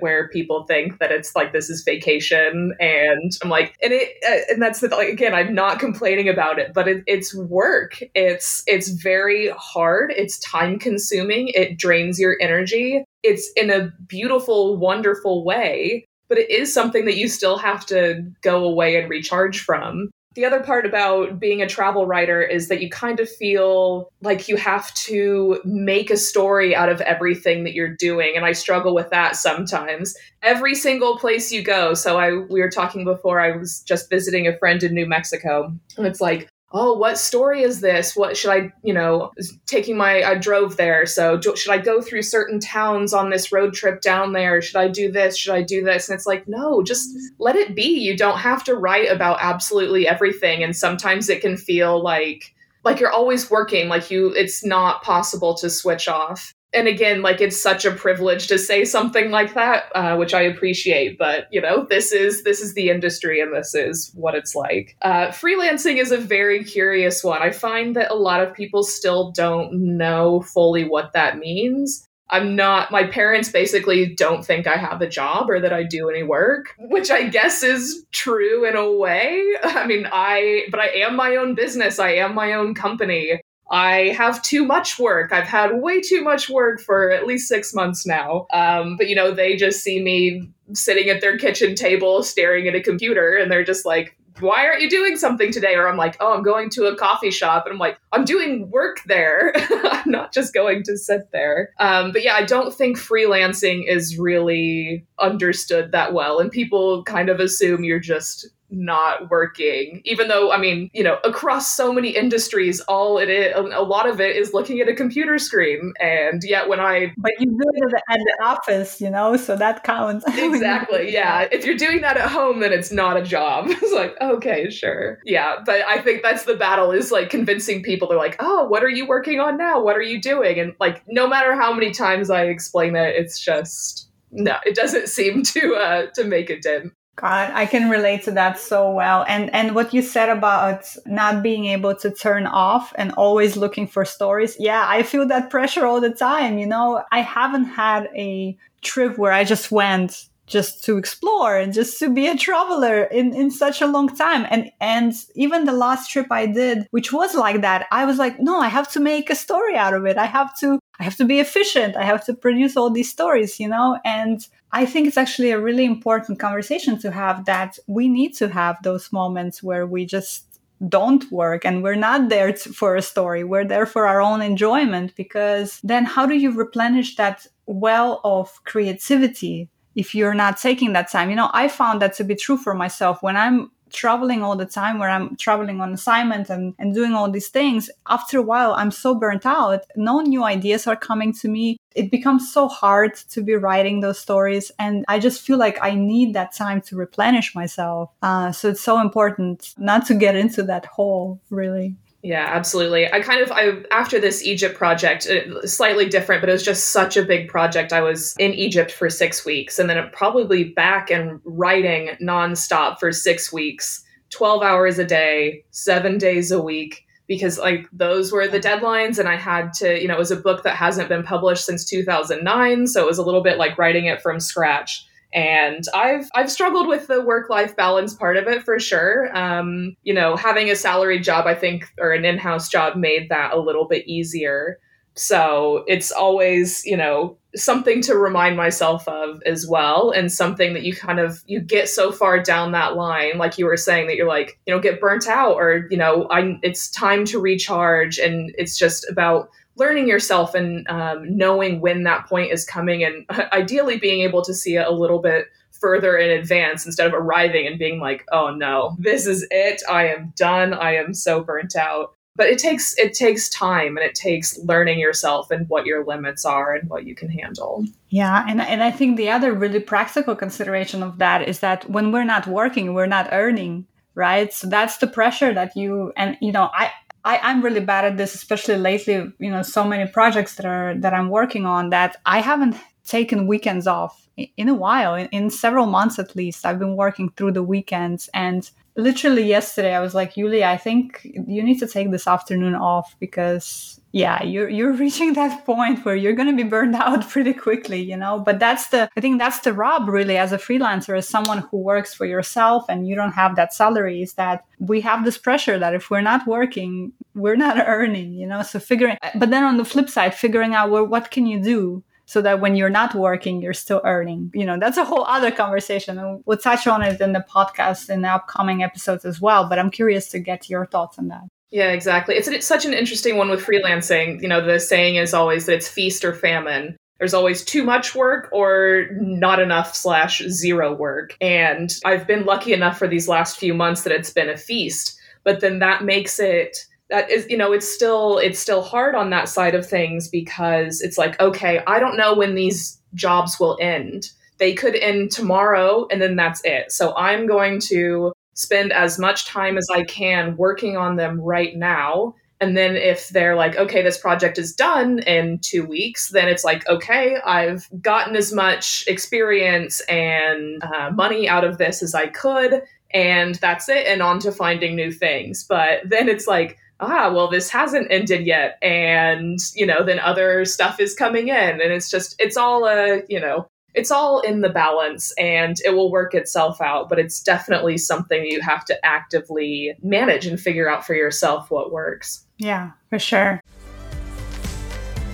where 0.00 0.28
people 0.28 0.64
think 0.64 0.98
that 1.00 1.10
it's 1.10 1.34
like 1.34 1.52
this 1.52 1.68
is 1.68 1.82
vacation 1.82 2.72
and 2.78 3.32
I'm 3.42 3.50
like 3.50 3.76
and 3.82 3.92
it 3.92 4.12
uh, 4.28 4.52
and 4.52 4.62
that's 4.62 4.80
the 4.80 4.88
like 4.88 5.08
again 5.08 5.34
I'm 5.34 5.54
not 5.54 5.80
complaining 5.80 6.28
about 6.28 6.58
it 6.58 6.72
but 6.72 6.86
it, 6.86 7.02
it's 7.06 7.34
work. 7.34 8.00
It's 8.14 8.62
it's 8.66 8.88
very 8.88 9.52
hard. 9.56 10.12
It's 10.16 10.38
time 10.38 10.78
consuming. 10.78 11.48
It 11.48 11.76
drains 11.76 12.20
your 12.20 12.36
energy. 12.40 13.04
It's 13.24 13.50
in 13.56 13.70
a 13.70 13.90
beautiful 14.06 14.76
wonderful 14.76 15.44
way 15.44 16.06
but 16.28 16.38
it 16.38 16.50
is 16.50 16.72
something 16.74 17.04
that 17.04 17.16
you 17.16 17.28
still 17.28 17.56
have 17.56 17.86
to 17.86 18.24
go 18.42 18.64
away 18.64 18.96
and 19.00 19.08
recharge 19.08 19.60
from 19.60 20.10
the 20.36 20.44
other 20.44 20.60
part 20.60 20.86
about 20.86 21.40
being 21.40 21.62
a 21.62 21.66
travel 21.66 22.06
writer 22.06 22.42
is 22.42 22.68
that 22.68 22.82
you 22.82 22.90
kind 22.90 23.18
of 23.18 23.28
feel 23.28 24.12
like 24.20 24.48
you 24.48 24.56
have 24.56 24.92
to 24.94 25.60
make 25.64 26.10
a 26.10 26.16
story 26.16 26.76
out 26.76 26.90
of 26.90 27.00
everything 27.00 27.64
that 27.64 27.72
you're 27.72 27.96
doing 27.96 28.34
and 28.36 28.44
i 28.44 28.52
struggle 28.52 28.94
with 28.94 29.10
that 29.10 29.34
sometimes. 29.34 30.14
Every 30.42 30.76
single 30.76 31.18
place 31.18 31.50
you 31.50 31.62
go 31.62 31.94
so 31.94 32.18
i 32.18 32.30
we 32.32 32.60
were 32.60 32.70
talking 32.70 33.04
before 33.04 33.40
i 33.40 33.56
was 33.56 33.80
just 33.80 34.08
visiting 34.08 34.46
a 34.46 34.56
friend 34.58 34.82
in 34.82 34.94
new 34.94 35.06
mexico 35.06 35.74
and 35.96 36.06
it's 36.06 36.20
like 36.20 36.48
oh 36.76 36.92
what 36.92 37.16
story 37.16 37.62
is 37.62 37.80
this? 37.80 38.14
What 38.14 38.36
should 38.36 38.50
i 38.50 38.72
you 38.82 38.92
know 38.92 39.32
taking 39.66 39.96
my 39.96 40.22
i 40.22 40.34
drove 40.34 40.76
there 40.76 41.06
so 41.06 41.36
do, 41.38 41.56
should 41.56 41.72
i 41.72 41.78
go 41.78 42.00
through 42.00 42.22
certain 42.22 42.60
towns 42.60 43.14
on 43.14 43.30
this 43.30 43.50
road 43.50 43.72
trip 43.72 44.00
down 44.02 44.32
there? 44.32 44.60
Should 44.60 44.76
i 44.76 44.88
do 44.88 45.10
this? 45.10 45.36
Should 45.36 45.54
i 45.54 45.62
do 45.62 45.82
this? 45.82 46.08
And 46.08 46.16
it's 46.16 46.26
like 46.26 46.46
no 46.46 46.82
just 46.82 47.08
let 47.38 47.56
it 47.56 47.74
be. 47.74 47.98
You 47.98 48.16
don't 48.16 48.38
have 48.38 48.62
to 48.64 48.74
write 48.74 49.10
about 49.10 49.38
absolutely 49.40 50.06
everything 50.06 50.62
and 50.62 50.76
sometimes 50.76 51.28
it 51.28 51.40
can 51.40 51.56
feel 51.56 52.02
like 52.02 52.54
like 52.84 53.00
you're 53.00 53.10
always 53.10 53.50
working 53.50 53.88
like 53.88 54.10
you 54.10 54.32
it's 54.34 54.64
not 54.64 55.02
possible 55.02 55.54
to 55.54 55.70
switch 55.70 56.08
off 56.08 56.54
and 56.76 56.86
again 56.86 57.22
like 57.22 57.40
it's 57.40 57.60
such 57.60 57.84
a 57.84 57.90
privilege 57.90 58.46
to 58.46 58.58
say 58.58 58.84
something 58.84 59.30
like 59.30 59.54
that 59.54 59.84
uh, 59.94 60.16
which 60.16 60.34
i 60.34 60.42
appreciate 60.42 61.18
but 61.18 61.46
you 61.50 61.60
know 61.60 61.86
this 61.88 62.12
is 62.12 62.44
this 62.44 62.60
is 62.60 62.74
the 62.74 62.90
industry 62.90 63.40
and 63.40 63.54
this 63.54 63.74
is 63.74 64.12
what 64.14 64.34
it's 64.34 64.54
like 64.54 64.96
uh, 65.02 65.28
freelancing 65.28 65.96
is 65.96 66.12
a 66.12 66.18
very 66.18 66.62
curious 66.62 67.24
one 67.24 67.42
i 67.42 67.50
find 67.50 67.96
that 67.96 68.10
a 68.10 68.14
lot 68.14 68.42
of 68.42 68.54
people 68.54 68.82
still 68.82 69.32
don't 69.32 69.72
know 69.72 70.42
fully 70.42 70.84
what 70.84 71.12
that 71.12 71.38
means 71.38 72.06
I'm 72.28 72.56
not, 72.56 72.90
my 72.90 73.04
parents 73.04 73.50
basically 73.50 74.14
don't 74.14 74.44
think 74.44 74.66
I 74.66 74.76
have 74.76 75.00
a 75.00 75.08
job 75.08 75.48
or 75.48 75.60
that 75.60 75.72
I 75.72 75.84
do 75.84 76.10
any 76.10 76.24
work, 76.24 76.74
which 76.78 77.10
I 77.10 77.28
guess 77.28 77.62
is 77.62 78.04
true 78.10 78.68
in 78.68 78.74
a 78.74 78.90
way. 78.90 79.44
I 79.62 79.86
mean, 79.86 80.08
I, 80.10 80.66
but 80.70 80.80
I 80.80 80.88
am 80.88 81.14
my 81.14 81.36
own 81.36 81.54
business. 81.54 81.98
I 81.98 82.14
am 82.14 82.34
my 82.34 82.54
own 82.54 82.74
company. 82.74 83.40
I 83.70 84.14
have 84.16 84.42
too 84.42 84.64
much 84.64 84.98
work. 84.98 85.32
I've 85.32 85.48
had 85.48 85.80
way 85.80 86.00
too 86.00 86.22
much 86.22 86.48
work 86.48 86.80
for 86.80 87.10
at 87.10 87.26
least 87.26 87.48
six 87.48 87.74
months 87.74 88.06
now. 88.06 88.46
Um, 88.52 88.96
but, 88.96 89.08
you 89.08 89.16
know, 89.16 89.32
they 89.32 89.56
just 89.56 89.82
see 89.82 90.00
me 90.00 90.48
sitting 90.72 91.08
at 91.08 91.20
their 91.20 91.36
kitchen 91.36 91.74
table 91.74 92.22
staring 92.22 92.68
at 92.68 92.74
a 92.74 92.80
computer 92.80 93.36
and 93.36 93.50
they're 93.50 93.64
just 93.64 93.84
like, 93.84 94.16
why 94.40 94.66
aren't 94.66 94.82
you 94.82 94.90
doing 94.90 95.16
something 95.16 95.50
today? 95.50 95.74
Or 95.74 95.88
I'm 95.88 95.96
like, 95.96 96.16
oh, 96.20 96.34
I'm 96.34 96.42
going 96.42 96.70
to 96.70 96.86
a 96.86 96.96
coffee 96.96 97.30
shop. 97.30 97.64
And 97.64 97.72
I'm 97.72 97.78
like, 97.78 97.98
I'm 98.12 98.24
doing 98.24 98.70
work 98.70 98.98
there. 99.06 99.52
I'm 99.70 100.10
not 100.10 100.32
just 100.32 100.52
going 100.52 100.82
to 100.84 100.96
sit 100.96 101.32
there. 101.32 101.70
Um, 101.78 102.12
but 102.12 102.22
yeah, 102.22 102.34
I 102.34 102.44
don't 102.44 102.74
think 102.74 102.98
freelancing 102.98 103.88
is 103.88 104.18
really 104.18 105.06
understood 105.18 105.92
that 105.92 106.12
well. 106.12 106.38
And 106.38 106.50
people 106.50 107.02
kind 107.04 107.28
of 107.28 107.40
assume 107.40 107.84
you're 107.84 107.98
just 107.98 108.48
not 108.70 109.30
working 109.30 110.00
even 110.04 110.28
though 110.28 110.50
i 110.50 110.58
mean 110.58 110.90
you 110.92 111.02
know 111.02 111.18
across 111.24 111.76
so 111.76 111.92
many 111.92 112.08
industries 112.08 112.80
all 112.82 113.18
it 113.18 113.28
is 113.28 113.54
a 113.56 113.82
lot 113.82 114.08
of 114.08 114.20
it 114.20 114.36
is 114.36 114.52
looking 114.52 114.80
at 114.80 114.88
a 114.88 114.94
computer 114.94 115.38
screen. 115.38 115.92
And 116.00 116.42
yet 116.44 116.68
when 116.68 116.80
i 116.80 117.12
but 117.16 117.32
you 117.38 117.46
do 117.46 117.70
it 117.74 118.02
at 118.10 118.18
the 118.18 118.44
office 118.44 119.00
you 119.00 119.10
know 119.10 119.36
so 119.36 119.56
that 119.56 119.84
counts. 119.84 120.24
Exactly 120.36 121.12
yeah. 121.12 121.48
If 121.50 121.64
you're 121.64 121.76
doing 121.76 122.00
that 122.02 122.16
at 122.16 122.28
home 122.30 122.60
then 122.60 122.72
it's 122.72 122.92
not 122.92 123.16
a 123.16 123.22
job. 123.22 123.66
It's 123.86 123.92
like 123.92 124.16
okay 124.20 124.70
sure. 124.70 125.20
Yeah 125.24 125.56
but 125.64 125.82
i 125.86 126.00
think 126.00 126.22
that's 126.22 126.44
the 126.44 126.56
battle 126.56 126.92
is 126.92 127.12
like 127.12 127.30
convincing 127.30 127.82
people. 127.82 128.08
They're 128.08 128.18
like 128.18 128.36
oh 128.40 128.66
what 128.66 128.82
are 128.82 128.90
you 128.90 129.06
working 129.06 129.40
on 129.40 129.56
now? 129.56 129.82
What 129.82 129.96
are 129.96 130.02
you 130.02 130.20
doing? 130.20 130.58
And 130.58 130.74
like 130.80 131.04
no 131.08 131.28
matter 131.28 131.54
how 131.54 131.72
many 131.72 131.92
times 131.92 132.30
i 132.30 132.44
explain 132.44 132.96
it 132.96 133.14
it's 133.16 133.38
just 133.38 134.08
no 134.30 134.56
it 134.64 134.74
doesn't 134.74 135.08
seem 135.08 135.42
to 135.42 135.74
uh 135.74 136.06
to 136.14 136.24
make 136.24 136.50
a 136.50 136.58
dent 136.58 136.92
God, 137.16 137.50
I 137.54 137.64
can 137.64 137.88
relate 137.88 138.24
to 138.24 138.30
that 138.32 138.58
so 138.58 138.90
well. 138.90 139.24
And 139.26 139.52
and 139.54 139.74
what 139.74 139.94
you 139.94 140.02
said 140.02 140.28
about 140.28 140.84
not 141.06 141.42
being 141.42 141.64
able 141.64 141.94
to 141.96 142.10
turn 142.10 142.46
off 142.46 142.92
and 142.96 143.12
always 143.12 143.56
looking 143.56 143.86
for 143.86 144.04
stories. 144.04 144.56
Yeah, 144.58 144.84
I 144.86 145.02
feel 145.02 145.26
that 145.26 145.48
pressure 145.48 145.86
all 145.86 146.00
the 146.00 146.10
time, 146.10 146.58
you 146.58 146.66
know. 146.66 147.02
I 147.10 147.22
haven't 147.22 147.64
had 147.64 148.10
a 148.14 148.56
trip 148.82 149.16
where 149.16 149.32
I 149.32 149.44
just 149.44 149.72
went 149.72 150.28
just 150.46 150.84
to 150.84 150.96
explore 150.96 151.56
and 151.56 151.72
just 151.72 151.98
to 151.98 152.08
be 152.08 152.28
a 152.28 152.36
traveler 152.36 153.04
in, 153.04 153.34
in 153.34 153.50
such 153.50 153.82
a 153.82 153.86
long 153.86 154.08
time. 154.14 154.46
And 154.50 154.70
and 154.80 155.12
even 155.34 155.64
the 155.64 155.72
last 155.72 156.10
trip 156.10 156.26
I 156.30 156.46
did, 156.46 156.86
which 156.90 157.12
was 157.12 157.34
like 157.34 157.62
that, 157.62 157.86
I 157.90 158.04
was 158.04 158.18
like, 158.18 158.40
no, 158.40 158.60
I 158.60 158.68
have 158.68 158.90
to 158.92 159.00
make 159.00 159.30
a 159.30 159.34
story 159.34 159.76
out 159.76 159.94
of 159.94 160.06
it. 160.06 160.16
I 160.16 160.26
have 160.26 160.56
to 160.58 160.78
I 160.98 161.04
have 161.04 161.16
to 161.16 161.24
be 161.24 161.40
efficient. 161.40 161.96
I 161.96 162.04
have 162.04 162.24
to 162.26 162.34
produce 162.34 162.76
all 162.76 162.90
these 162.90 163.10
stories, 163.10 163.60
you 163.60 163.68
know? 163.68 163.98
And 164.04 164.46
I 164.72 164.86
think 164.86 165.06
it's 165.06 165.16
actually 165.16 165.50
a 165.50 165.60
really 165.60 165.84
important 165.84 166.38
conversation 166.38 166.98
to 167.00 167.10
have 167.10 167.44
that 167.44 167.78
we 167.86 168.08
need 168.08 168.34
to 168.36 168.48
have 168.48 168.76
those 168.82 169.12
moments 169.12 169.62
where 169.62 169.86
we 169.86 170.06
just 170.06 170.60
don't 170.88 171.30
work 171.32 171.64
and 171.64 171.82
we're 171.82 171.94
not 171.94 172.28
there 172.28 172.52
to, 172.52 172.72
for 172.72 172.96
a 172.96 173.02
story. 173.02 173.44
We're 173.44 173.64
there 173.64 173.86
for 173.86 174.06
our 174.06 174.20
own 174.20 174.42
enjoyment 174.42 175.14
because 175.16 175.80
then 175.82 176.04
how 176.04 176.26
do 176.26 176.34
you 176.34 176.50
replenish 176.50 177.16
that 177.16 177.46
well 177.66 178.20
of 178.24 178.62
creativity 178.64 179.68
if 179.94 180.14
you're 180.14 180.34
not 180.34 180.58
taking 180.58 180.92
that 180.92 181.10
time? 181.10 181.30
You 181.30 181.36
know, 181.36 181.50
I 181.52 181.68
found 181.68 182.02
that 182.02 182.14
to 182.14 182.24
be 182.24 182.34
true 182.34 182.56
for 182.58 182.74
myself 182.74 183.22
when 183.22 183.36
I'm 183.36 183.70
traveling 183.96 184.42
all 184.42 184.56
the 184.56 184.66
time 184.66 184.98
where 184.98 185.10
I'm 185.10 185.34
traveling 185.36 185.80
on 185.80 185.92
assignment 185.92 186.50
and, 186.50 186.74
and 186.78 186.94
doing 186.94 187.14
all 187.14 187.30
these 187.30 187.48
things, 187.48 187.90
after 188.08 188.38
a 188.38 188.42
while, 188.42 188.72
I'm 188.74 188.92
so 188.92 189.14
burnt 189.14 189.44
out. 189.46 189.80
No 189.96 190.20
new 190.20 190.44
ideas 190.44 190.86
are 190.86 190.94
coming 190.94 191.32
to 191.40 191.48
me. 191.48 191.78
It 191.94 192.10
becomes 192.10 192.52
so 192.52 192.68
hard 192.68 193.16
to 193.30 193.42
be 193.42 193.54
writing 193.54 194.00
those 194.00 194.18
stories. 194.18 194.70
And 194.78 195.04
I 195.08 195.18
just 195.18 195.40
feel 195.40 195.58
like 195.58 195.78
I 195.82 195.94
need 195.94 196.34
that 196.34 196.54
time 196.54 196.80
to 196.82 196.96
replenish 196.96 197.54
myself. 197.54 198.10
Uh, 198.22 198.52
so 198.52 198.68
it's 198.68 198.82
so 198.82 199.00
important 199.00 199.74
not 199.78 200.06
to 200.06 200.14
get 200.14 200.36
into 200.36 200.62
that 200.64 200.84
hole, 200.86 201.40
really. 201.50 201.96
Yeah, 202.26 202.44
absolutely. 202.44 203.06
I 203.12 203.20
kind 203.20 203.40
of 203.40 203.52
I 203.52 203.84
after 203.92 204.18
this 204.18 204.44
Egypt 204.44 204.76
project, 204.76 205.28
uh, 205.28 205.64
slightly 205.64 206.08
different, 206.08 206.42
but 206.42 206.48
it 206.48 206.54
was 206.54 206.64
just 206.64 206.88
such 206.88 207.16
a 207.16 207.24
big 207.24 207.48
project. 207.48 207.92
I 207.92 208.00
was 208.00 208.34
in 208.40 208.52
Egypt 208.52 208.90
for 208.90 209.08
6 209.08 209.44
weeks 209.44 209.78
and 209.78 209.88
then 209.88 210.10
probably 210.12 210.64
back 210.64 211.08
and 211.08 211.40
writing 211.44 212.16
nonstop 212.20 212.98
for 212.98 213.12
6 213.12 213.52
weeks, 213.52 214.04
12 214.30 214.60
hours 214.60 214.98
a 214.98 215.04
day, 215.04 215.62
7 215.70 216.18
days 216.18 216.50
a 216.50 216.60
week 216.60 217.04
because 217.28 217.60
like 217.60 217.88
those 217.92 218.32
were 218.32 218.48
the 218.48 218.58
deadlines 218.58 219.20
and 219.20 219.28
I 219.28 219.36
had 219.36 219.72
to, 219.74 220.02
you 220.02 220.08
know, 220.08 220.14
it 220.14 220.18
was 220.18 220.32
a 220.32 220.36
book 220.36 220.64
that 220.64 220.74
hasn't 220.74 221.08
been 221.08 221.22
published 221.22 221.64
since 221.64 221.84
2009, 221.84 222.88
so 222.88 223.04
it 223.04 223.06
was 223.06 223.18
a 223.18 223.24
little 223.24 223.42
bit 223.44 223.56
like 223.56 223.78
writing 223.78 224.06
it 224.06 224.20
from 224.20 224.40
scratch. 224.40 225.06
And 225.36 225.84
I've 225.92 226.30
I've 226.34 226.50
struggled 226.50 226.88
with 226.88 227.08
the 227.08 227.20
work 227.20 227.50
life 227.50 227.76
balance 227.76 228.14
part 228.14 228.38
of 228.38 228.48
it 228.48 228.64
for 228.64 228.80
sure. 228.80 229.36
Um, 229.36 229.94
you 230.02 230.14
know, 230.14 230.34
having 230.34 230.70
a 230.70 230.74
salaried 230.74 231.22
job, 231.22 231.46
I 231.46 231.54
think, 231.54 231.92
or 231.98 232.12
an 232.12 232.24
in 232.24 232.38
house 232.38 232.70
job, 232.70 232.96
made 232.96 233.28
that 233.28 233.52
a 233.52 233.60
little 233.60 233.86
bit 233.86 234.08
easier. 234.08 234.78
So 235.12 235.84
it's 235.86 236.10
always, 236.10 236.84
you 236.86 236.96
know, 236.96 237.36
something 237.54 238.00
to 238.02 238.16
remind 238.16 238.56
myself 238.56 239.06
of 239.08 239.42
as 239.44 239.66
well 239.68 240.10
and 240.10 240.32
something 240.32 240.72
that 240.72 240.84
you 240.84 240.96
kind 240.96 241.18
of 241.18 241.42
you 241.46 241.60
get 241.60 241.90
so 241.90 242.12
far 242.12 242.42
down 242.42 242.72
that 242.72 242.96
line 242.96 243.38
like 243.38 243.56
you 243.56 243.64
were 243.64 243.78
saying 243.78 244.06
that 244.06 244.16
you're 244.16 244.28
like 244.28 244.58
you 244.66 244.74
know 244.74 244.78
get 244.78 245.00
burnt 245.00 245.26
out 245.26 245.54
or 245.54 245.86
you 245.90 245.96
know 245.96 246.26
I 246.30 246.58
it's 246.62 246.90
time 246.90 247.24
to 247.26 247.40
recharge 247.40 248.18
and 248.18 248.54
it's 248.58 248.76
just 248.76 249.08
about 249.08 249.48
learning 249.76 250.08
yourself 250.08 250.54
and 250.54 250.88
um, 250.88 251.36
knowing 251.36 251.80
when 251.80 252.04
that 252.04 252.26
point 252.26 252.52
is 252.52 252.64
coming 252.64 253.04
and 253.04 253.26
ideally 253.52 253.98
being 253.98 254.22
able 254.22 254.42
to 254.42 254.54
see 254.54 254.76
it 254.76 254.86
a 254.86 254.92
little 254.92 255.20
bit 255.20 255.46
further 255.70 256.16
in 256.16 256.30
advance 256.30 256.86
instead 256.86 257.06
of 257.06 257.12
arriving 257.12 257.66
and 257.66 257.78
being 257.78 258.00
like 258.00 258.24
oh 258.32 258.50
no 258.50 258.96
this 258.98 259.26
is 259.26 259.46
it. 259.50 259.82
I 259.88 260.08
am 260.08 260.32
done. 260.36 260.72
I 260.72 260.94
am 260.96 261.12
so 261.12 261.42
burnt 261.42 261.76
out. 261.76 262.14
But 262.34 262.48
it 262.48 262.58
takes 262.58 262.96
it 262.98 263.14
takes 263.14 263.48
time 263.48 263.96
and 263.96 264.04
it 264.04 264.14
takes 264.14 264.58
learning 264.58 264.98
yourself 264.98 265.50
and 265.50 265.68
what 265.68 265.86
your 265.86 266.04
limits 266.04 266.44
are 266.44 266.74
and 266.74 266.88
what 266.88 267.04
you 267.06 267.14
can 267.14 267.28
handle. 267.28 267.84
Yeah 268.08 268.44
and, 268.48 268.60
and 268.60 268.82
i 268.82 268.90
think 268.90 269.16
the 269.16 269.30
other 269.30 269.52
really 269.52 269.80
practical 269.80 270.34
consideration 270.34 271.02
of 271.02 271.18
that 271.18 271.46
is 271.46 271.60
that 271.60 271.88
when 271.90 272.12
we're 272.12 272.24
not 272.24 272.46
working 272.46 272.94
we're 272.94 273.06
not 273.06 273.28
earning 273.32 273.86
right? 274.16 274.52
So 274.52 274.66
that's 274.66 274.96
the 274.96 275.06
pressure 275.06 275.54
that 275.54 275.76
you 275.76 276.12
and 276.16 276.36
you 276.40 276.50
know 276.50 276.70
i 276.72 276.90
I, 277.26 277.40
I'm 277.42 277.60
really 277.60 277.80
bad 277.80 278.04
at 278.04 278.16
this, 278.16 278.34
especially 278.34 278.76
lately. 278.76 279.14
You 279.38 279.50
know, 279.50 279.62
so 279.62 279.84
many 279.84 280.08
projects 280.10 280.54
that 280.54 280.64
are 280.64 280.94
that 280.94 281.12
I'm 281.12 281.28
working 281.28 281.66
on 281.66 281.90
that 281.90 282.16
I 282.24 282.40
haven't 282.40 282.76
taken 283.04 283.48
weekends 283.48 283.86
off 283.86 284.28
in 284.36 284.68
a 284.68 284.74
while, 284.74 285.14
in, 285.14 285.28
in 285.32 285.50
several 285.50 285.86
months 285.86 286.18
at 286.20 286.36
least. 286.36 286.64
I've 286.64 286.78
been 286.78 286.96
working 286.96 287.30
through 287.30 287.52
the 287.52 287.64
weekends, 287.64 288.30
and 288.32 288.70
literally 288.96 289.42
yesterday 289.42 289.94
I 289.94 290.00
was 290.00 290.14
like, 290.14 290.36
Yulia, 290.36 290.66
I 290.66 290.76
think 290.76 291.20
you 291.24 291.62
need 291.62 291.78
to 291.80 291.86
take 291.86 292.10
this 292.10 292.26
afternoon 292.26 292.74
off 292.74 293.14
because 293.20 294.00
yeah, 294.12 294.42
you're 294.42 294.68
you're 294.68 294.92
reaching 295.04 295.34
that 295.34 295.66
point 295.66 296.04
where 296.04 296.16
you're 296.16 296.32
gonna 296.32 296.56
be 296.56 296.62
burned 296.62 296.94
out 297.04 297.28
pretty 297.28 297.52
quickly, 297.52 298.00
you 298.00 298.16
know. 298.16 298.40
But 298.40 298.58
that's 298.58 298.88
the 298.88 299.08
I 299.16 299.20
think 299.20 299.38
that's 299.38 299.60
the 299.60 299.72
rub 299.72 300.08
really 300.08 300.38
as 300.38 300.52
a 300.52 300.58
freelancer, 300.58 301.16
as 301.16 301.28
someone 301.28 301.58
who 301.70 301.78
works 301.78 302.14
for 302.14 302.24
yourself 302.24 302.86
and 302.88 303.06
you 303.06 303.14
don't 303.14 303.32
have 303.32 303.56
that 303.56 303.74
salary, 303.74 304.22
is 304.22 304.34
that 304.34 304.64
we 304.78 305.00
have 305.02 305.24
this 305.24 305.38
pressure 305.38 305.78
that 305.78 305.94
if 305.94 306.10
we're 306.10 306.22
not 306.22 306.46
working, 306.46 307.12
we're 307.34 307.56
not 307.56 307.76
earning, 307.86 308.32
you 308.32 308.46
know. 308.46 308.62
So 308.62 308.78
figuring 308.78 309.18
but 309.34 309.50
then 309.50 309.64
on 309.64 309.76
the 309.76 309.84
flip 309.84 310.08
side, 310.08 310.34
figuring 310.34 310.74
out 310.74 310.90
well 310.90 311.06
what 311.06 311.30
can 311.30 311.46
you 311.46 311.62
do 311.62 312.02
so 312.26 312.42
that 312.42 312.60
when 312.60 312.76
you're 312.76 312.90
not 312.90 313.14
working, 313.14 313.62
you're 313.62 313.72
still 313.72 314.00
earning. 314.04 314.50
You 314.52 314.66
know, 314.66 314.78
that's 314.78 314.98
a 314.98 315.04
whole 315.04 315.24
other 315.24 315.50
conversation. 315.50 316.18
And 316.18 316.42
we'll 316.44 316.58
touch 316.58 316.86
on 316.86 317.02
it 317.02 317.20
in 317.20 317.32
the 317.32 317.44
podcast 317.48 318.10
in 318.10 318.22
the 318.22 318.28
upcoming 318.28 318.82
episodes 318.82 319.24
as 319.24 319.40
well. 319.40 319.68
But 319.68 319.78
I'm 319.78 319.90
curious 319.90 320.28
to 320.30 320.40
get 320.40 320.68
your 320.68 320.86
thoughts 320.86 321.18
on 321.18 321.28
that. 321.28 321.44
Yeah, 321.70 321.90
exactly. 321.90 322.34
It's, 322.34 322.48
it's 322.48 322.66
such 322.66 322.84
an 322.84 322.94
interesting 322.94 323.36
one 323.36 323.48
with 323.48 323.64
freelancing. 323.64 324.42
You 324.42 324.48
know, 324.48 324.64
the 324.64 324.80
saying 324.80 325.16
is 325.16 325.34
always 325.34 325.66
that 325.66 325.74
it's 325.74 325.88
feast 325.88 326.24
or 326.24 326.34
famine. 326.34 326.96
There's 327.18 327.34
always 327.34 327.64
too 327.64 327.82
much 327.82 328.14
work 328.14 328.48
or 328.52 329.06
not 329.12 329.60
enough 329.60 329.94
slash 329.94 330.42
zero 330.48 330.94
work. 330.94 331.36
And 331.40 331.94
I've 332.04 332.26
been 332.26 332.44
lucky 332.44 332.72
enough 332.72 332.98
for 332.98 333.08
these 333.08 333.28
last 333.28 333.58
few 333.58 333.72
months 333.72 334.02
that 334.02 334.12
it's 334.12 334.30
been 334.30 334.50
a 334.50 334.56
feast. 334.56 335.18
But 335.44 335.60
then 335.60 335.78
that 335.78 336.04
makes 336.04 336.38
it 336.38 336.76
that 337.08 337.30
is 337.30 337.46
you 337.48 337.56
know 337.56 337.72
it's 337.72 337.88
still 337.88 338.38
it's 338.38 338.58
still 338.58 338.82
hard 338.82 339.14
on 339.14 339.30
that 339.30 339.48
side 339.48 339.74
of 339.74 339.88
things 339.88 340.28
because 340.28 341.00
it's 341.00 341.18
like 341.18 341.38
okay 341.40 341.82
i 341.86 341.98
don't 341.98 342.16
know 342.16 342.34
when 342.34 342.54
these 342.54 343.00
jobs 343.14 343.58
will 343.58 343.78
end. 343.80 344.30
They 344.58 344.74
could 344.74 344.94
end 344.94 345.30
tomorrow 345.30 346.06
and 346.10 346.20
then 346.20 346.36
that's 346.36 346.62
it. 346.64 346.92
So 346.92 347.14
i'm 347.16 347.46
going 347.46 347.80
to 347.88 348.32
spend 348.54 348.92
as 348.92 349.18
much 349.18 349.46
time 349.46 349.76
as 349.76 349.86
i 349.92 350.02
can 350.04 350.56
working 350.56 350.96
on 350.96 351.16
them 351.16 351.40
right 351.40 351.76
now. 351.76 352.34
And 352.58 352.74
then 352.74 352.96
if 352.96 353.28
they're 353.28 353.54
like 353.54 353.76
okay 353.76 354.02
this 354.02 354.18
project 354.18 354.58
is 354.58 354.74
done 354.74 355.18
in 355.20 355.58
2 355.58 355.84
weeks 355.84 356.30
then 356.30 356.48
it's 356.48 356.64
like 356.64 356.88
okay 356.88 357.36
i've 357.44 357.86
gotten 358.00 358.34
as 358.34 358.52
much 358.52 359.04
experience 359.06 360.00
and 360.00 360.82
uh, 360.82 361.10
money 361.10 361.48
out 361.48 361.64
of 361.64 361.76
this 361.76 362.02
as 362.02 362.14
i 362.14 362.26
could 362.28 362.82
and 363.10 363.54
that's 363.56 363.88
it 363.88 364.06
and 364.06 364.22
on 364.22 364.38
to 364.40 364.52
finding 364.52 364.94
new 364.96 365.10
things. 365.10 365.64
But 365.64 366.00
then 366.04 366.28
it's 366.28 366.46
like 366.46 366.78
ah, 367.00 367.32
well, 367.32 367.48
this 367.48 367.70
hasn't 367.70 368.10
ended 368.10 368.46
yet. 368.46 368.78
And, 368.82 369.58
you 369.74 369.86
know, 369.86 370.02
then 370.04 370.18
other 370.18 370.64
stuff 370.64 371.00
is 371.00 371.14
coming 371.14 371.48
in. 371.48 371.80
And 371.80 371.92
it's 371.92 372.10
just, 372.10 372.34
it's 372.38 372.56
all 372.56 372.86
a, 372.86 373.22
you 373.28 373.40
know, 373.40 373.68
it's 373.94 374.10
all 374.10 374.40
in 374.40 374.60
the 374.60 374.68
balance 374.68 375.32
and 375.38 375.76
it 375.84 375.90
will 375.90 376.10
work 376.10 376.34
itself 376.34 376.80
out. 376.80 377.08
But 377.08 377.18
it's 377.18 377.42
definitely 377.42 377.98
something 377.98 378.44
you 378.44 378.60
have 378.60 378.84
to 378.86 379.06
actively 379.06 379.94
manage 380.02 380.46
and 380.46 380.60
figure 380.60 380.88
out 380.88 381.06
for 381.06 381.14
yourself 381.14 381.70
what 381.70 381.92
works. 381.92 382.44
Yeah, 382.58 382.92
for 383.10 383.18
sure. 383.18 383.60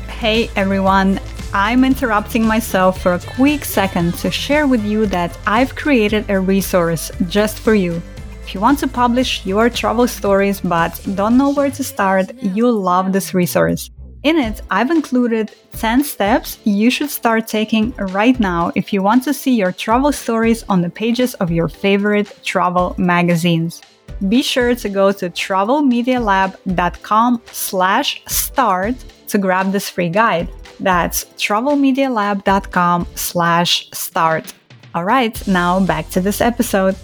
Hey, 0.08 0.50
everyone. 0.56 1.20
I'm 1.54 1.84
interrupting 1.84 2.46
myself 2.46 3.02
for 3.02 3.12
a 3.12 3.18
quick 3.18 3.66
second 3.66 4.14
to 4.14 4.30
share 4.30 4.66
with 4.66 4.82
you 4.84 5.04
that 5.06 5.36
I've 5.46 5.74
created 5.74 6.30
a 6.30 6.40
resource 6.40 7.10
just 7.28 7.58
for 7.58 7.74
you 7.74 8.00
if 8.42 8.54
you 8.54 8.60
want 8.60 8.78
to 8.80 8.88
publish 8.88 9.46
your 9.46 9.70
travel 9.70 10.08
stories 10.08 10.60
but 10.60 11.00
don't 11.14 11.38
know 11.38 11.50
where 11.50 11.70
to 11.70 11.84
start, 11.84 12.32
you'll 12.42 12.80
love 12.80 13.12
this 13.12 13.34
resource. 13.34 13.88
In 14.24 14.36
it, 14.38 14.60
I've 14.70 14.90
included 14.90 15.52
10 15.72 16.04
steps 16.04 16.58
you 16.64 16.90
should 16.90 17.10
start 17.10 17.48
taking 17.48 17.92
right 17.96 18.38
now 18.38 18.70
if 18.74 18.92
you 18.92 19.02
want 19.02 19.24
to 19.24 19.34
see 19.34 19.54
your 19.54 19.72
travel 19.72 20.12
stories 20.12 20.64
on 20.68 20.80
the 20.80 20.90
pages 20.90 21.34
of 21.34 21.50
your 21.50 21.68
favorite 21.68 22.38
travel 22.44 22.94
magazines. 22.98 23.82
Be 24.28 24.42
sure 24.42 24.74
to 24.74 24.88
go 24.88 25.12
to 25.12 25.30
travelmedialab.com 25.30 27.42
slash 27.50 28.22
start 28.26 28.94
to 29.28 29.38
grab 29.38 29.72
this 29.72 29.88
free 29.88 30.08
guide. 30.08 30.48
That's 30.78 31.24
travelmedialab.com 31.36 33.06
slash 33.14 33.90
start. 33.92 34.52
All 34.94 35.04
right, 35.04 35.48
now 35.48 35.80
back 35.84 36.10
to 36.10 36.20
this 36.20 36.40
episode. 36.40 36.94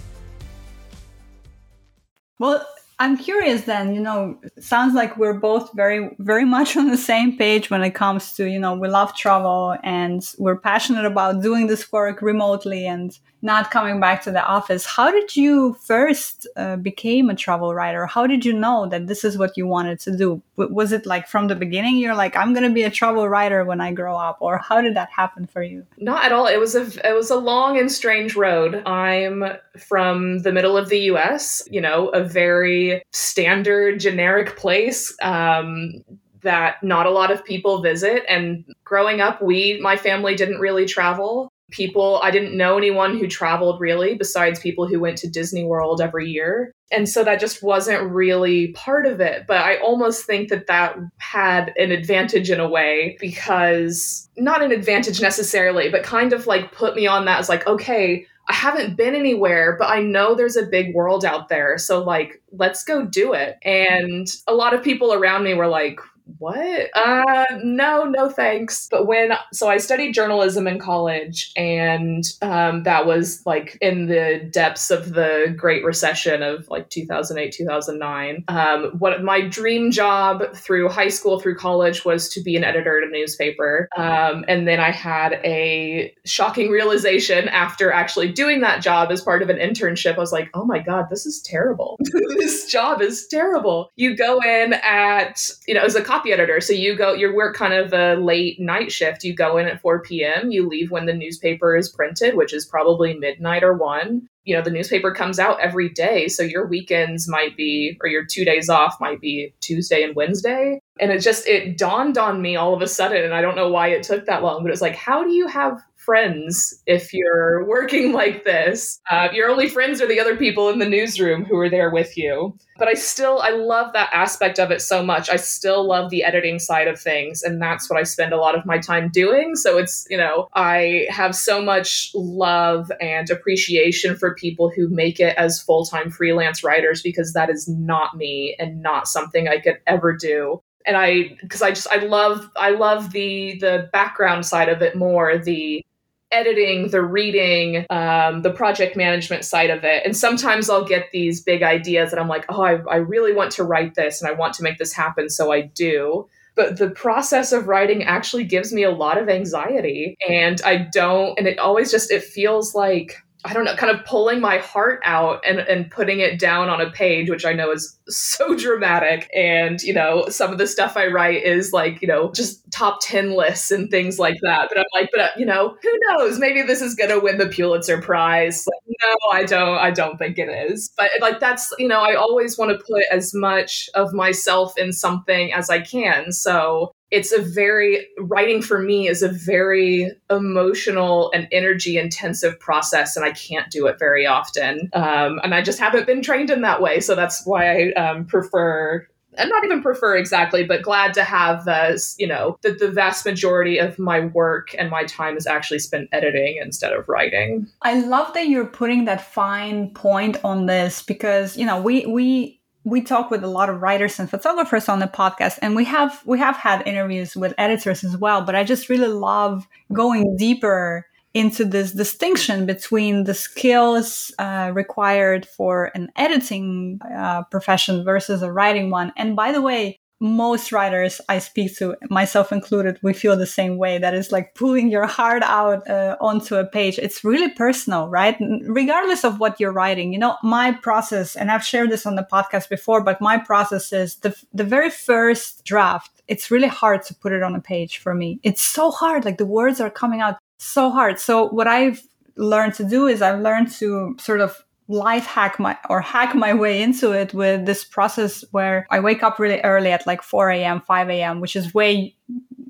Well, 2.39 2.65
I'm 3.01 3.15
curious 3.17 3.61
then, 3.61 3.93
you 3.95 4.01
know, 4.01 4.37
sounds 4.59 4.93
like 4.93 5.15
we're 5.17 5.39
both 5.39 5.71
very, 5.73 6.15
very 6.19 6.43
much 6.45 6.75
on 6.75 6.89
the 6.89 6.97
same 6.97 7.37
page 7.37 7.69
when 7.69 7.81
it 7.81 7.91
comes 7.91 8.33
to, 8.33 8.45
you 8.45 8.59
know, 8.59 8.73
we 8.73 8.89
love 8.89 9.15
travel 9.15 9.75
and 9.83 10.21
we're 10.37 10.59
passionate 10.59 11.05
about 11.05 11.41
doing 11.41 11.67
this 11.67 11.91
work 11.91 12.21
remotely 12.21 12.85
and 12.85 13.17
not 13.41 13.71
coming 13.71 13.99
back 13.99 14.23
to 14.23 14.31
the 14.31 14.43
office. 14.43 14.85
How 14.85 15.11
did 15.11 15.35
you 15.35 15.73
first 15.81 16.47
uh, 16.55 16.75
became 16.75 17.29
a 17.29 17.35
travel 17.35 17.73
writer? 17.73 18.05
How 18.05 18.27
did 18.27 18.43
you 18.43 18.53
know 18.53 18.87
that 18.87 19.07
this 19.07 19.23
is 19.23 19.37
what 19.37 19.55
you 19.55 19.65
wanted 19.65 19.99
to 20.01 20.17
do? 20.17 20.41
Was 20.57 20.91
it 20.91 21.05
like 21.05 21.27
from 21.27 21.47
the 21.47 21.55
beginning 21.55 21.97
you're 21.97 22.15
like 22.15 22.35
I'm 22.35 22.53
going 22.53 22.67
to 22.67 22.73
be 22.73 22.83
a 22.83 22.89
travel 22.89 23.27
writer 23.29 23.63
when 23.63 23.79
I 23.79 23.93
grow 23.93 24.17
up 24.17 24.37
or 24.41 24.57
how 24.57 24.81
did 24.81 24.95
that 24.95 25.09
happen 25.09 25.47
for 25.47 25.63
you? 25.63 25.85
Not 25.97 26.25
at 26.25 26.31
all. 26.31 26.47
It 26.47 26.59
was 26.59 26.75
a 26.75 26.85
it 27.07 27.15
was 27.15 27.29
a 27.29 27.37
long 27.37 27.77
and 27.77 27.91
strange 27.91 28.35
road. 28.35 28.83
I'm 28.85 29.43
from 29.77 30.39
the 30.39 30.51
middle 30.51 30.77
of 30.77 30.89
the 30.89 30.99
US, 31.11 31.63
you 31.71 31.79
know, 31.79 32.09
a 32.09 32.23
very 32.23 33.03
standard 33.11 33.99
generic 33.99 34.57
place. 34.57 35.15
Um, 35.21 36.03
that 36.41 36.81
not 36.81 37.05
a 37.05 37.09
lot 37.09 37.31
of 37.31 37.43
people 37.43 37.81
visit 37.81 38.23
and 38.29 38.63
growing 38.85 39.19
up 39.19 39.41
we 39.41 39.77
my 39.81 39.97
family 39.97 40.35
didn't 40.35 40.59
really 40.59 40.85
travel 40.85 41.51
people. 41.71 42.19
I 42.23 42.31
didn't 42.31 42.57
know 42.57 42.77
anyone 42.77 43.17
who 43.17 43.27
traveled 43.27 43.79
really 43.79 44.15
besides 44.15 44.59
people 44.59 44.87
who 44.87 44.99
went 44.99 45.17
to 45.19 45.29
Disney 45.29 45.63
World 45.63 46.01
every 46.01 46.29
year. 46.29 46.73
And 46.91 47.07
so 47.07 47.23
that 47.23 47.39
just 47.39 47.61
wasn't 47.61 48.11
really 48.11 48.69
part 48.69 49.05
of 49.05 49.21
it. 49.21 49.45
But 49.47 49.57
I 49.57 49.77
almost 49.77 50.25
think 50.25 50.49
that 50.49 50.67
that 50.67 50.97
had 51.17 51.71
an 51.77 51.91
advantage 51.91 52.49
in 52.49 52.59
a 52.59 52.67
way 52.67 53.17
because 53.19 54.27
not 54.37 54.63
an 54.63 54.71
advantage 54.71 55.21
necessarily, 55.21 55.89
but 55.89 56.03
kind 56.03 56.33
of 56.33 56.47
like 56.47 56.71
put 56.71 56.95
me 56.95 57.05
on 57.05 57.25
that 57.25 57.39
as 57.39 57.49
like, 57.49 57.67
okay, 57.67 58.25
I 58.49 58.53
haven't 58.53 58.97
been 58.97 59.13
anywhere, 59.13 59.75
but 59.77 59.89
I 59.89 60.01
know 60.01 60.33
there's 60.33 60.57
a 60.57 60.65
big 60.65 60.95
world 60.95 61.23
out 61.23 61.49
there. 61.49 61.77
So, 61.77 62.03
like, 62.03 62.41
let's 62.51 62.83
go 62.83 63.05
do 63.05 63.33
it. 63.33 63.57
And 63.63 64.27
a 64.47 64.55
lot 64.55 64.73
of 64.73 64.83
people 64.83 65.13
around 65.13 65.43
me 65.43 65.53
were 65.53 65.67
like, 65.67 65.99
what? 66.37 66.89
Uh, 66.93 67.45
no, 67.63 68.03
no 68.03 68.29
thanks. 68.29 68.87
But 68.89 69.07
when, 69.07 69.31
so 69.53 69.67
I 69.67 69.77
studied 69.77 70.13
journalism 70.13 70.67
in 70.67 70.79
college, 70.79 71.51
and 71.55 72.23
um, 72.41 72.83
that 72.83 73.05
was 73.05 73.41
like 73.45 73.77
in 73.81 74.07
the 74.07 74.49
depths 74.51 74.91
of 74.91 75.13
the 75.13 75.53
Great 75.57 75.83
Recession 75.83 76.43
of 76.43 76.67
like 76.69 76.89
2008, 76.89 77.51
2009. 77.51 78.43
Um, 78.47 78.91
what 78.99 79.23
my 79.23 79.41
dream 79.41 79.91
job 79.91 80.55
through 80.55 80.89
high 80.89 81.09
school, 81.09 81.39
through 81.39 81.57
college 81.57 82.05
was 82.05 82.29
to 82.29 82.41
be 82.41 82.55
an 82.55 82.63
editor 82.63 83.01
at 83.01 83.07
a 83.07 83.11
newspaper. 83.11 83.89
Um, 83.97 84.45
and 84.47 84.67
then 84.67 84.79
I 84.79 84.91
had 84.91 85.33
a 85.43 86.13
shocking 86.25 86.69
realization 86.69 87.47
after 87.49 87.91
actually 87.91 88.31
doing 88.31 88.61
that 88.61 88.81
job 88.81 89.11
as 89.11 89.21
part 89.21 89.41
of 89.41 89.49
an 89.49 89.57
internship. 89.57 90.15
I 90.15 90.19
was 90.19 90.31
like, 90.31 90.49
oh 90.53 90.65
my 90.65 90.79
God, 90.79 91.05
this 91.09 91.25
is 91.25 91.41
terrible. 91.41 91.97
this 92.37 92.65
job 92.65 93.01
is 93.01 93.27
terrible. 93.27 93.91
You 93.95 94.15
go 94.15 94.39
in 94.39 94.73
at, 94.73 95.49
you 95.67 95.73
know, 95.73 95.81
as 95.81 95.95
a 95.95 96.03
editor. 96.27 96.61
So 96.61 96.73
you 96.73 96.95
go, 96.95 97.13
you 97.13 97.33
work 97.33 97.55
kind 97.55 97.73
of 97.73 97.93
a 97.93 98.15
late 98.15 98.59
night 98.59 98.91
shift. 98.91 99.23
You 99.23 99.33
go 99.33 99.57
in 99.57 99.67
at 99.67 99.81
4 99.81 100.01
p.m., 100.01 100.51
you 100.51 100.67
leave 100.67 100.91
when 100.91 101.05
the 101.05 101.13
newspaper 101.13 101.75
is 101.75 101.89
printed, 101.89 102.35
which 102.35 102.53
is 102.53 102.65
probably 102.65 103.13
midnight 103.13 103.63
or 103.63 103.73
one. 103.73 104.27
You 104.43 104.55
know, 104.55 104.61
the 104.61 104.71
newspaper 104.71 105.13
comes 105.13 105.37
out 105.37 105.59
every 105.59 105.89
day. 105.89 106.27
So 106.27 106.43
your 106.43 106.67
weekends 106.67 107.27
might 107.27 107.55
be, 107.55 107.97
or 108.01 108.09
your 108.09 108.25
two 108.25 108.45
days 108.45 108.69
off 108.69 108.99
might 108.99 109.21
be 109.21 109.53
Tuesday 109.61 110.03
and 110.03 110.15
Wednesday. 110.15 110.79
And 110.99 111.11
it 111.11 111.19
just, 111.19 111.47
it 111.47 111.77
dawned 111.77 112.17
on 112.17 112.41
me 112.41 112.55
all 112.55 112.73
of 112.73 112.81
a 112.81 112.87
sudden. 112.87 113.23
And 113.23 113.33
I 113.33 113.41
don't 113.41 113.55
know 113.55 113.69
why 113.69 113.89
it 113.89 114.03
took 114.03 114.25
that 114.25 114.41
long, 114.43 114.63
but 114.63 114.71
it's 114.71 114.81
like, 114.81 114.95
how 114.95 115.23
do 115.23 115.31
you 115.31 115.47
have 115.47 115.81
friends 116.09 116.81
if 116.87 117.13
you're 117.13 117.63
working 117.65 118.13
like 118.13 118.43
this. 118.43 118.99
Uh, 119.11 119.27
your 119.31 119.47
only 119.47 119.69
friends 119.69 120.01
are 120.01 120.07
the 120.07 120.19
other 120.19 120.35
people 120.35 120.67
in 120.69 120.79
the 120.79 120.89
newsroom 120.89 121.45
who 121.45 121.55
are 121.55 121.69
there 121.69 121.91
with 121.91 122.17
you. 122.17 122.57
But 122.79 122.87
I 122.87 122.95
still, 122.95 123.41
I 123.43 123.51
love 123.51 123.93
that 123.93 124.09
aspect 124.11 124.57
of 124.57 124.71
it 124.71 124.81
so 124.81 125.03
much. 125.03 125.29
I 125.29 125.35
still 125.35 125.87
love 125.87 126.09
the 126.09 126.23
editing 126.23 126.57
side 126.57 126.87
of 126.87 126.99
things. 126.99 127.43
And 127.43 127.61
that's 127.61 127.91
what 127.91 127.99
I 127.99 128.01
spend 128.01 128.33
a 128.33 128.37
lot 128.37 128.57
of 128.57 128.65
my 128.65 128.79
time 128.79 129.11
doing. 129.13 129.55
So 129.55 129.77
it's, 129.77 130.07
you 130.09 130.17
know, 130.17 130.47
I 130.55 131.05
have 131.11 131.35
so 131.35 131.61
much 131.61 132.09
love 132.15 132.91
and 132.99 133.29
appreciation 133.29 134.15
for 134.15 134.33
people 134.33 134.71
who 134.75 134.89
make 134.89 135.19
it 135.19 135.37
as 135.37 135.61
full 135.61 135.85
time 135.85 136.09
freelance 136.09 136.63
writers 136.63 137.03
because 137.03 137.33
that 137.33 137.51
is 137.51 137.67
not 137.67 138.17
me 138.17 138.55
and 138.57 138.81
not 138.81 139.07
something 139.07 139.47
I 139.47 139.59
could 139.59 139.77
ever 139.85 140.17
do 140.17 140.63
and 140.85 140.95
i 140.95 141.37
because 141.41 141.61
i 141.61 141.69
just 141.69 141.87
i 141.91 141.97
love 141.97 142.49
i 142.55 142.69
love 142.69 143.11
the 143.11 143.57
the 143.59 143.89
background 143.91 144.45
side 144.45 144.69
of 144.69 144.81
it 144.81 144.95
more 144.95 145.37
the 145.37 145.83
editing, 146.31 146.89
the 146.89 147.01
reading, 147.01 147.85
um, 147.89 148.41
the 148.41 148.51
project 148.51 148.95
management 148.95 149.45
side 149.45 149.69
of 149.69 149.83
it. 149.83 150.03
And 150.05 150.15
sometimes 150.15 150.69
I'll 150.69 150.85
get 150.85 151.11
these 151.11 151.41
big 151.41 151.63
ideas 151.63 152.11
and 152.11 152.19
I'm 152.19 152.27
like, 152.27 152.45
oh, 152.49 152.61
I, 152.61 152.79
I 152.89 152.97
really 152.97 153.33
want 153.33 153.51
to 153.53 153.63
write 153.63 153.95
this 153.95 154.21
and 154.21 154.29
I 154.29 154.33
want 154.33 154.53
to 154.55 154.63
make 154.63 154.77
this 154.77 154.93
happen. 154.93 155.29
So 155.29 155.51
I 155.51 155.61
do. 155.61 156.27
But 156.55 156.77
the 156.77 156.89
process 156.89 157.51
of 157.51 157.67
writing 157.67 158.03
actually 158.03 158.43
gives 158.43 158.73
me 158.73 158.83
a 158.83 158.91
lot 158.91 159.17
of 159.17 159.29
anxiety. 159.29 160.17
And 160.27 160.61
I 160.63 160.89
don't, 160.91 161.37
and 161.39 161.47
it 161.47 161.57
always 161.57 161.89
just, 161.89 162.11
it 162.11 162.23
feels 162.23 162.75
like, 162.75 163.15
I 163.45 163.53
don't 163.53 163.63
know, 163.63 163.75
kind 163.75 163.97
of 163.97 164.05
pulling 164.05 164.41
my 164.41 164.57
heart 164.57 164.99
out 165.05 165.41
and, 165.47 165.59
and 165.59 165.89
putting 165.89 166.19
it 166.19 166.37
down 166.37 166.67
on 166.67 166.81
a 166.81 166.91
page, 166.91 167.29
which 167.29 167.45
I 167.45 167.53
know 167.53 167.71
is 167.71 167.97
so 168.07 168.57
dramatic. 168.57 169.29
And, 169.33 169.81
you 169.81 169.93
know, 169.93 170.27
some 170.27 170.51
of 170.51 170.57
the 170.57 170.67
stuff 170.67 170.97
I 170.97 171.07
write 171.07 171.43
is 171.43 171.71
like, 171.71 172.01
you 172.01 172.07
know, 172.07 172.31
just 172.33 172.68
top 172.79 172.99
10 173.01 173.35
lists 173.35 173.71
and 173.71 173.91
things 173.91 174.17
like 174.17 174.37
that. 174.41 174.69
But 174.69 174.79
I'm 174.79 174.85
like, 174.93 175.09
but, 175.13 175.37
you 175.37 175.45
know, 175.45 175.75
who 175.81 175.99
knows? 176.07 176.39
Maybe 176.39 176.61
this 176.61 176.81
is 176.81 176.95
going 176.95 177.09
to 177.09 177.19
win 177.19 177.37
the 177.37 177.47
Pulitzer 177.47 178.01
Prize. 178.01 178.65
Like, 178.65 178.97
no, 179.01 179.37
I 179.37 179.43
don't, 179.43 179.77
I 179.77 179.91
don't 179.91 180.17
think 180.17 180.39
it 180.39 180.47
is. 180.47 180.89
But 180.97 181.11
like, 181.19 181.41
that's, 181.41 181.73
you 181.77 181.89
know, 181.89 181.99
I 181.99 182.15
always 182.15 182.57
want 182.57 182.71
to 182.71 182.85
put 182.85 183.03
as 183.11 183.33
much 183.33 183.89
of 183.95 184.13
myself 184.13 184.77
in 184.77 184.93
something 184.93 185.51
as 185.53 185.69
I 185.69 185.81
can. 185.81 186.31
So 186.31 186.93
it's 187.11 187.33
a 187.33 187.41
very 187.41 188.07
writing 188.19 188.61
for 188.61 188.79
me 188.79 189.09
is 189.09 189.23
a 189.23 189.29
very 189.29 190.11
emotional 190.29 191.31
and 191.33 191.47
energy 191.51 191.97
intensive 191.97 192.59
process 192.59 193.17
and 193.17 193.25
i 193.25 193.31
can't 193.31 193.71
do 193.71 193.87
it 193.87 193.97
very 193.97 194.27
often 194.27 194.91
um, 194.93 195.39
and 195.43 195.55
i 195.55 195.61
just 195.61 195.79
haven't 195.79 196.05
been 196.05 196.21
trained 196.21 196.51
in 196.51 196.61
that 196.61 196.83
way 196.83 196.99
so 196.99 197.15
that's 197.15 197.43
why 197.47 197.71
i 197.71 197.91
um, 197.93 198.25
prefer 198.25 199.07
and 199.37 199.49
not 199.49 199.63
even 199.63 199.81
prefer 199.81 200.17
exactly, 200.17 200.63
but 200.63 200.81
glad 200.81 201.13
to 201.13 201.23
have 201.23 201.67
uh, 201.67 201.71
as, 201.71 202.15
you 202.17 202.27
know, 202.27 202.57
the, 202.61 202.71
the 202.71 202.89
vast 202.89 203.25
majority 203.25 203.77
of 203.77 203.99
my 203.99 204.21
work 204.21 204.73
and 204.77 204.89
my 204.89 205.03
time 205.03 205.37
is 205.37 205.47
actually 205.47 205.79
spent 205.79 206.09
editing 206.11 206.59
instead 206.61 206.93
of 206.93 207.07
writing. 207.07 207.67
I 207.81 207.99
love 208.01 208.33
that 208.33 208.47
you're 208.47 208.65
putting 208.65 209.05
that 209.05 209.21
fine 209.21 209.93
point 209.93 210.37
on 210.43 210.65
this 210.65 211.03
because, 211.03 211.57
you 211.57 211.65
know, 211.65 211.81
we, 211.81 212.05
we, 212.05 212.59
we 212.85 213.01
talk 213.01 213.29
with 213.29 213.43
a 213.43 213.47
lot 213.47 213.69
of 213.69 213.81
writers 213.81 214.19
and 214.19 214.29
photographers 214.29 214.89
on 214.89 214.99
the 214.99 215.07
podcast 215.07 215.59
and 215.61 215.75
we 215.75 215.83
have 215.85 216.21
we 216.25 216.39
have 216.39 216.55
had 216.55 216.85
interviews 216.87 217.35
with 217.35 217.53
editors 217.57 218.05
as 218.05 218.15
well 218.15 218.41
but 218.41 218.55
i 218.55 218.63
just 218.63 218.87
really 218.87 219.09
love 219.09 219.67
going 219.91 220.37
deeper 220.37 221.05
into 221.33 221.63
this 221.63 221.91
distinction 221.91 222.65
between 222.65 223.25
the 223.25 223.33
skills 223.33 224.33
uh, 224.39 224.71
required 224.73 225.45
for 225.45 225.91
an 225.95 226.09
editing 226.15 226.99
uh, 227.15 227.43
profession 227.43 228.03
versus 228.03 228.41
a 228.41 228.51
writing 228.51 228.89
one 228.89 229.13
and 229.15 229.35
by 229.35 229.51
the 229.51 229.61
way 229.61 229.99
most 230.19 230.71
writers 230.71 231.21
I 231.29 231.39
speak 231.39 231.77
to, 231.77 231.95
myself 232.09 232.51
included, 232.51 232.99
we 233.01 233.13
feel 233.13 233.37
the 233.37 233.45
same 233.45 233.77
way. 233.77 233.97
That 233.97 234.13
is 234.13 234.31
like 234.31 234.53
pulling 234.53 234.89
your 234.89 235.05
heart 235.05 235.43
out 235.43 235.89
uh, 235.89 236.17
onto 236.19 236.55
a 236.55 236.65
page. 236.65 236.99
It's 236.99 237.23
really 237.23 237.49
personal, 237.49 238.09
right? 238.09 238.37
Regardless 238.63 239.23
of 239.23 239.39
what 239.39 239.59
you're 239.59 239.71
writing, 239.71 240.11
you 240.11 240.19
know, 240.19 240.35
my 240.43 240.73
process, 240.73 241.35
and 241.35 241.49
I've 241.49 241.63
shared 241.63 241.89
this 241.89 242.05
on 242.05 242.15
the 242.15 242.27
podcast 242.29 242.69
before, 242.69 243.01
but 243.01 243.21
my 243.21 243.37
process 243.37 243.93
is 243.93 244.17
the, 244.17 244.35
the 244.53 244.65
very 244.65 244.89
first 244.89 245.63
draft. 245.63 246.11
It's 246.27 246.51
really 246.51 246.67
hard 246.67 247.03
to 247.03 247.15
put 247.15 247.31
it 247.31 247.41
on 247.41 247.55
a 247.55 247.61
page 247.61 247.97
for 247.99 248.13
me. 248.13 248.39
It's 248.43 248.61
so 248.61 248.91
hard. 248.91 249.23
Like 249.23 249.37
the 249.37 249.45
words 249.45 249.79
are 249.79 249.89
coming 249.89 250.19
out 250.19 250.37
so 250.59 250.89
hard. 250.89 251.19
So 251.19 251.47
what 251.49 251.67
I've 251.67 252.01
learned 252.35 252.75
to 252.75 252.83
do 252.83 253.07
is 253.07 253.21
I've 253.21 253.41
learned 253.41 253.71
to 253.73 254.15
sort 254.19 254.41
of 254.41 254.63
life 254.87 255.25
hack 255.25 255.59
my 255.59 255.77
or 255.89 256.01
hack 256.01 256.35
my 256.35 256.53
way 256.53 256.81
into 256.81 257.11
it 257.11 257.33
with 257.33 257.65
this 257.65 257.83
process 257.83 258.43
where 258.51 258.87
I 258.89 258.99
wake 258.99 259.23
up 259.23 259.39
really 259.39 259.61
early 259.61 259.91
at 259.91 260.07
like 260.07 260.21
4 260.21 260.49
a.m., 260.51 260.81
5 260.81 261.09
a.m., 261.09 261.39
which 261.39 261.55
is 261.55 261.73
way, 261.73 262.15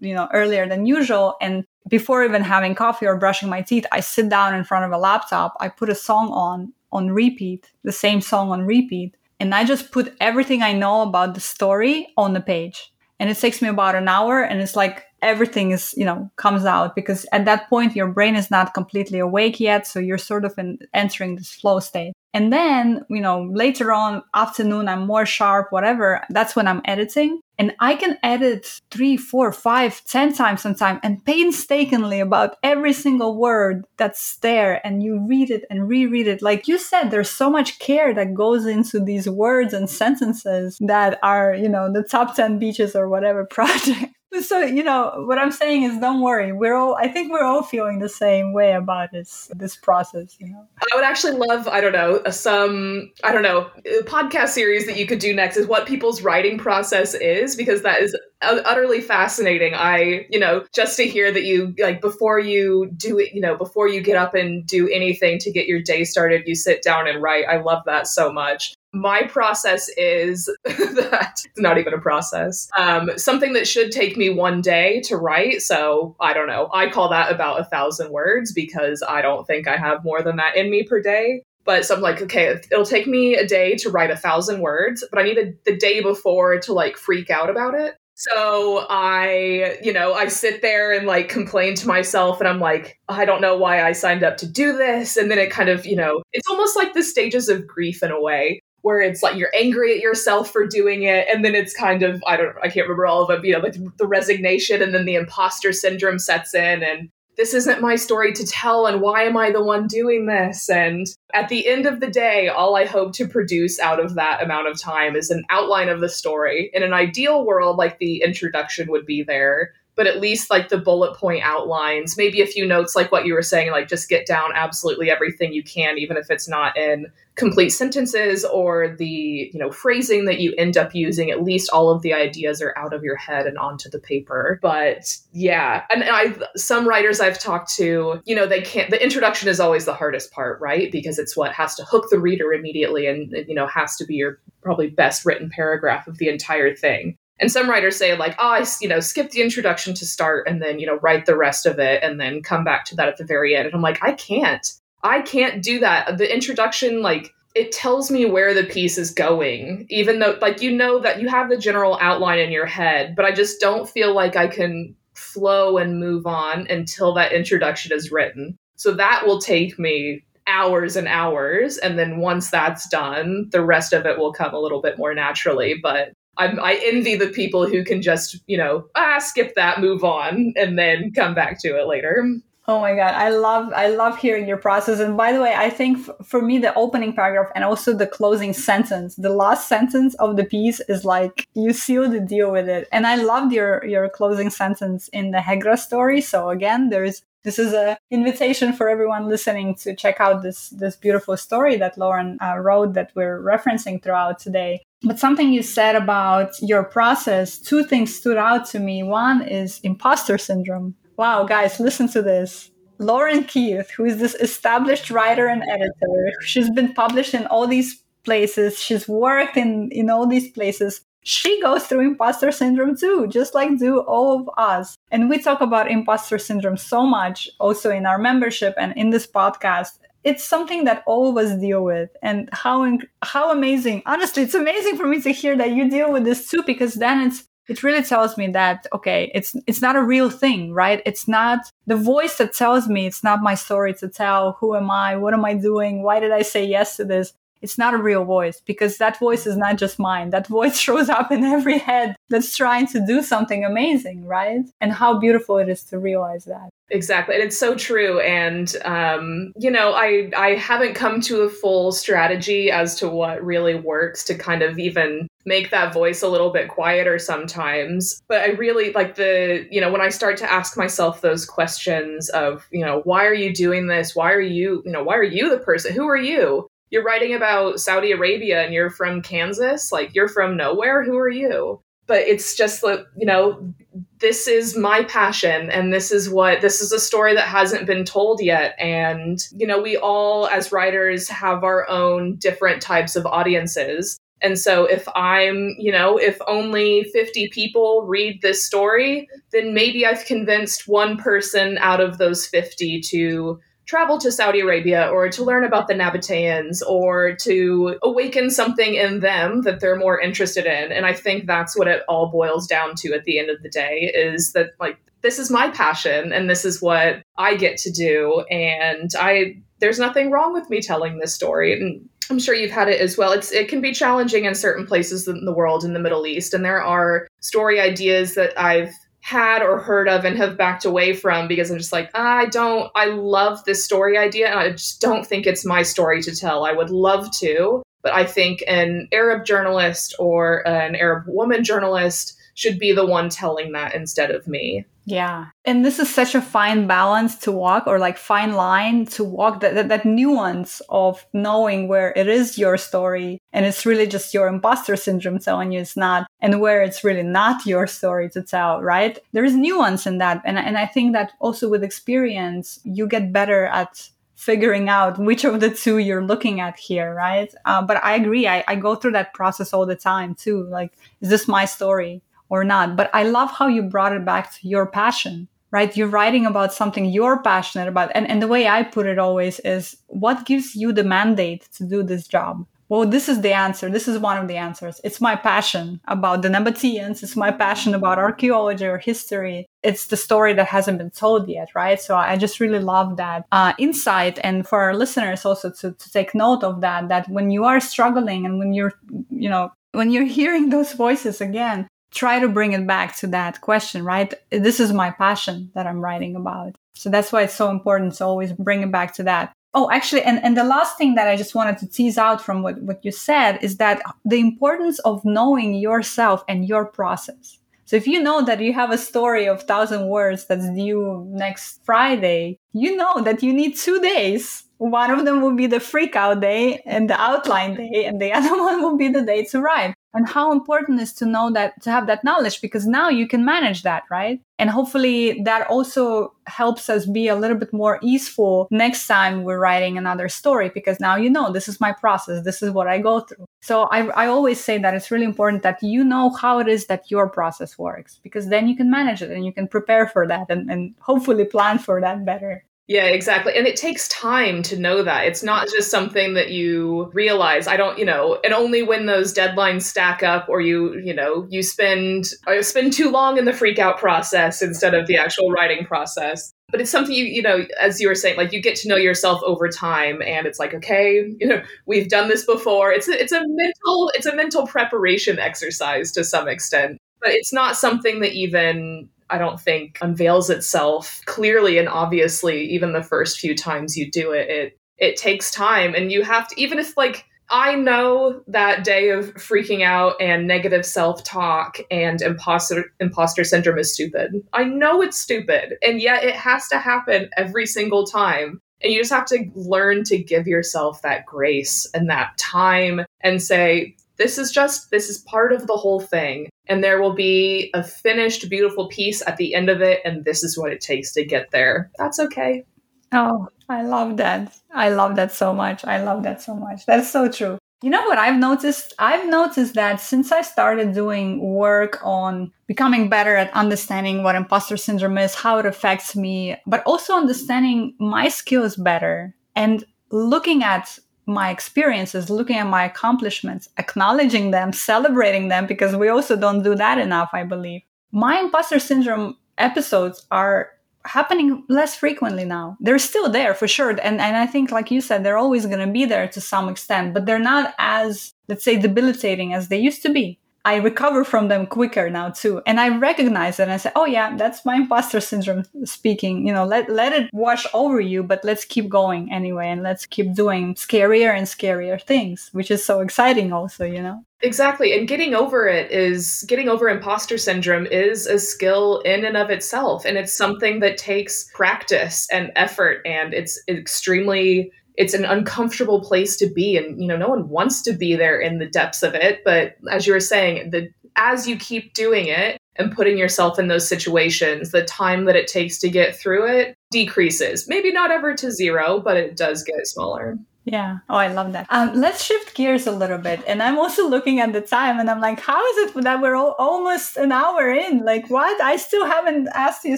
you 0.02 0.14
know, 0.14 0.28
earlier 0.34 0.68
than 0.68 0.86
usual. 0.86 1.36
And 1.42 1.66
before 1.88 2.24
even 2.24 2.44
having 2.44 2.76
coffee 2.76 3.08
or 3.08 3.18
brushing 3.18 3.50
my 3.50 3.62
teeth, 3.62 3.86
I 3.92 4.02
sit 4.02 4.30
down 4.30 4.54
in 4.54 4.64
front 4.64 4.86
of 4.86 4.92
a 4.92 4.98
laptop. 4.98 5.56
I 5.60 5.70
put 5.70 5.90
a 5.90 5.96
song 5.96 6.30
on 6.30 6.74
on 6.92 7.12
repeat, 7.12 7.72
the 7.84 7.92
same 7.92 8.20
song 8.20 8.50
on 8.50 8.66
repeat, 8.66 9.16
and 9.40 9.54
I 9.54 9.64
just 9.64 9.92
put 9.92 10.16
everything 10.20 10.64
I 10.64 10.74
know 10.74 11.04
about 11.04 11.36
the 11.36 11.40
story 11.40 12.08
on 12.18 12.34
the 12.34 12.42
page. 12.42 12.92
And 13.20 13.30
it 13.30 13.38
takes 13.38 13.62
me 13.62 13.68
about 13.68 13.96
an 13.96 14.08
hour 14.08 14.42
and 14.42 14.62
it's 14.62 14.76
like 14.76 15.06
everything 15.22 15.72
is 15.72 15.94
you 15.98 16.06
know 16.06 16.30
comes 16.38 16.66
out 16.66 16.96
because 16.96 17.26
at 17.32 17.46
that 17.46 17.70
point 17.70 17.96
your 17.96 18.08
brain 18.08 18.36
is 18.36 18.50
not 18.50 18.74
completely 18.74 19.20
awake 19.20 19.60
yet 19.60 19.86
so 19.86 20.00
you're 20.00 20.18
sort 20.18 20.46
of 20.46 20.58
in 20.58 20.80
entering 20.94 21.36
this 21.36 21.52
flow 21.52 21.80
state 21.80 22.14
and 22.34 22.54
then 22.54 23.06
you 23.10 23.22
know 23.22 23.44
later 23.52 23.92
on 23.92 24.24
afternoon 24.34 24.88
i'm 24.88 25.06
more 25.06 25.26
sharp 25.26 25.68
whatever 25.72 26.24
that's 26.30 26.56
when 26.56 26.68
i'm 26.68 26.82
editing. 26.86 27.42
And 27.58 27.76
i 27.80 27.96
can 27.96 28.18
edit 28.24 28.80
three 28.90 29.18
four 29.18 29.52
five 29.52 30.02
ten 30.06 30.34
times 30.34 30.62
sometimes 30.62 31.00
and 31.04 31.24
painstakingly 31.26 32.22
about 32.22 32.56
every 32.64 32.94
single 32.94 33.38
word 33.38 33.86
that's 33.98 34.38
there 34.38 34.86
and 34.86 35.04
you 35.04 35.26
read 35.28 35.52
it 35.52 35.66
and 35.70 35.90
reread 35.90 36.28
it. 36.28 36.42
Like 36.42 36.68
you 36.70 36.78
said 36.78 37.10
there's 37.10 37.30
so 37.30 37.50
much 37.50 37.80
care 37.80 38.14
that 38.14 38.34
goes 38.34 38.66
into 38.66 39.00
these 39.00 39.28
words 39.30 39.74
and 39.74 39.90
sentences 39.90 40.78
that 40.80 41.20
are 41.22 41.54
you 41.54 41.68
know 41.68 41.92
the 41.92 42.04
top 42.04 42.36
10 42.36 42.60
beaches 42.60 42.96
or 42.96 43.10
whatever 43.10 43.46
project 43.60 44.14
so 44.42 44.60
you 44.60 44.84
know 44.84 45.24
what 45.26 45.38
i'm 45.38 45.52
saying 45.52 45.84
is 45.84 46.00
don't 46.00 46.22
worry. 46.22 46.52
We're 46.52 46.76
all 46.76 46.96
i 46.96 47.08
think 47.08 47.32
we're 47.32 47.44
all 47.44 47.64
feeling 47.64 48.00
the 48.00 48.10
same 48.10 48.54
way 48.54 48.74
about 48.74 49.12
this 49.12 49.50
this 49.56 49.76
process 49.76 50.38
you 50.40 50.50
know? 50.50 50.68
I 50.80 50.96
would 50.96 51.04
actually 51.04 51.34
love 51.34 51.68
i 51.68 51.82
don't 51.82 51.94
know 51.94 52.22
some 52.30 53.12
i 53.24 53.32
don't 53.32 53.42
know 53.42 53.70
podcast 54.04 54.50
series 54.50 54.86
that 54.86 54.98
you 54.98 55.06
could 55.06 55.20
do 55.20 55.34
next 55.34 55.58
is 55.58 55.68
what 55.68 55.88
people's 55.88 56.22
writing 56.22 56.58
process 56.58 57.14
is 57.14 57.56
because 57.56 57.82
that 57.82 58.02
is 58.02 58.16
utterly 58.42 59.02
fascinating. 59.02 59.74
I 59.76 60.26
you 60.30 60.40
know 60.40 60.66
just 60.74 60.98
to 60.98 61.08
hear 61.08 61.32
that 61.32 61.44
you 61.44 61.76
like 61.80 62.02
before 62.02 62.40
you 62.40 62.90
do 62.96 63.20
it 63.20 63.34
you 63.34 63.42
know 63.42 63.58
before 63.58 63.88
you 63.88 64.02
get 64.02 64.16
up 64.16 64.34
and 64.34 64.66
do 64.66 64.88
anything 64.90 65.40
to 65.40 65.52
get 65.52 65.68
your 65.68 65.82
day 65.82 66.04
started 66.04 66.44
you 66.48 66.56
sit 66.56 66.82
down 66.82 67.08
and 67.08 67.22
write. 67.22 67.46
I 67.50 67.58
love 67.58 67.84
that 67.86 68.08
so 68.08 68.32
much 68.32 68.74
my 68.94 69.24
process 69.24 69.90
is 69.98 70.46
that 70.66 71.42
it's 71.46 71.60
not 71.60 71.78
even 71.78 71.94
a 71.94 72.00
process. 72.00 72.70
Um, 72.78 73.12
something 73.18 73.54
that 73.54 73.68
should 73.68 73.92
take 73.92 74.18
me 74.18 74.30
one 74.30 74.62
day 74.62 75.02
to 75.02 75.18
write. 75.18 75.62
So 75.62 76.16
I 76.20 76.34
don't 76.34 76.48
know. 76.48 76.70
I 76.74 76.90
call 76.90 77.10
that 77.10 77.32
about 77.32 77.60
a 77.60 77.66
thousand 77.66 78.12
words 78.12 78.52
because 78.52 79.04
I 79.08 79.22
don't 79.22 79.46
think 79.46 79.68
I 79.68 79.78
have 79.78 80.04
more 80.04 80.22
than 80.22 80.38
that 80.38 80.56
in 80.56 80.70
me 80.70 80.84
per 80.84 81.02
day. 81.02 81.44
But 81.66 81.86
so 81.86 81.96
I'm 81.96 82.02
like, 82.02 82.22
okay, 82.22 82.60
it'll 82.72 82.86
take 82.86 83.06
me 83.06 83.36
a 83.36 83.46
day 83.46 83.76
to 83.76 83.92
write 83.92 84.10
a 84.10 84.18
thousand 84.18 84.62
words, 84.62 85.04
but 85.12 85.20
I 85.20 85.24
need 85.24 85.38
a, 85.38 85.54
the 85.66 85.78
day 85.78 86.02
before 86.02 86.58
to 86.62 86.74
like 86.74 86.98
freak 86.98 87.30
out 87.30 87.50
about 87.50 87.76
it. 87.76 87.96
So 88.16 88.86
I, 88.90 89.78
you 89.82 89.94
know, 89.94 90.14
I 90.14 90.28
sit 90.28 90.62
there 90.62 90.92
and 90.92 91.06
like 91.06 91.30
complain 91.30 91.76
to 91.76 91.88
myself 91.88 92.40
and 92.40 92.50
I'm 92.50 92.60
like, 92.60 92.98
I 93.08 93.24
don't 93.24 93.40
know 93.40 93.56
why 93.56 93.84
I 93.84 93.92
signed 93.92 94.24
up 94.24 94.38
to 94.38 94.48
do 94.48 94.76
this. 94.76 95.16
And 95.16 95.30
then 95.30 95.38
it 95.38 95.52
kind 95.52 95.70
of, 95.70 95.86
you 95.86 95.96
know, 95.96 96.22
it's 96.34 96.50
almost 96.50 96.76
like 96.76 96.94
the 96.94 97.04
stages 97.04 97.48
of 97.48 97.68
grief 97.68 98.04
in 98.04 98.12
a 98.12 98.20
way 98.20 98.60
where 98.90 99.02
it's 99.02 99.22
like 99.22 99.36
you're 99.36 99.52
angry 99.56 99.94
at 99.94 100.02
yourself 100.02 100.50
for 100.52 100.66
doing 100.66 101.04
it 101.04 101.28
and 101.32 101.46
then 101.46 101.54
it's 101.54 101.76
kind 101.76 102.02
of 102.02 102.24
i 102.26 102.36
don't 102.36 102.56
i 102.64 102.68
can't 102.68 102.88
remember 102.88 103.06
all 103.06 103.22
of 103.22 103.28
them 103.28 103.46
you 103.46 103.54
know 103.54 103.60
like 103.60 103.76
the 103.98 104.08
resignation 104.08 104.82
and 104.82 104.96
then 104.96 105.06
the 105.06 105.14
imposter 105.14 105.72
syndrome 105.72 106.18
sets 106.18 106.56
in 106.56 106.82
and 106.82 107.08
this 107.38 107.54
isn't 107.54 107.82
my 107.82 107.96
story 107.96 108.34
to 108.34 108.46
tell 108.48 108.88
and 108.88 109.00
why 109.00 109.22
am 109.22 109.38
i 109.38 109.52
the 109.52 109.64
one 109.64 109.88
doing 109.88 110.26
this? 110.26 110.70
And 110.70 111.08
at 111.34 111.48
the 111.48 111.66
end 111.68 111.86
of 111.86 112.00
the 112.02 112.10
day 112.10 112.50
all 112.50 112.76
i 112.76 112.84
hope 112.84 113.14
to 113.14 113.28
produce 113.28 113.80
out 113.80 114.04
of 114.04 114.16
that 114.16 114.44
amount 114.44 114.68
of 114.68 114.82
time 114.82 115.16
is 115.16 115.30
an 115.30 115.46
outline 115.52 115.88
of 115.88 116.02
the 116.02 116.10
story. 116.10 116.72
In 116.74 116.82
an 116.82 116.94
ideal 116.94 117.46
world 117.46 117.78
like 117.78 118.00
the 118.00 118.24
introduction 118.24 118.90
would 118.90 119.06
be 119.06 119.24
there 119.24 119.72
but 120.00 120.08
at 120.08 120.22
least 120.22 120.50
like 120.50 120.70
the 120.70 120.78
bullet 120.78 121.14
point 121.18 121.44
outlines, 121.44 122.16
maybe 122.16 122.42
a 122.42 122.46
few 122.46 122.66
notes 122.66 122.96
like 122.96 123.12
what 123.12 123.26
you 123.26 123.34
were 123.34 123.42
saying, 123.42 123.72
like 123.72 123.90
just 123.90 124.08
get 124.08 124.26
down 124.26 124.52
absolutely 124.56 125.12
everything 125.12 125.52
you 125.52 125.62
can, 125.62 125.98
even 125.98 126.16
if 126.16 126.32
it's 126.32 126.48
not 126.48 126.78
in 126.78 127.08
complete 127.36 127.72
sentences 127.72 128.46
or 128.46 128.96
the 128.98 129.50
you 129.52 129.60
know 129.60 129.70
phrasing 129.70 130.24
that 130.24 130.40
you 130.40 130.54
end 130.58 130.78
up 130.78 130.96
using 130.96 131.30
at 131.30 131.44
least 131.44 131.70
all 131.74 131.90
of 131.90 132.02
the 132.02 132.14
ideas 132.14 132.62
are 132.62 132.74
out 132.78 132.94
of 132.94 133.04
your 133.04 133.18
head 133.18 133.46
and 133.46 133.58
onto 133.58 133.90
the 133.90 134.00
paper. 134.00 134.58
But 134.62 135.18
yeah 135.34 135.84
and 135.90 136.06
i 136.06 136.34
some 136.56 136.88
writers 136.88 137.20
i've 137.20 137.40
talked 137.40 137.70
to 137.76 138.22
you 138.26 138.36
know 138.36 138.48
they 138.48 138.62
can't 138.62 138.90
the 138.90 139.02
introduction 139.04 139.50
is 139.50 139.60
always 139.60 139.84
the 139.84 139.94
hardest 139.94 140.32
part 140.32 140.62
right? 140.62 140.90
Because 140.94 141.20
it's 141.20 141.36
what 141.36 141.52
has 141.52 141.76
to 141.76 141.84
hook 141.84 142.06
the 142.10 142.20
reader 142.20 142.54
immediately 142.54 143.06
and 143.06 143.36
you 143.50 143.54
know 143.54 143.68
has 143.68 143.98
to 143.98 144.06
be 144.06 144.16
your 144.16 144.40
probably 144.62 144.88
best 144.88 145.26
written 145.26 145.50
paragraph 145.50 146.08
of 146.08 146.20
the 146.20 146.30
entire 146.30 146.74
thing 146.74 147.18
and 147.40 147.52
some 147.52 147.70
writers 147.70 147.96
say 147.96 148.16
like 148.18 148.36
oh 148.40 148.50
i 148.50 148.66
you 148.82 148.88
know 148.88 149.00
skip 149.00 149.32
the 149.32 149.42
introduction 149.42 149.94
to 149.94 150.06
start 150.06 150.48
and 150.48 150.62
then 150.62 150.80
you 150.80 150.86
know 150.86 151.00
write 151.00 151.26
the 151.26 151.38
rest 151.38 151.66
of 151.66 151.80
it 151.80 152.04
and 152.04 152.20
then 152.20 152.42
come 152.42 152.64
back 152.64 152.86
to 152.86 152.96
that 152.96 153.08
at 153.08 153.18
the 153.18 153.26
very 153.26 153.56
end. 153.56 153.66
And 153.66 153.76
i'm 153.76 153.82
like 153.82 154.04
i 154.04 154.14
can't. 154.14 154.74
I 155.02 155.22
can't 155.22 155.64
do 155.64 155.80
that. 155.80 156.18
The 156.18 156.34
introduction 156.34 157.02
like 157.02 157.34
it 157.56 157.72
tells 157.72 158.12
me 158.12 158.26
where 158.26 158.54
the 158.54 158.66
piece 158.66 158.98
is 158.98 159.12
going 159.12 159.88
even 159.90 160.20
though 160.20 160.38
like 160.42 160.62
you 160.62 160.72
know 160.72 161.00
that 161.00 161.22
you 161.22 161.30
have 161.30 161.50
the 161.50 161.58
general 161.58 161.98
outline 162.02 162.40
in 162.40 162.52
your 162.52 162.66
head 162.66 163.16
but 163.16 163.26
i 163.26 163.32
just 163.32 163.60
don't 163.60 163.90
feel 163.90 164.14
like 164.14 164.36
i 164.36 164.48
can 164.48 164.96
flow 165.20 165.78
and 165.78 166.00
move 166.00 166.26
on 166.26 166.66
until 166.70 167.14
that 167.14 167.34
introduction 167.34 167.92
is 167.92 168.12
written. 168.12 168.58
So 168.78 168.94
that 168.94 169.26
will 169.26 169.40
take 169.40 169.78
me 169.78 170.24
hours 170.48 170.96
and 170.96 171.08
hours 171.08 171.78
and 171.78 172.00
then 172.00 172.18
once 172.18 172.50
that's 172.50 172.90
done 172.90 173.48
the 173.52 173.64
rest 173.64 173.94
of 173.94 174.08
it 174.08 174.18
will 174.18 174.34
come 174.34 174.52
a 174.52 174.60
little 174.60 174.82
bit 174.82 174.98
more 174.98 175.14
naturally 175.14 175.76
but 175.80 176.12
I'm, 176.40 176.60
I 176.60 176.80
envy 176.84 177.16
the 177.16 177.28
people 177.28 177.68
who 177.68 177.84
can 177.84 178.02
just, 178.02 178.38
you 178.48 178.58
know, 178.58 178.86
ah, 178.96 179.20
skip 179.20 179.56
that, 179.56 179.82
move 179.82 180.04
on, 180.04 180.54
and 180.56 180.80
then 180.80 181.12
come 181.12 181.36
back 181.36 181.62
to 181.62 181.78
it 181.78 181.88
later. 181.88 182.26
Oh 182.70 182.80
my 182.80 182.94
god, 182.94 183.16
I 183.16 183.30
love 183.30 183.74
I 183.76 183.88
love 183.88 184.20
hearing 184.20 184.48
your 184.48 184.58
process. 184.58 185.00
And 185.00 185.18
by 185.18 185.32
the 185.32 185.42
way, 185.42 185.56
I 185.56 185.72
think 185.72 186.08
f- 186.08 186.28
for 186.28 186.40
me 186.40 186.60
the 186.60 186.72
opening 186.76 187.16
paragraph 187.16 187.52
and 187.56 187.64
also 187.64 187.94
the 187.94 188.06
closing 188.06 188.54
sentence, 188.54 189.16
the 189.16 189.32
last 189.32 189.68
sentence 189.68 190.14
of 190.16 190.36
the 190.36 190.44
piece 190.44 190.80
is 190.82 191.04
like 191.04 191.48
you 191.56 191.74
seal 191.74 192.08
the 192.08 192.20
deal 192.20 192.52
with 192.52 192.70
it. 192.70 192.88
And 192.92 193.08
I 193.08 193.16
loved 193.16 193.54
your 193.54 193.84
your 193.86 194.08
closing 194.08 194.52
sentence 194.52 195.08
in 195.08 195.32
the 195.32 195.40
Hegra 195.40 195.80
story. 195.80 196.22
So 196.22 196.52
again, 196.52 196.90
there's 196.90 197.24
this 197.44 197.58
is 197.60 197.74
a 197.74 197.98
invitation 198.12 198.74
for 198.74 198.90
everyone 198.90 199.30
listening 199.30 199.76
to 199.76 199.96
check 199.96 200.20
out 200.20 200.42
this 200.42 200.70
this 200.70 200.96
beautiful 200.96 201.38
story 201.38 201.78
that 201.78 201.98
Lauren 201.98 202.38
uh, 202.42 202.58
wrote 202.58 202.94
that 202.94 203.12
we're 203.16 203.42
referencing 203.42 204.02
throughout 204.02 204.40
today. 204.40 204.82
But 205.04 205.20
something 205.20 205.54
you 205.54 205.64
said 205.64 205.96
about 205.96 206.52
your 206.62 206.84
process, 206.84 207.58
two 207.58 207.84
things 207.86 208.14
stood 208.14 208.38
out 208.38 208.66
to 208.72 208.80
me. 208.80 209.04
One 209.04 209.42
is 209.42 209.80
imposter 209.82 210.38
syndrome. 210.38 210.96
Wow, 211.16 211.46
guys, 211.46 211.80
listen 211.80 212.10
to 212.10 212.22
this. 212.22 212.72
Lauren 212.98 213.46
Keith, 213.46 213.90
who 213.92 214.04
is 214.04 214.18
this 214.18 214.36
established 214.36 215.10
writer 215.10 215.48
and 215.48 215.64
editor, 215.64 216.34
she's 216.42 216.70
been 216.70 216.94
published 216.94 217.34
in 217.34 217.46
all 217.48 217.66
these 217.66 218.04
places. 218.26 218.78
She's 218.78 219.08
worked 219.08 219.56
in, 219.56 219.90
in 219.92 220.10
all 220.10 220.28
these 220.28 220.52
places. 220.52 221.02
She 221.30 221.62
goes 221.62 221.86
through 221.86 222.00
imposter 222.00 222.52
syndrome 222.52 222.98
too, 222.98 223.28
just 223.28 223.54
like 223.54 223.78
do 223.78 224.00
all 224.00 224.40
of 224.40 224.50
us. 224.58 224.98
And 225.12 225.30
we 225.30 225.38
talk 225.38 225.62
about 225.62 225.92
imposter 225.92 226.40
syndrome 226.40 226.76
so 226.76 227.06
much 227.06 227.48
also 227.60 227.92
in 227.92 228.08
our 228.08 228.18
membership 228.18 228.74
and 228.80 228.98
in 228.98 229.12
this 229.12 229.28
podcast. 229.28 230.00
It's 230.24 230.44
something 230.44 230.86
that 230.86 231.04
all 231.06 231.30
of 231.30 231.38
us 231.38 231.56
deal 231.60 231.84
with 231.84 232.10
and 232.24 232.50
how 232.52 232.98
how 233.22 233.52
amazing 233.52 234.02
honestly 234.08 234.42
it's 234.42 234.56
amazing 234.56 234.98
for 234.98 235.06
me 235.06 235.22
to 235.22 235.32
hear 235.32 235.56
that 235.56 235.70
you 235.70 235.88
deal 235.88 236.12
with 236.12 236.24
this 236.24 236.50
too 236.50 236.64
because 236.66 236.96
then 236.96 237.28
it's 237.28 237.48
it 237.68 237.84
really 237.84 238.04
tells 238.04 238.36
me 238.36 238.48
that 238.48 238.88
okay 238.92 239.32
it's 239.36 239.56
it's 239.68 239.84
not 239.84 239.96
a 239.96 240.02
real 240.02 240.32
thing 240.32 240.74
right? 240.74 241.04
It's 241.06 241.28
not 241.28 241.60
the 241.86 241.96
voice 241.96 242.38
that 242.40 242.54
tells 242.54 242.88
me 242.88 243.06
it's 243.06 243.24
not 243.24 243.44
my 243.44 243.54
story 243.54 243.94
to 244.02 244.08
tell. 244.10 244.58
Who 244.60 244.76
am 244.76 244.90
i? 244.90 245.16
What 245.16 245.36
am 245.36 245.46
i 245.46 245.54
doing? 245.54 246.02
Why 246.02 246.20
did 246.20 246.32
i 246.32 246.42
say 246.42 246.66
yes 246.66 246.98
to 246.98 247.06
this 247.06 247.34
it's 247.62 247.78
not 247.78 247.94
a 247.94 247.98
real 247.98 248.26
voice 248.26 248.62
because 248.66 248.98
that 248.98 249.20
voice 249.20 249.46
is 249.46 249.58
not 249.58 249.78
just 249.78 250.00
mine. 250.00 250.30
That 250.30 250.48
voice 250.48 250.78
shows 250.86 251.10
up 251.10 251.32
in 251.32 251.44
every 251.44 251.78
head 251.78 252.16
that's 252.30 252.56
trying 252.56 252.88
to 252.88 253.06
do 253.06 253.22
something 253.22 253.66
amazing, 253.66 254.26
right? 254.26 254.62
And 254.82 254.92
how 254.92 255.20
beautiful 255.20 255.58
it 255.58 255.70
is 255.70 255.84
to 255.86 256.00
realize 256.00 256.46
that. 256.46 256.70
Exactly. 256.92 257.36
And 257.36 257.44
it's 257.44 257.60
so 257.60 257.76
true. 257.76 258.20
And, 258.20 258.76
um, 258.84 259.54
you 259.56 259.70
know, 259.70 259.94
I, 259.94 260.32
I 260.36 260.56
haven't 260.56 260.96
come 260.96 261.22
to 261.22 261.42
a 261.42 261.50
full 261.50 261.92
strategy 261.92 262.72
as 262.72 262.96
to 262.96 263.08
what 263.08 263.44
really 263.44 263.76
works 263.76 264.24
to 264.26 264.36
kind 264.36 264.64
of 264.64 264.80
even 264.80 265.28
make 265.46 265.70
that 265.70 265.94
voice 265.94 266.22
a 266.22 266.28
little 266.28 266.50
bit 266.50 266.68
quieter 266.68 267.20
sometimes. 267.20 268.22
But 268.28 268.42
I 268.42 268.48
really 268.54 268.92
like 268.94 269.16
the, 269.16 269.68
you 269.70 269.82
know, 269.82 269.92
when 269.92 270.02
I 270.02 270.10
start 270.10 270.38
to 270.38 270.52
ask 270.52 270.78
myself 270.78 271.22
those 271.22 271.46
questions 271.46 272.30
of, 272.30 272.68
you 272.72 272.86
know, 272.86 273.02
why 273.04 273.26
are 273.26 273.34
you 273.34 273.54
doing 273.54 273.88
this? 273.88 274.16
Why 274.16 274.32
are 274.32 274.42
you, 274.42 274.82
you 274.86 274.92
know, 274.92 275.04
why 275.04 275.16
are 275.16 275.24
you 275.24 275.50
the 275.50 275.60
person? 275.60 275.94
Who 275.94 276.08
are 276.08 276.18
you? 276.18 276.68
You're 276.90 277.04
writing 277.04 277.34
about 277.34 277.80
Saudi 277.80 278.12
Arabia 278.12 278.64
and 278.64 278.74
you're 278.74 278.90
from 278.90 279.22
Kansas, 279.22 279.92
like 279.92 280.16
you're 280.16 280.28
from 280.28 280.58
nowhere. 280.58 281.04
Who 281.04 281.18
are 281.18 281.30
you? 281.30 281.82
But 282.08 282.22
it's 282.22 282.56
just 282.56 282.82
like, 282.82 283.02
you 283.16 283.26
know, 283.26 283.74
this 284.20 284.48
is 284.48 284.76
my 284.76 285.04
passion 285.04 285.70
and 285.70 285.94
this 285.94 286.12
is 286.12 286.30
what 286.30 286.62
this 286.62 286.82
is 286.82 286.92
a 286.92 287.00
story 287.00 287.34
that 287.36 287.48
hasn't 287.48 287.86
been 287.86 288.04
told 288.04 288.42
yet. 288.42 288.76
And, 288.80 289.40
you 289.56 289.68
know, 289.68 289.80
we 289.80 289.96
all 289.98 290.48
as 290.48 290.72
writers 290.72 291.30
have 291.30 291.64
our 291.64 291.88
own 291.88 292.36
different 292.38 292.82
types 292.82 293.16
of 293.16 293.26
audiences. 293.26 294.20
And 294.42 294.58
so 294.58 294.86
if 294.86 295.08
I'm, 295.16 295.76
you 295.78 295.92
know, 295.92 296.18
if 296.18 296.40
only 296.48 297.04
50 297.14 297.50
people 297.50 298.04
read 298.04 298.42
this 298.42 298.64
story, 298.64 299.28
then 299.52 299.74
maybe 299.74 300.06
I've 300.06 300.26
convinced 300.26 300.88
one 300.88 301.18
person 301.18 301.78
out 301.80 302.00
of 302.00 302.18
those 302.18 302.48
50 302.48 303.02
to 303.02 303.60
travel 303.90 304.20
to 304.20 304.32
Saudi 304.32 304.60
Arabia 304.60 305.10
or 305.10 305.30
to 305.30 305.44
learn 305.44 305.64
about 305.64 305.88
the 305.88 305.96
Nabateans 305.96 306.84
or 306.88 307.36
to 307.38 307.98
awaken 308.04 308.52
something 308.52 308.94
in 308.94 309.20
them 309.20 309.64
that 309.64 309.80
they're 309.80 309.98
more 309.98 310.22
interested 310.22 310.68
in. 310.68 310.92
And 310.92 311.08
I 311.08 311.14
think 311.14 311.48
that's 311.48 311.76
what 311.76 311.88
it 311.88 312.04
all 312.08 312.28
boils 312.28 312.68
down 312.68 312.94
to 312.98 313.14
at 313.16 313.24
the 313.24 313.40
end 313.40 313.50
of 313.50 313.64
the 313.64 313.70
day 313.70 314.12
is 314.14 314.54
that 314.54 314.74
like 314.80 315.00
this 315.22 315.40
is 315.40 315.50
my 315.50 315.72
passion 315.72 316.32
and 316.32 316.48
this 316.48 316.66
is 316.66 316.80
what 316.80 317.24
I 317.40 317.56
get 317.56 317.78
to 317.78 317.92
do 317.92 318.42
and 318.52 319.10
I 319.18 319.58
there's 319.80 319.98
nothing 319.98 320.30
wrong 320.30 320.54
with 320.54 320.70
me 320.70 320.82
telling 320.82 321.18
this 321.18 321.34
story 321.34 321.74
and 321.74 322.08
I'm 322.30 322.38
sure 322.38 322.54
you've 322.54 322.70
had 322.70 322.90
it 322.90 323.02
as 323.02 323.18
well. 323.18 323.32
It's 323.32 323.52
it 323.52 323.70
can 323.70 323.82
be 323.82 323.92
challenging 323.92 324.46
in 324.46 324.54
certain 324.54 324.86
places 324.86 325.28
in 325.28 325.46
the 325.46 325.54
world 325.54 325.84
in 325.84 325.94
the 325.94 326.00
Middle 326.00 326.28
East 326.28 326.54
and 326.54 326.64
there 326.64 326.84
are 326.84 327.28
story 327.40 327.82
ideas 327.82 328.36
that 328.36 328.54
I've 328.56 328.94
had 329.30 329.62
or 329.62 329.80
heard 329.80 330.10
of 330.10 330.26
and 330.26 330.36
have 330.38 330.58
backed 330.58 330.86
away 330.86 331.14
from 331.14 331.48
because 331.48 331.70
I'm 331.70 331.78
just 331.78 331.92
like, 331.92 332.10
I 332.16 332.48
don't, 332.48 332.92
I 332.96 333.06
love 333.06 333.64
this 333.64 333.86
story 333.86 334.18
idea 334.18 334.50
and 334.50 334.60
I 334.60 334.72
just 334.72 335.02
don't 335.02 335.24
think 335.24 335.46
it's 335.46 335.64
my 335.64 335.84
story 335.84 336.24
to 336.24 336.36
tell. 336.36 336.66
I 336.66 336.72
would 336.72 336.90
love 336.90 337.30
to, 337.38 337.84
but 338.02 338.12
I 338.12 338.26
think 338.26 338.64
an 338.68 339.08
Arab 339.12 339.46
journalist 339.46 340.16
or 340.18 340.68
an 340.68 340.96
Arab 340.96 341.26
woman 341.28 341.64
journalist 341.64 342.36
should 342.56 342.80
be 342.80 342.92
the 342.92 343.06
one 343.06 343.30
telling 343.30 343.74
that 343.74 343.94
instead 343.94 344.32
of 344.32 344.48
me. 344.48 344.84
Yeah. 345.10 345.48
And 345.66 345.84
this 345.84 345.98
is 345.98 346.14
such 346.14 346.36
a 346.36 346.42
fine 346.42 346.86
balance 346.86 347.36
to 347.40 347.52
walk 347.52 347.88
or 347.88 347.98
like 347.98 348.16
fine 348.16 348.54
line 348.54 349.08
to 349.08 349.24
walk 349.24 349.60
that, 349.62 349.74
that, 349.74 349.90
that, 349.90 350.06
nuance 350.06 350.84
of 350.90 351.26
knowing 351.34 351.88
where 351.88 352.14
it 352.16 352.28
is 352.28 352.60
your 352.60 352.78
story 352.78 353.42
and 353.52 353.66
it's 353.66 353.88
really 353.88 354.06
just 354.06 354.36
your 354.36 354.48
imposter 354.48 354.96
syndrome 354.96 355.40
telling 355.40 355.72
you 355.72 355.80
it's 355.80 355.98
not 355.98 356.28
and 356.42 356.62
where 356.62 356.84
it's 356.84 357.04
really 357.04 357.24
not 357.24 357.66
your 357.66 357.88
story 357.88 358.30
to 358.30 358.44
tell, 358.44 358.84
right? 358.84 359.18
There 359.32 359.44
is 359.44 359.56
nuance 359.56 360.06
in 360.06 360.20
that. 360.20 360.44
And, 360.46 360.60
and 360.60 360.78
I 360.78 360.86
think 360.86 361.14
that 361.14 361.32
also 361.40 361.68
with 361.70 361.84
experience, 361.84 362.80
you 362.84 363.08
get 363.08 363.34
better 363.34 363.66
at 363.66 364.10
figuring 364.36 364.90
out 364.90 365.18
which 365.18 365.44
of 365.44 365.60
the 365.60 365.72
two 365.72 365.98
you're 365.98 366.24
looking 366.24 366.62
at 366.62 366.78
here, 366.78 367.16
right? 367.16 367.52
Uh, 367.66 367.82
but 367.82 368.02
I 368.04 368.14
agree. 368.14 368.48
I, 368.48 368.64
I 368.68 368.76
go 368.76 368.94
through 368.94 369.14
that 369.14 369.34
process 369.34 369.74
all 369.74 369.88
the 369.88 369.96
time 369.96 370.36
too. 370.36 370.66
Like, 370.66 370.94
is 371.20 371.30
this 371.30 371.48
my 371.48 371.66
story? 371.66 372.22
Or 372.50 372.64
not. 372.64 372.96
But 372.96 373.10
I 373.14 373.24
love 373.24 373.52
how 373.52 373.68
you 373.68 373.84
brought 373.84 374.16
it 374.16 374.26
back 374.26 374.54
to 374.56 374.68
your 374.68 374.86
passion, 374.86 375.48
right? 375.72 375.96
You're 375.96 376.08
writing 376.08 376.46
about 376.46 376.74
something 376.74 377.06
you're 377.06 377.42
passionate 377.42 377.88
about. 377.88 378.12
And, 378.16 378.28
and 378.28 378.42
the 378.42 378.48
way 378.48 378.68
I 378.68 378.84
put 378.84 379.06
it 379.06 379.20
always 379.20 379.60
is 379.62 379.98
what 380.08 380.46
gives 380.46 380.76
you 380.76 380.92
the 380.92 381.04
mandate 381.04 381.68
to 381.78 381.84
do 381.84 382.04
this 382.04 382.28
job? 382.28 382.66
well, 382.90 383.06
this 383.06 383.30
is 383.30 383.42
the 383.42 383.54
answer. 383.54 383.88
This 383.90 384.08
is 384.08 384.18
one 384.18 384.40
of 384.40 384.48
the 384.48 384.58
answers. 384.58 385.00
It's 385.04 385.22
my 385.22 385.36
passion 385.36 386.02
about 386.08 386.42
the 386.42 386.50
Nabateans. 386.50 387.22
It's 387.22 387.36
my 387.36 387.52
passion 387.52 387.94
about 387.94 388.18
archaeology 388.18 388.86
or 388.86 388.98
history. 388.98 389.68
It's 389.84 390.08
the 390.08 390.18
story 390.18 390.54
that 390.54 390.68
hasn't 390.68 390.98
been 390.98 391.12
told 391.12 391.48
yet, 391.48 391.70
right? 391.76 392.02
So 392.02 392.16
I 392.16 392.36
just 392.36 392.60
really 392.60 392.80
love 392.80 393.18
that 393.18 393.46
uh, 393.52 393.74
insight. 393.78 394.40
And 394.44 394.68
for 394.68 394.82
our 394.82 394.96
listeners 394.96 395.46
also 395.46 395.70
to, 395.70 395.92
to 395.92 396.12
take 396.12 396.34
note 396.34 396.64
of 396.64 396.82
that, 396.82 397.10
that 397.10 397.30
when 397.30 397.52
you 397.52 397.64
are 397.64 397.80
struggling 397.80 398.48
and 398.48 398.58
when 398.58 398.74
you're, 398.74 398.94
you 399.30 399.50
know, 399.50 399.72
when 399.92 400.10
you're 400.10 400.26
hearing 400.40 400.72
those 400.72 400.94
voices 400.94 401.42
again, 401.42 401.88
try 402.12 402.40
to 402.40 402.48
bring 402.48 402.74
it 402.74 402.86
back 402.88 403.16
to 403.18 403.28
that 403.28 403.62
question, 403.62 404.04
right? 404.04 404.34
This 404.50 404.80
is 404.80 404.94
my 404.94 405.12
passion 405.12 405.72
that 405.76 405.88
I'm 405.88 406.02
writing 406.02 406.36
about. 406.36 406.76
So 406.94 407.10
that's 407.10 407.32
why 407.32 407.44
it's 407.44 407.54
so 407.54 407.70
important 407.70 408.16
to 408.16 408.26
always 408.26 408.54
bring 408.54 408.82
it 408.82 408.92
back 408.92 409.14
to 409.16 409.24
that. 409.24 409.54
Oh, 409.74 409.90
actually, 409.92 410.24
and, 410.24 410.44
and 410.44 410.58
the 410.58 410.64
last 410.64 410.98
thing 410.98 411.16
that 411.16 411.28
I 411.28 411.36
just 411.36 411.54
wanted 411.54 411.78
to 411.80 411.88
tease 411.88 412.18
out 412.18 412.42
from 412.42 412.64
what, 412.64 412.82
what 412.82 413.06
you 413.06 413.12
said 413.12 413.60
is 413.62 413.78
that 413.78 414.02
the 414.26 414.40
importance 414.40 414.98
of 415.00 415.24
knowing 415.24 415.76
yourself 415.76 416.44
and 416.48 416.68
your 416.68 416.86
process. 416.86 417.60
So 417.86 417.96
if 417.96 418.08
you 418.08 418.22
know 418.22 418.44
that 418.46 418.62
you 418.62 418.74
have 418.74 418.92
a 418.92 418.98
story 418.98 419.48
of 419.48 419.64
thousand 419.64 420.08
words 420.08 420.46
that's 420.46 420.70
due 420.72 421.26
next 421.30 421.84
Friday, 421.84 422.60
you 422.74 422.96
know 422.96 423.22
that 423.22 423.44
you 423.44 423.54
need 423.54 423.76
two 423.76 424.00
days 424.02 424.64
one 424.80 425.12
of 425.12 425.26
them 425.26 425.42
will 425.42 425.56
be 425.56 425.68
the 425.68 425.80
freak 425.80 426.16
out 426.16 426.40
day 426.40 426.82
and 426.86 427.10
the 427.10 427.22
outline 427.22 427.76
day, 427.76 428.06
and 428.06 428.20
the 428.20 428.32
other 428.38 428.58
one 428.58 428.82
will 428.82 428.98
be 428.98 429.10
the 429.10 429.22
day 429.22 429.44
to 429.46 429.62
write. 429.62 429.94
And 430.14 430.28
how 430.28 430.52
important 430.52 431.00
is 431.00 431.14
to 431.14 431.26
know 431.26 431.52
that, 431.52 431.80
to 431.84 431.92
have 431.92 432.08
that 432.08 432.24
knowledge, 432.24 432.62
because 432.62 432.88
now 432.88 433.10
you 433.10 433.28
can 433.28 433.46
manage 433.46 433.84
that, 433.84 434.04
right? 434.10 434.42
And 434.58 434.70
hopefully 434.70 435.42
that 435.44 435.68
also 435.68 436.34
helps 436.48 436.90
us 436.90 437.06
be 437.06 437.28
a 437.28 437.36
little 437.36 437.56
bit 437.56 437.72
more 437.72 438.00
easeful 438.02 438.68
next 438.72 439.06
time 439.06 439.44
we're 439.44 439.60
writing 439.60 439.98
another 439.98 440.28
story, 440.28 440.70
because 440.74 441.00
now 441.00 441.16
you 441.16 441.30
know 441.30 441.52
this 441.52 441.68
is 441.68 441.80
my 441.80 441.92
process, 441.92 442.44
this 442.44 442.64
is 442.64 442.72
what 442.72 442.88
I 442.88 442.98
go 442.98 443.20
through. 443.20 443.46
So 443.62 443.84
I, 443.84 444.08
I 444.08 444.28
always 444.28 444.60
say 444.60 444.80
that 444.80 444.96
it's 444.96 445.12
really 445.12 445.26
important 445.26 445.62
that 445.62 445.84
you 445.84 446.04
know 446.04 446.32
how 446.32 446.58
it 446.58 446.68
is 446.68 446.88
that 446.88 447.12
your 447.12 447.30
process 447.30 447.78
works, 447.78 448.20
because 448.24 448.50
then 448.50 448.68
you 448.68 448.76
can 448.76 448.90
manage 448.90 449.22
it 449.22 449.30
and 449.30 449.46
you 449.46 449.54
can 449.54 449.68
prepare 449.68 450.08
for 450.08 450.28
that 450.28 450.48
and, 450.50 450.72
and 450.72 450.96
hopefully 451.00 451.46
plan 451.46 451.78
for 451.78 452.02
that 452.02 452.26
better. 452.26 452.66
Yeah, 452.90 453.06
exactly. 453.06 453.54
And 453.56 453.68
it 453.68 453.76
takes 453.76 454.08
time 454.08 454.64
to 454.64 454.76
know 454.76 455.04
that. 455.04 455.28
It's 455.28 455.44
not 455.44 455.68
just 455.68 455.92
something 455.92 456.34
that 456.34 456.50
you 456.50 457.12
realize. 457.14 457.68
I 457.68 457.78
don't, 457.78 458.00
you 458.00 458.04
know, 458.06 458.40
and 458.44 458.52
only 458.52 458.82
when 458.82 459.06
those 459.06 459.32
deadlines 459.32 459.84
stack 459.84 460.24
up 460.24 460.50
or 460.50 460.60
you, 460.60 460.98
you 460.98 461.14
know, 461.14 461.46
you 461.52 461.62
spend 461.62 462.32
uh, 462.48 462.64
spend 462.64 462.92
too 462.94 463.12
long 463.12 463.38
in 463.38 463.46
the 463.46 463.54
freak 463.54 463.78
out 463.78 464.00
process 464.00 464.64
instead 464.64 464.96
of 464.96 465.06
the 465.06 465.18
actual 465.18 465.52
writing 465.52 465.86
process. 465.86 466.52
But 466.72 466.82
it's 466.82 466.90
something 466.90 467.14
you, 467.14 467.26
you 467.26 467.44
know, 467.44 467.68
as 467.80 468.02
you 468.02 468.08
were 468.08 468.16
saying, 468.16 468.38
like 468.38 468.54
you 468.54 468.60
get 468.62 468.76
to 468.78 468.88
know 468.88 468.96
yourself 468.96 469.40
over 469.44 469.70
time 469.70 470.24
and 470.24 470.48
it's 470.48 470.58
like, 470.58 470.74
okay, 470.74 471.32
you 471.40 471.46
know, 471.48 471.62
we've 471.86 472.10
done 472.10 472.28
this 472.28 472.44
before. 472.44 472.92
It's 472.92 473.08
a, 473.08 473.22
it's 473.22 473.32
a 473.32 473.42
mental 473.46 474.12
it's 474.16 474.26
a 474.26 474.36
mental 474.36 474.66
preparation 474.66 475.38
exercise 475.38 476.12
to 476.14 476.24
some 476.24 476.48
extent. 476.48 476.98
But 477.22 477.34
it's 477.34 477.54
not 477.54 477.76
something 477.76 478.22
that 478.22 478.34
even 478.34 479.10
I 479.30 479.38
don't 479.38 479.60
think 479.60 479.98
unveils 480.02 480.50
itself 480.50 481.22
clearly 481.26 481.78
and 481.78 481.90
obviously 481.90 482.64
even 482.70 482.94
the 482.94 483.04
first 483.04 483.40
few 483.40 483.56
times 483.56 483.98
you 483.98 484.10
do 484.10 484.32
it 484.32 484.50
it 484.50 484.78
it 484.98 485.18
takes 485.18 485.52
time 485.52 485.96
and 485.96 486.12
you 486.12 486.24
have 486.24 486.48
to 486.50 486.62
even 486.62 486.80
if 486.80 486.98
like 486.98 487.26
I 487.52 487.76
know 487.76 488.42
that 488.48 488.84
day 488.84 489.10
of 489.10 489.34
freaking 489.34 489.84
out 489.84 490.16
and 490.22 490.48
negative 490.48 490.86
self-talk 490.86 491.80
and 491.90 492.22
imposter 492.22 492.86
imposter 493.00 493.44
syndrome 493.44 493.80
is 493.80 493.94
stupid. 493.94 494.34
I 494.54 494.66
know 494.66 495.02
it's 495.02 495.18
stupid 495.18 495.74
and 495.82 496.02
yet 496.02 496.24
it 496.24 496.36
has 496.36 496.68
to 496.70 496.78
happen 496.78 497.30
every 497.38 497.66
single 497.66 498.06
time. 498.06 498.62
And 498.82 498.94
you 498.94 499.00
just 499.00 499.12
have 499.12 499.26
to 499.28 499.50
learn 499.56 500.04
to 500.06 500.18
give 500.18 500.48
yourself 500.48 501.02
that 501.02 501.26
grace 501.26 501.90
and 501.94 502.10
that 502.10 502.38
time 502.38 503.02
and 503.22 503.42
say, 503.42 503.98
this 504.20 504.38
is 504.38 504.52
just, 504.52 504.92
this 504.92 505.10
is 505.10 505.18
part 505.20 505.52
of 505.52 505.66
the 505.66 505.78
whole 505.78 506.00
thing. 506.00 506.50
And 506.68 506.84
there 506.84 507.02
will 507.02 507.16
be 507.16 507.72
a 507.74 507.84
finished, 507.84 508.48
beautiful 508.50 508.88
piece 508.90 509.26
at 509.26 509.38
the 509.38 509.56
end 509.56 509.70
of 509.70 509.82
it. 509.82 510.02
And 510.06 510.24
this 510.24 510.44
is 510.44 510.58
what 510.58 510.72
it 510.72 510.82
takes 510.82 511.14
to 511.14 511.26
get 511.26 511.50
there. 511.50 511.90
That's 511.98 512.20
okay. 512.20 512.66
Oh, 513.12 513.48
I 513.68 513.82
love 513.82 514.18
that. 514.18 514.56
I 514.72 514.90
love 514.90 515.16
that 515.16 515.32
so 515.32 515.54
much. 515.54 515.84
I 515.84 516.04
love 516.04 516.22
that 516.24 516.44
so 516.44 516.54
much. 516.54 516.86
That's 516.86 517.10
so 517.10 517.32
true. 517.32 517.58
You 517.82 517.90
know 517.90 518.04
what 518.04 518.18
I've 518.18 518.38
noticed? 518.38 518.94
I've 519.00 519.28
noticed 519.30 519.74
that 519.76 520.02
since 520.02 520.34
I 520.34 520.42
started 520.42 520.94
doing 520.94 521.40
work 521.40 522.00
on 522.04 522.52
becoming 522.68 523.10
better 523.10 523.36
at 523.38 523.54
understanding 523.54 524.22
what 524.22 524.36
imposter 524.36 524.76
syndrome 524.76 525.18
is, 525.18 525.34
how 525.34 525.60
it 525.60 525.66
affects 525.66 526.14
me, 526.14 526.58
but 526.68 526.84
also 526.86 527.14
understanding 527.14 527.96
my 527.98 528.28
skills 528.28 528.76
better 528.76 529.34
and 529.56 529.86
looking 530.12 530.62
at 530.62 531.00
my 531.30 531.50
experiences, 531.50 532.30
looking 532.30 532.58
at 532.58 532.68
my 532.68 532.84
accomplishments, 532.84 533.70
acknowledging 533.78 534.52
them, 534.52 534.74
celebrating 534.74 535.48
them, 535.48 535.68
because 535.68 535.96
we 535.96 536.10
also 536.10 536.36
don't 536.36 536.64
do 536.64 536.76
that 536.76 536.98
enough, 536.98 537.30
I 537.34 537.44
believe. 537.44 537.82
My 538.12 538.40
imposter 538.40 538.80
syndrome 538.80 539.38
episodes 539.58 540.26
are 540.32 540.72
happening 541.06 541.64
less 541.70 541.96
frequently 541.96 542.46
now. 542.46 542.78
They're 542.80 543.00
still 543.00 543.30
there 543.30 543.54
for 543.54 543.68
sure. 543.68 543.92
And, 543.92 544.20
and 544.20 544.36
I 544.36 544.46
think, 544.46 544.72
like 544.72 544.92
you 544.92 545.02
said, 545.02 545.24
they're 545.24 545.38
always 545.38 545.66
going 545.66 545.86
to 545.86 545.92
be 545.92 546.06
there 546.06 546.28
to 546.28 546.42
some 546.42 546.68
extent, 546.68 547.14
but 547.14 547.26
they're 547.26 547.40
not 547.40 547.74
as, 547.78 548.34
let's 548.48 548.64
say, 548.64 548.78
debilitating 548.78 549.54
as 549.54 549.70
they 549.70 549.78
used 549.78 550.02
to 550.04 550.10
be. 550.10 550.40
I 550.66 550.76
recover 550.76 551.24
from 551.24 551.48
them 551.48 551.66
quicker 551.66 552.10
now 552.10 552.30
too. 552.30 552.62
And 552.66 552.80
I 552.80 552.98
recognize 552.98 553.60
and 553.60 553.72
I 553.72 553.78
say, 553.78 553.92
oh 553.96 554.06
yeah, 554.06 554.36
that's 554.36 554.66
my 554.66 554.76
imposter 554.76 555.20
syndrome 555.20 555.64
speaking. 555.86 556.46
You 556.46 556.54
know, 556.54 556.66
let, 556.66 556.90
let 556.90 557.14
it 557.14 557.30
wash 557.34 557.66
over 557.74 558.00
you, 558.00 558.24
but 558.24 558.44
let's 558.44 558.66
keep 558.66 558.90
going 558.90 559.32
anyway. 559.32 559.70
And 559.70 559.84
let's 559.84 560.06
keep 560.06 560.34
doing 560.34 560.76
scarier 560.76 561.34
and 561.36 561.48
scarier 561.48 562.02
things, 562.02 562.50
which 562.52 562.72
is 562.72 562.86
so 562.86 563.00
exciting 563.00 563.54
also, 563.54 563.86
you 563.86 564.02
know? 564.02 564.24
Exactly. 564.42 564.98
And 564.98 565.08
getting 565.08 565.34
over 565.34 565.68
it 565.68 565.92
is 565.92 566.46
getting 566.48 566.70
over 566.70 566.88
imposter 566.88 567.38
syndrome 567.38 567.86
is 567.88 568.26
a 568.26 568.40
skill 568.40 569.00
in 569.00 569.26
and 569.26 569.36
of 569.36 569.50
itself. 569.50 570.06
And 570.06 570.18
it's 570.18 570.32
something 570.32 570.80
that 570.80 570.98
takes 570.98 571.50
practice 571.54 572.28
and 572.32 572.52
effort. 572.56 573.02
And 573.06 573.34
it's 573.34 573.62
extremely 573.68 574.72
it's 575.00 575.14
an 575.14 575.24
uncomfortable 575.24 576.02
place 576.02 576.36
to 576.36 576.48
be 576.48 576.78
and 576.78 577.02
you 577.02 577.08
know 577.08 577.18
no 577.18 577.30
one 577.30 577.50
wants 577.50 577.82
to 577.82 577.94
be 577.94 578.16
there 578.16 578.40
in 578.40 578.60
the 578.60 578.68
depths 578.68 579.02
of 579.02 579.16
it 579.16 579.42
but 579.44 579.76
as 579.90 580.06
you 580.06 580.14
were 580.14 580.20
saying 580.20 580.70
the 580.70 580.88
as 581.16 581.48
you 581.48 581.58
keep 581.58 581.94
doing 581.94 582.28
it 582.28 582.60
and 582.76 582.96
putting 582.96 583.18
yourself 583.18 583.58
in 583.58 583.68
those 583.68 583.88
situations 583.88 584.72
the 584.72 584.84
time 584.84 585.26
that 585.26 585.36
it 585.36 585.48
takes 585.48 585.80
to 585.80 585.90
get 585.90 586.16
through 586.16 586.46
it 586.46 586.76
decreases 586.92 587.68
maybe 587.68 587.92
not 587.92 588.12
ever 588.12 588.36
to 588.36 588.52
zero 588.52 589.00
but 589.00 589.18
it 589.18 589.36
does 589.36 589.64
get 589.64 589.88
smaller 589.88 590.38
yeah. 590.66 591.00
Oh, 591.10 591.16
I 591.16 591.30
love 591.30 591.54
that. 591.54 591.66
Um, 591.72 591.96
let's 591.96 592.24
shift 592.24 592.54
gears 592.54 592.86
a 592.86 592.92
little 592.92 593.18
bit. 593.18 593.42
And 593.48 593.64
I'm 593.64 593.80
also 593.80 594.08
looking 594.08 594.40
at 594.40 594.54
the 594.54 594.62
time 594.62 595.00
and 595.00 595.10
I'm 595.10 595.20
like, 595.20 595.40
how 595.40 595.66
is 595.72 595.78
it 595.78 596.04
that 596.04 596.22
we're 596.22 596.36
all, 596.36 596.54
almost 596.60 597.18
an 597.18 597.32
hour 597.32 597.72
in? 597.72 598.06
Like, 598.06 598.30
what? 598.30 598.62
I 598.62 598.76
still 598.76 599.08
haven't 599.08 599.48
asked 599.56 599.84
you 599.84 599.98